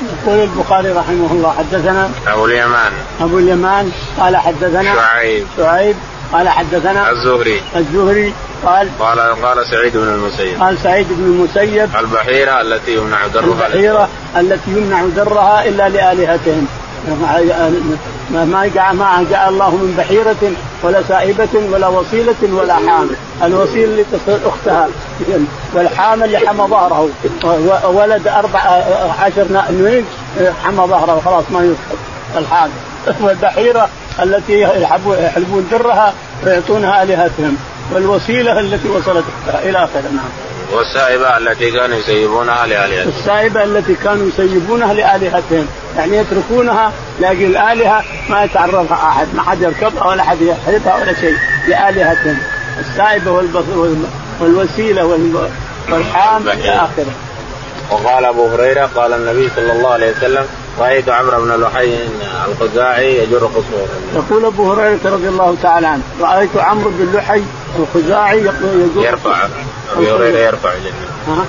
يقول 0.01 0.39
البخاري 0.39 0.91
رحمه 0.91 1.31
الله 1.31 1.55
حدثنا 1.57 2.11
أبو 2.27 2.45
اليمان. 2.45 2.91
أبو 3.21 3.39
اليمان 3.39 3.91
قال 4.19 4.37
حدثنا 4.37 4.95
شعيب. 4.95 5.47
شعيب 5.57 5.95
قال 6.33 6.49
حدثنا 6.49 7.11
الزهري. 7.11 7.61
الزهري 7.75 8.33
قال 8.65 8.89
قال 8.99 9.19
قال 9.19 9.57
سعيد 9.71 9.97
بن 9.97 10.07
المسيب. 10.07 10.61
قال 10.61 10.77
سعيد 10.77 11.07
بن 11.09 11.23
المسيب. 11.23 11.89
البحيرة 11.99 12.61
التي 12.61 12.95
يمنع 12.95 13.27
درها 13.27 13.67
البحيرة 13.67 14.09
التي 14.37 14.71
يمنع 14.71 15.05
درها 15.15 15.67
إلا 15.67 15.89
لآلهتهم. 15.89 16.67
ما 18.31 18.69
جاء 18.75 18.93
ما 18.93 19.25
جاء 19.29 19.49
الله 19.49 19.69
من 19.69 19.95
بحيرة 19.97 20.53
ولا 20.83 21.03
سائبة 21.03 21.49
ولا 21.71 21.87
وصيلة 21.87 22.35
ولا 22.53 22.73
حامل، 22.73 23.15
الوصيلة 23.43 23.83
اللي 23.83 24.03
تصل 24.03 24.39
أختها. 24.45 24.87
والحامل 25.73 26.23
اللي 26.23 26.39
حمى 26.39 26.67
ظهره. 26.67 27.09
ولد 27.83 28.27
أربع 28.27 28.59
عشر 29.19 29.45
نوين 29.71 30.05
حمى 30.63 30.87
ظهره. 30.87 31.21
خلاص 31.25 31.43
ما 31.51 31.59
يسحب 31.59 31.97
الحامل. 32.37 32.71
والبحيرة 33.21 33.89
التي 34.23 34.61
يحلبون 35.23 35.67
درها 35.71 36.13
ويعطونها 36.45 37.03
آلهتهم. 37.03 37.57
والوسيلة 37.93 38.59
التي 38.59 38.89
وصلت 38.89 39.23
إلى 39.63 39.77
اخره 39.77 40.01
نعم. 40.01 40.29
والسائبة 40.71 41.37
التي 41.37 41.71
كانوا 41.71 41.97
يسيبونها 41.97 42.67
لآلهتهم. 42.67 43.13
السائبة 43.19 43.63
التي 43.63 43.95
كانوا 43.95 44.27
يسيبونها 44.27 44.93
لآلهتهم. 44.93 45.67
يعني 45.97 46.17
يتركونها 46.17 46.91
لاجل 47.19 47.45
الآلهة 47.45 48.03
ما 48.29 48.43
يتعرفها 48.43 49.09
أحد. 49.09 49.27
ما 49.35 49.43
حد 49.43 49.61
يركبها 49.61 50.07
ولا 50.07 50.23
حد 50.23 50.41
يحرقها 50.41 50.95
ولا 51.01 51.13
شيء 51.13 51.35
لآلهتهم. 51.67 52.37
السائبة 52.79 53.31
والوسيلة 54.39 55.05
والحام 55.91 56.49
إلى 56.49 56.75
آخره. 56.75 57.13
وقال 57.91 58.25
أبو 58.25 58.47
هريرة 58.47 58.89
قال 58.95 59.13
النبي 59.13 59.49
صلى 59.55 59.71
الله 59.71 59.89
عليه 59.89 60.11
وسلم 60.11 60.45
رأيت 60.79 61.09
عمرو 61.09 61.41
بن 61.41 61.63
لحي 61.63 61.97
الخزاعي 62.47 63.23
يجر 63.23 63.39
خصمه 63.39 63.87
يقول 64.15 64.45
أبو 64.45 64.73
هريرة 64.73 64.99
رضي 65.05 65.27
الله 65.27 65.55
تعالى 65.63 65.87
عنه 65.87 66.03
رأيت 66.21 66.57
عمرو 66.57 66.89
بن 66.89 67.17
لحي 67.17 67.43
الخزاعي 67.79 68.39
يجر 68.39 68.51
يرفع 68.95 69.47
أبو 69.93 70.15
هريرة 70.15 70.37
يرفع 70.37 70.69
جنة. 70.73 71.45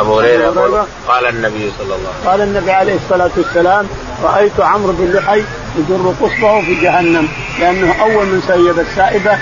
أبو 0.00 0.20
هريرة 0.20 0.86
قال 1.08 1.26
النبي 1.26 1.72
صلى 1.78 1.84
الله 1.84 1.96
عليه 1.96 2.18
وسلم 2.20 2.30
قال 2.30 2.40
النبي 2.40 2.70
عليه 2.70 2.96
الصلاة 2.96 3.30
والسلام 3.36 3.86
رأيت 4.24 4.60
عمرو 4.60 4.92
بن 4.92 5.12
لحي 5.12 5.44
يجر 5.78 6.14
قصبه 6.20 6.60
في 6.60 6.74
جهنم 6.74 7.28
لأنه 7.60 7.94
أول 8.02 8.26
من 8.26 8.42
سيب 8.48 8.78
السائبة 8.78 9.38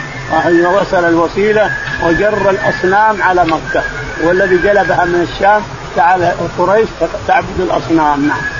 وصل 0.80 1.04
الوسيلة 1.04 1.70
وجر 2.04 2.50
الأصنام 2.50 3.22
على 3.22 3.44
مكة 3.44 3.82
والذي 4.24 4.56
جلبها 4.56 5.04
من 5.04 5.28
الشام 5.32 5.62
تعال 5.96 6.32
قريش 6.58 6.88
تعبد 7.28 7.60
الأصنام. 7.60 8.28
نعم. 8.28 8.59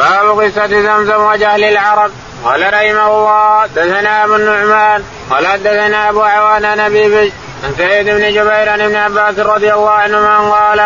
باب 0.00 0.40
قصة 0.40 0.66
زمزم 0.66 1.20
وجهل 1.24 1.64
العرب. 1.64 2.10
قال 2.44 2.60
رحمه 2.74 3.06
الله 3.06 3.66
دثنا 3.66 4.24
أبو 4.24 4.34
النعمان 4.34 5.02
قال 5.30 5.46
حدثنا 5.46 6.08
أبو 6.08 6.22
عوان 6.22 6.78
نبي 6.78 7.08
بش 7.08 7.32
عن 7.64 7.74
سيد 7.76 8.06
بن 8.06 8.28
جبير 8.28 8.68
عن 8.68 8.80
ابن 8.80 8.96
عباس 8.96 9.38
رضي 9.38 9.72
الله 9.72 9.90
عنهما 9.90 10.38
قال 10.38 10.80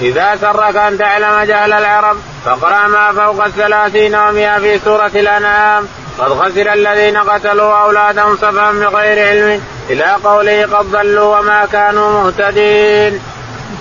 إذا 0.00 0.36
سرك 0.40 0.76
أن 0.76 0.98
تعلم 0.98 1.40
جهل 1.40 1.72
العرب 1.72 2.16
فاقرأ 2.44 2.86
ما 2.86 3.12
فوق 3.12 3.44
الثلاثين 3.44 4.14
ومئة 4.14 4.58
في 4.58 4.78
سورة 4.78 5.10
الأنعام. 5.14 5.88
قد 6.18 6.32
خسر 6.32 6.72
الذين 6.72 7.16
قتلوا 7.16 7.82
أولادهم 7.82 8.36
سفها 8.36 8.72
بغير 8.72 9.28
علم 9.28 9.62
إلى 9.90 10.16
قوله 10.24 10.62
قد 10.62 10.90
ضلوا 10.90 11.38
وما 11.38 11.66
كانوا 11.72 12.22
مهتدين. 12.22 13.20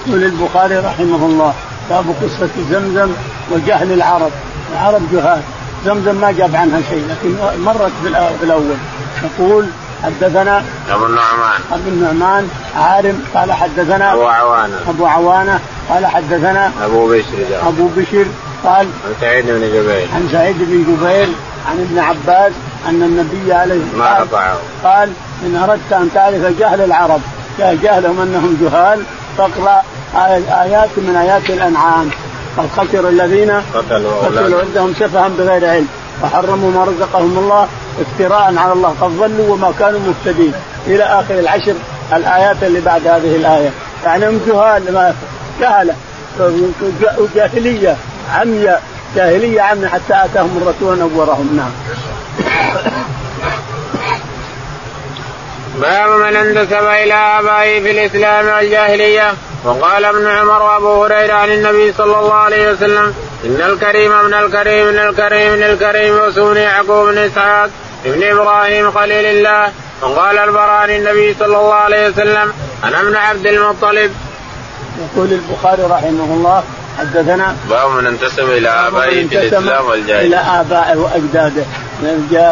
يقول 0.07 0.23
البخاري 0.23 0.77
رحمه 0.77 1.25
الله 1.25 1.53
باب 1.89 2.15
قصة 2.21 2.49
زمزم 2.71 3.11
وجهل 3.51 3.91
العرب، 3.91 4.32
العرب 4.74 5.01
جهال، 5.11 5.41
زمزم 5.86 6.15
ما 6.15 6.32
جاب 6.32 6.55
عنها 6.55 6.82
شيء 6.89 7.07
لكن 7.09 7.36
مرت 7.65 7.91
في 8.03 8.43
الأول. 8.43 8.76
يقول 9.24 9.65
حدثنا 10.03 10.63
أبو 10.89 11.05
النعمان. 11.05 11.61
أبو 11.72 11.89
النعمان 11.89 12.49
عارم 12.76 13.24
قال 13.36 13.53
حدثنا 13.53 14.13
أبو 14.13 14.28
عوانة. 14.28 14.78
أبو 14.89 15.05
عوانة 15.05 15.59
قال 15.89 16.05
حدثنا 16.05 16.72
أبو 16.84 17.07
بشر 17.07 17.67
أبو 17.67 17.88
بشر 17.88 18.26
قال 18.63 18.88
عن 19.05 19.13
سعيد 19.22 19.45
بن 19.45 19.61
جبير. 19.61 20.07
عن 20.15 20.30
سعيد 20.32 20.55
بن 20.59 20.84
جبير 20.84 21.30
عن 21.70 21.80
ابن 21.80 21.99
عباس 21.99 22.51
أن 22.89 23.03
النبي 23.03 23.53
عليه 23.53 23.82
الصلاه 23.84 24.20
والسلام 24.22 24.57
قال 24.84 25.09
إن 25.45 25.55
أردت 25.55 25.93
أن 25.93 26.09
تعرف 26.13 26.59
جهل 26.59 26.82
العرب 26.82 27.22
جهلهم 27.59 28.22
أنهم 28.22 28.57
جهال 28.61 29.03
فاقرأ 29.38 29.84
آيات 30.63 30.89
من 30.97 31.15
آيات 31.15 31.49
الأنعام. 31.49 32.09
قد 32.58 32.68
خسر 32.78 33.10
الذين 33.10 33.52
قتلوا 33.74 34.62
عندهم 34.62 34.93
سفها 35.00 35.28
بغير 35.28 35.70
علم. 35.70 35.88
وحرموا 36.24 36.72
ما 36.72 36.84
رزقهم 36.84 37.38
الله 37.38 37.68
افتراء 38.02 38.54
على 38.58 38.74
الله. 38.74 38.95
قد 39.02 39.10
ضلوا 39.10 39.54
وما 39.54 39.74
كانوا 39.80 40.00
مهتدين. 40.00 40.54
إلى 40.88 41.04
آخر 41.04 41.39
العشر 41.39 41.74
الآيات 42.14 42.64
اللي 42.64 42.82
بعد 42.82 43.08
هذه 43.08 43.36
الآية. 43.36 43.70
يعني 44.06 44.28
هم 44.28 44.39
جهال 44.47 44.93
ما 44.93 45.14
جهلة. 45.62 45.95
جاهلية 47.36 47.95
عمياء. 48.34 48.84
جاهلية 49.16 49.62
عمياء 49.62 49.89
حتى 49.89 50.14
آتاهم 50.14 50.62
الرسول 50.62 51.00
نورهم 51.00 51.50
نعم. 51.58 51.72
باب 55.76 56.09
من 56.09 56.36
انتسب 56.36 56.84
إلى 57.03 57.13
آبائه 57.13 57.82
في 57.84 57.91
الإسلام 57.91 58.47
والجاهلية 58.47 59.34
وقال 59.65 60.05
ابن 60.05 60.28
عمر 60.28 60.61
وأبو 60.61 61.03
هريرة 61.03 61.34
عن 61.34 61.51
النبي 61.51 61.93
صلى 61.93 62.20
الله 62.20 62.34
عليه 62.34 62.72
وسلم 62.72 63.13
إن 63.45 63.61
الكريم 63.61 64.11
ابن 64.11 64.34
الكريم 64.34 64.88
ابن 64.88 64.99
الكريم 64.99 65.53
ابن 65.53 65.63
الكريم 65.63 66.15
وسوني 66.15 66.59
يعقوب 66.59 67.09
بن 67.09 67.17
إسحاق 67.17 67.70
ابن 68.05 68.24
إبراهيم 68.24 68.91
خليل 68.91 69.26
الله 69.26 69.72
وقال 70.01 70.38
البراء 70.38 70.70
عن 70.70 70.89
النبي 70.89 71.36
صلى 71.39 71.57
الله 71.57 71.74
عليه 71.74 72.09
وسلم 72.09 72.53
أنا 72.84 73.01
ابن 73.01 73.15
عبد 73.15 73.47
المطلب. 73.47 74.11
يقول 74.99 75.32
البخاري 75.32 75.84
رحمه 75.84 76.34
الله 76.34 76.63
حدثنا 76.99 77.55
باب 77.70 77.91
من 77.91 78.07
انتسب 78.07 78.49
إلى 78.49 78.70
آبائه 78.70 79.28
في 79.28 79.38
الإسلام 79.38 79.86
والجاهلية. 79.86 80.28
إلى 80.28 80.36
ابائه 80.36 80.97
وأجداده 80.97 81.63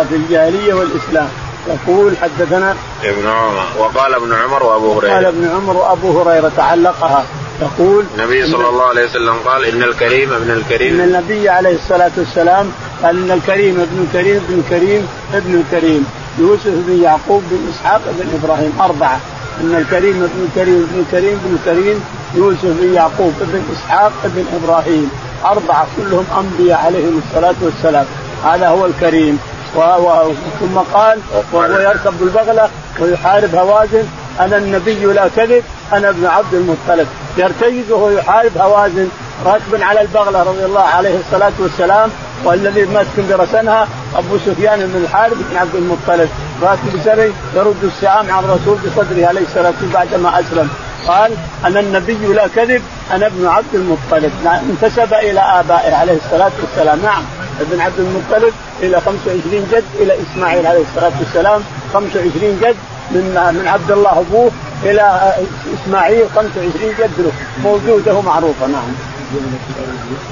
في 0.09 0.15
الجاهلية 0.15 0.73
والإسلام 0.73 1.29
يقول 1.69 2.17
حدثنا 2.17 2.75
ابن 3.03 3.27
عمر. 3.27 3.65
وقال 3.79 4.13
ابن 4.13 4.33
عمر 4.33 4.63
وأبو 4.63 4.99
هريرة. 4.99 5.13
قال 5.13 5.25
ابن 5.25 5.49
عمر 5.55 5.77
وأبو 5.77 6.21
هريرة 6.21 6.51
تعلقها. 6.57 7.25
يقول 7.61 8.05
النبي 8.17 8.51
صلى 8.51 8.69
الله 8.69 8.85
عليه 8.85 9.05
وسلم 9.05 9.33
قال 9.45 9.65
إن 9.65 9.83
الكريم 9.83 10.33
ابن 10.33 10.51
الكريم. 10.51 10.93
إن 10.93 11.01
النبي 11.01 11.49
عليه 11.49 11.75
الصلاة 11.75 12.11
والسلام 12.17 12.71
قال 13.03 13.23
إن 13.23 13.31
الكريم 13.31 13.79
ابن 13.79 14.07
الكريم 14.07 14.35
ابن 14.35 14.59
الكريم 14.59 15.07
ابن 15.33 15.55
الكريم. 15.55 16.05
يوسف 16.39 16.73
بن 16.87 17.03
يعقوب 17.03 17.43
بن 17.51 17.69
إسحاق 17.73 18.01
بن 18.05 18.39
إبراهيم 18.43 18.73
أربعة. 18.81 19.19
إن 19.61 19.75
الكريم 19.75 20.23
ابن 20.23 20.47
الكريم 20.49 20.87
ابن 20.89 20.99
الكريم 20.99 21.39
ابن 21.45 21.57
الكريم. 21.59 22.03
يوسف 22.35 22.65
بن 22.65 22.93
يعقوب 22.93 23.33
بن 23.39 23.61
إسحاق 23.73 24.11
بن 24.23 24.45
إبراهيم. 24.63 25.11
أربعة. 25.45 25.87
كلهم 25.97 26.25
أنبياء 26.39 26.79
عليهم 26.85 27.21
الصلاة 27.25 27.55
والسلام. 27.61 28.05
هذا 28.45 28.67
هو 28.67 28.85
الكريم. 28.85 29.39
ثم 30.59 30.77
قال 30.93 31.19
وهو 31.53 31.81
يركب 31.81 32.13
بالبغلة 32.19 32.69
ويحارب 32.99 33.55
هوازن 33.55 34.03
أنا 34.39 34.57
النبي 34.57 35.05
لا 35.05 35.27
كذب 35.35 35.63
أنا 35.93 36.09
ابن 36.09 36.25
عبد 36.25 36.53
المطلب. 36.53 37.07
يرتجز 37.37 37.91
وهو 37.91 38.09
يحارب 38.09 38.57
هوازن 38.57 39.07
راكب 39.45 39.81
على 39.81 40.01
البغلة 40.01 40.43
رضي 40.43 40.65
الله 40.65 40.81
عليه 40.81 41.19
الصلاة 41.19 41.51
والسلام 41.59 42.09
والذي 42.43 42.85
ماسك 42.85 43.19
برسنها 43.29 43.87
أبو 44.15 44.37
سفيان 44.37 44.79
بن 44.79 45.01
الحارث 45.03 45.37
بن 45.51 45.57
عبد 45.57 45.75
المطلب. 45.75 46.29
راكب 46.61 47.01
سري 47.05 47.33
يرد 47.55 47.83
السهام 47.83 48.31
عن 48.31 48.43
الرسول 48.43 48.77
بصدره 48.77 49.25
عليه 49.25 49.41
الصلاة 49.41 49.73
والسلام 49.81 49.91
بعدما 49.93 50.39
أسلم. 50.39 50.69
قال 51.07 51.31
أنا 51.65 51.79
النبي 51.79 52.33
لا 52.33 52.47
كذب 52.55 52.81
أنا 53.11 53.27
ابن 53.27 53.47
عبد 53.47 53.73
المطلب. 53.73 54.31
انتسب 54.45 55.13
إلى 55.13 55.39
آبائه 55.39 55.95
عليه 55.95 56.17
الصلاة 56.25 56.51
والسلام. 56.61 56.99
نعم 57.03 57.23
ابن 57.61 57.81
عبد 57.81 57.99
المطلب 57.99 58.53
إلى 58.81 59.01
25 59.01 59.67
جد 59.71 59.83
إلى 59.99 60.13
إسماعيل 60.21 60.67
عليه 60.67 60.81
الصلاة 60.81 61.11
والسلام 61.19 61.61
25 61.93 62.59
جد 62.61 62.75
من 63.11 63.53
من 63.61 63.67
عبد 63.67 63.91
الله 63.91 64.19
أبوه 64.19 64.51
إلى 64.83 65.33
إسماعيل 65.83 66.25
25 66.35 66.93
جد. 66.99 67.11
له 67.17 67.31
موجوده 67.63 68.13
ومعروفه 68.13 68.67
نعم. 68.67 68.91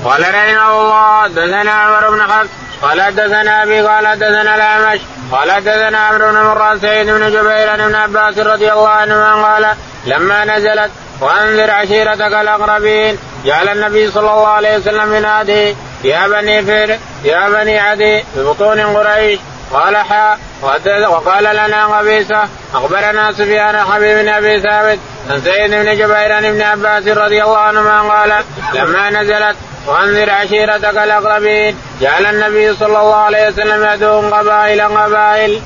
قال 0.05 0.21
رحمه 0.21 0.82
الله 0.82 1.28
دثنا 1.28 1.71
عمر 1.71 2.09
بن 2.15 2.21
حفص 2.21 2.49
قال 2.82 3.01
حدثنا 3.01 3.63
أبي 3.63 3.82
قال 3.82 4.07
حدثنا 4.07 4.55
الأعمش 4.55 4.99
قال 5.32 5.51
حدثنا 5.51 5.97
عمرو 5.97 6.32
بن 6.32 6.38
مران 6.39 6.80
سيد 6.80 7.09
بن 7.09 7.32
جبير 7.32 7.69
عن 7.69 7.82
ابن 7.82 7.95
عباس 7.95 8.38
رضي 8.38 8.71
الله 8.71 8.89
عنهما 8.89 9.45
قال 9.45 9.67
لما 10.05 10.45
نزلت 10.45 10.91
وأنذر 11.21 11.71
عشيرتك 11.71 12.34
الأقربين 12.34 13.17
جعل 13.45 13.69
النبي 13.69 14.11
صلى 14.11 14.32
الله 14.32 14.47
عليه 14.47 14.78
وسلم 14.78 15.15
ينادي 15.15 15.76
يا 16.03 16.28
بني 16.28 16.61
فر 16.61 16.97
يا 17.23 17.49
بني 17.49 17.80
عدي 17.80 18.23
ببطون 18.36 18.80
قريش 18.80 19.39
قال 19.73 19.97
حاء 19.97 20.39
وقال 21.07 21.43
لنا 21.43 21.86
قبيصة 21.86 22.47
أخبرنا 22.73 23.32
سفيان 23.32 23.78
حبيب 23.78 24.17
بن 24.17 24.30
أبي 24.30 24.59
ثابت 24.59 24.99
عن 25.30 25.41
سيد 25.41 25.71
بن 25.71 25.97
جبير 25.97 26.32
عن 26.32 26.45
ابن 26.45 26.61
عباس 26.61 27.07
رضي 27.07 27.43
الله 27.43 27.57
عنهما 27.57 28.01
قال 28.01 28.43
لما 28.73 29.09
نزلت 29.09 29.55
وأنذر 29.88 30.29
عشيرتك 30.29 30.97
الأقربين. 30.97 31.75
جعل 32.01 32.25
النبي 32.25 32.73
صلى 32.73 32.88
الله 32.88 33.15
عليه 33.15 33.47
وسلم 33.47 33.93
يدعوهم 33.93 34.33
قبائل 34.33 34.81
قبائل. 34.81 35.61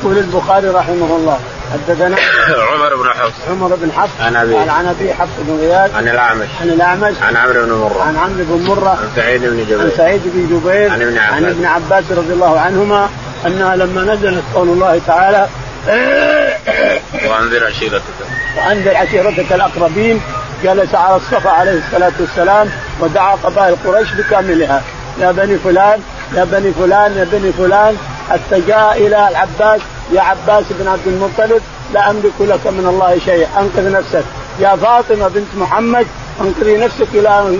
يقول 0.00 0.18
البخاري 0.18 0.68
رحمه 0.68 1.16
الله 1.16 1.40
حدثنا 1.72 2.16
عمر 2.72 2.96
بن 2.96 3.08
حفص. 3.08 3.48
عمر 3.50 3.68
بن 3.74 3.92
حفص 3.92 4.20
عن 4.20 4.36
أبي. 4.36 4.56
عن 4.56 4.86
ابي 4.86 5.14
حفص 5.14 5.30
بن 5.38 5.58
غياث 5.60 5.94
عن 5.94 6.08
الأعمش. 6.08 6.48
عن 6.60 6.68
الأعمش 6.68 7.14
عن 7.22 7.36
عمرو 7.36 7.64
بن 7.64 7.72
مرة. 7.72 8.02
عن 8.02 8.16
عمرو 8.16 8.44
بن 8.44 8.66
مرة 8.66 8.90
عن 8.90 9.08
سعيد 9.16 9.40
بن 9.44 9.64
جبير. 9.64 9.80
عن 9.80 9.90
سعيد 9.96 10.22
بن 10.24 10.60
جبير 10.60 10.90
عن 10.90 11.02
ابن 11.02 11.18
عباس. 11.18 11.32
عن 11.32 11.44
ابن 11.44 11.64
عباس 11.64 12.04
رضي 12.10 12.32
الله 12.32 12.60
عنهما 12.60 13.08
أنها 13.46 13.76
لما 13.76 14.02
نزلت 14.02 14.44
قول 14.54 14.68
الله 14.68 15.00
تعالى 15.06 15.46
وأنذر 17.28 17.66
عشيرتك. 17.66 18.02
وأنذر 18.56 18.96
عشيرتك 18.96 19.52
الأقربين 19.52 20.20
جلس 20.64 20.94
على 20.94 21.16
الصفا 21.16 21.50
عليه 21.50 21.80
الصلاة 21.86 22.12
والسلام 22.20 22.70
ودعا 23.00 23.36
قبائل 23.44 23.76
قريش 23.84 24.12
بكاملها. 24.12 24.82
يا 25.20 25.30
بني 25.32 25.58
فلان 25.58 26.00
يا 26.34 26.44
بني 26.44 26.72
فلان 26.72 27.16
يا 27.16 27.24
بني 27.32 27.52
فلان 27.52 27.96
حتى 28.30 28.60
جاء 28.68 28.96
إلى 28.96 29.28
العباس 29.28 29.80
يا 30.12 30.20
عباس 30.20 30.64
بن 30.70 30.88
عبد 30.88 31.06
المطلب 31.06 31.62
لا 31.94 32.10
أملك 32.10 32.32
لك 32.40 32.66
من 32.66 32.86
الله 32.88 33.18
شيئا 33.24 33.48
أنقذ 33.60 33.92
نفسك. 33.92 34.24
يا 34.60 34.76
فاطمة 34.76 35.28
بنت 35.28 35.46
محمد 35.56 36.06
أنقذي 36.40 36.76
نفسك 36.76 37.14
لا, 37.14 37.50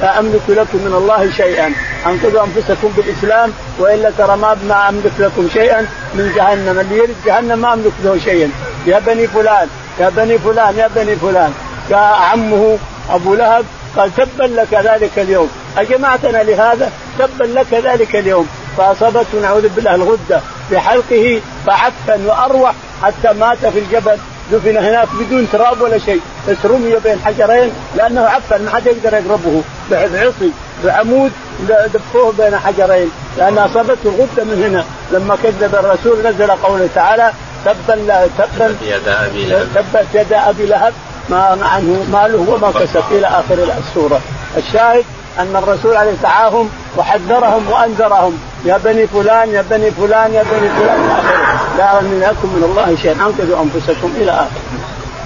لا 0.00 0.18
أملك 0.18 0.42
لكم 0.48 0.78
من 0.78 0.94
الله 0.94 1.30
شيئا. 1.36 1.72
أنقذوا 2.06 2.44
أنفسكم 2.44 2.92
بالإسلام 2.96 3.52
والا 3.78 4.10
ترى 4.18 4.36
ما 4.36 4.56
ما 4.68 4.88
أملك 4.88 5.12
لكم 5.18 5.48
شيئا. 5.52 5.80
من 6.14 6.32
جهنم 6.36 6.80
اللي 6.80 6.98
يرد 6.98 7.16
جهنم 7.26 7.58
ما 7.58 7.72
أملك 7.72 7.92
له 8.04 8.18
شيئا. 8.24 8.50
يا 8.86 8.98
بني 9.06 9.26
فلان 9.26 9.68
يا 10.00 10.08
بني 10.08 10.38
فلان 10.38 10.76
يا 10.76 10.90
بني 10.96 11.16
فلان. 11.16 11.52
عمه 11.98 12.78
أبو 13.10 13.34
لهب 13.34 13.64
قال 13.96 14.10
تبا 14.16 14.44
لك 14.44 14.74
ذلك 14.74 15.18
اليوم. 15.18 15.50
أجمعتنا 15.78 16.42
لهذا؟ 16.42 16.92
تبا 17.18 17.44
لك 17.44 17.74
ذلك 17.84 18.16
اليوم. 18.16 18.48
فأصابته 18.78 19.40
نعوذ 19.42 19.68
بالله 19.68 19.94
الغدة 19.94 20.40
في 20.68 20.78
حلقه 20.78 21.40
فعفن 21.66 22.26
وأروح 22.26 22.74
حتى 23.02 23.32
مات 23.32 23.66
في 23.66 23.78
الجبل. 23.78 24.16
دفن 24.52 24.76
هناك 24.76 25.08
بدون 25.20 25.48
تراب 25.52 25.80
ولا 25.80 25.98
شيء. 25.98 26.20
بس 26.48 26.56
رمي 26.64 26.96
بين 27.04 27.18
حجرين 27.24 27.72
لأنه 27.96 28.20
عفن 28.20 28.64
ما 28.64 28.70
حد 28.70 28.86
يقدر 28.86 29.14
يقربه 29.14 29.62
بعصي 29.90 30.50
بعمود 30.84 31.32
دفوه 31.68 32.32
بين 32.38 32.58
حجرين. 32.58 33.10
لأن 33.38 33.58
أصابته 33.58 34.04
الغدة 34.04 34.44
من 34.44 34.64
هنا. 34.64 34.84
لما 35.12 35.36
كذب 35.42 35.74
الرسول 35.74 36.18
نزل 36.26 36.50
قوله 36.50 36.88
تعالى 36.94 37.32
تبا 37.64 38.28
تبا 38.38 38.76
يد 38.82 39.08
أبي 39.08 39.44
لهب. 39.44 39.68
تبت 39.74 40.06
يد 40.14 40.32
أبي 40.32 40.66
لهب. 40.66 40.92
ما 41.28 41.58
عنه 41.62 42.06
ماله 42.12 42.46
وما 42.50 42.70
كسب 42.70 43.04
إلى 43.10 43.26
آخر 43.26 43.72
السورة. 43.78 44.20
الشاهد 44.56 45.04
أن 45.38 45.56
الرسول 45.56 45.96
عليه 45.96 46.12
دعاهم 46.22 46.70
وحذرهم 46.96 47.70
وأنذرهم. 47.70 48.38
يا 48.64 48.80
بني 48.84 49.06
فلان 49.06 49.50
يا 49.50 49.64
بني 49.70 49.90
فلان 49.90 50.34
يا 50.34 50.42
بني 50.42 50.68
فلان. 50.68 51.00
لا 51.78 52.00
لكم 52.00 52.48
من 52.48 52.62
الله 52.64 52.96
شيئا 53.02 53.12
أنقذوا 53.12 53.62
أنفسكم 53.62 54.12
إلى 54.16 54.30
آخره. 54.30 54.62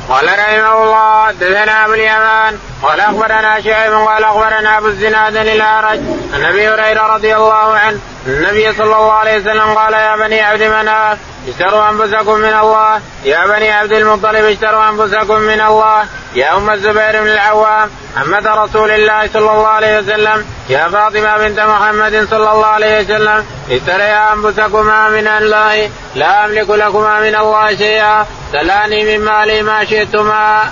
قال 0.09 0.25
رحمه 0.25 0.83
الله 0.83 1.27
حدثنا 1.27 1.85
ابو 1.85 1.93
اليمان 1.93 2.59
قال 2.83 3.01
أخبرنا 3.01 3.61
شعيب 3.61 3.93
قال 3.93 4.25
أخبرنا 4.25 4.79
أبو 4.79 4.87
الزناد 4.87 5.37
الأعرج 5.37 6.01
عن 6.35 6.45
أبي 6.45 6.69
هريرة 6.69 7.15
رضي 7.15 7.37
الله 7.37 7.79
عنه 7.79 7.99
النبي 8.27 8.73
صلى 8.73 8.85
الله 8.85 9.13
عليه 9.13 9.41
وسلم 9.41 9.75
قال 9.75 9.93
يا 9.93 10.17
بني 10.17 10.41
عبد 10.43 10.63
مناف 10.63 11.19
اشتروا 11.49 11.91
أنفسكم 11.91 12.35
من 12.35 12.55
الله 12.63 13.01
يا 13.25 13.47
بني 13.47 13.73
عبد 13.73 13.93
المطلب 13.93 14.45
اشتروا 14.45 14.89
أنفسكم 14.89 15.41
من 15.41 15.61
الله 15.61 16.05
يا 16.35 16.57
أم 16.57 16.71
الزبير 16.71 17.23
بن 17.23 17.29
العوام 17.29 17.91
عمة 18.17 18.55
رسول 18.65 18.91
الله 18.91 19.29
صلى 19.33 19.51
الله 19.51 19.67
عليه 19.67 19.99
وسلم 19.99 20.45
يا 20.69 20.89
فاطمة 20.89 21.37
بنت 21.37 21.61
محمد 21.61 22.27
صلى 22.31 22.53
الله 22.53 22.67
عليه 22.67 23.01
وسلم 23.01 23.47
اشتريا 23.71 24.33
أنفسكما 24.33 25.09
من 25.09 25.27
الله 25.27 25.91
لا 26.15 26.45
أملك 26.45 26.71
لكما 26.71 27.21
من 27.21 27.35
الله 27.37 27.77
شيئا 27.77 28.27
سلاني 28.53 29.19
من 29.19 29.25
مالي 29.25 29.63
ما 29.63 29.85
شئتما. 29.85 30.71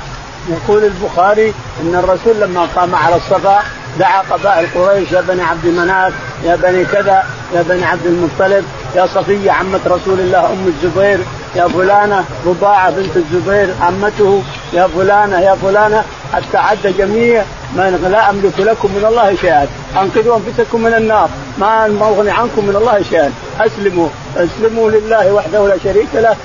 يقول 0.49 0.85
البخاري 0.85 1.55
إن 1.83 1.95
الرسول 1.95 2.41
لما 2.41 2.69
قام 2.77 2.95
على 2.95 3.17
الصفا 3.17 3.63
دعا 3.99 4.23
قبائل 4.31 4.67
قريش 4.75 5.13
يا 5.13 5.21
بني 5.21 5.43
عبد 5.43 5.67
مناف 5.67 6.13
يا 6.45 6.57
بني 6.57 6.85
كذا 6.85 7.23
يا 7.55 7.63
بني 7.63 7.85
عبد 7.85 8.07
المطلب 8.07 8.65
يا 8.97 9.07
صفية 9.07 9.51
عمة 9.51 9.81
رسول 9.87 10.21
الله 10.21 10.47
أم 10.47 10.67
الزبير 10.67 11.19
يا 11.57 11.69
فلانة 11.69 12.25
رضاعه 12.47 12.91
بنت 12.91 13.17
الزبير 13.17 13.75
عمته 13.81 14.43
يا 14.73 14.89
فلانة 14.97 15.41
يا 15.41 15.55
فلانة 15.55 16.05
حتى 16.33 16.57
عد 16.57 16.95
جميع 16.99 17.43
من 17.77 18.09
لا 18.13 18.31
أملك 18.31 18.61
لكم 18.61 18.89
من 18.97 19.05
الله 19.05 19.37
شيئا. 19.41 19.67
أنقذوا 20.01 20.37
أنفسكم 20.37 20.83
من 20.83 20.95
النار. 20.95 21.29
ما 21.59 21.87
أغني 22.01 22.31
عنكم 22.31 22.65
من 22.65 22.77
الله 22.77 23.03
شيئا. 23.11 23.33
أسلموا. 23.61 24.09
أسلموا 24.37 24.91
لله 24.91 25.33
وحده 25.33 25.69
لا 25.69 25.79
شريك 25.85 26.09
له. 26.15 26.37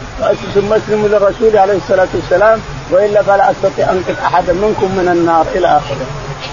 ثم 0.55 0.73
أسلموا 0.73 1.07
للرسول 1.07 1.57
عليه 1.57 1.77
الصلاة 1.77 2.07
والسلام. 2.13 2.59
وإلا 2.91 3.21
فلا 3.21 3.51
أستطيع 3.51 3.91
أنقذ 3.91 4.15
احدا 4.25 4.53
منكم 4.53 4.89
من 4.97 5.07
النار 5.13 5.45
إلى 5.55 5.67
آخره. 5.67 6.05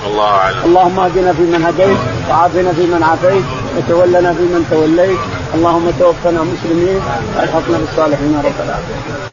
الله 0.06 0.30
أعلم. 0.30 0.64
اللهم 0.64 1.00
اهدنا 1.00 1.32
فيمن 1.32 1.64
هديت 1.64 1.98
وعافنا 2.30 2.72
فيمن 2.72 3.02
عافيت 3.02 3.44
وتولنا 3.76 4.32
فيمن 4.32 4.66
توليت. 4.70 5.18
اللهم 5.86 5.98
توفنا 5.98 6.42
مسلمين 6.42 7.00
والحقنا 7.36 7.78
بالصالحين 7.78 8.36
رب 8.44 8.60
العالمين. 8.60 9.26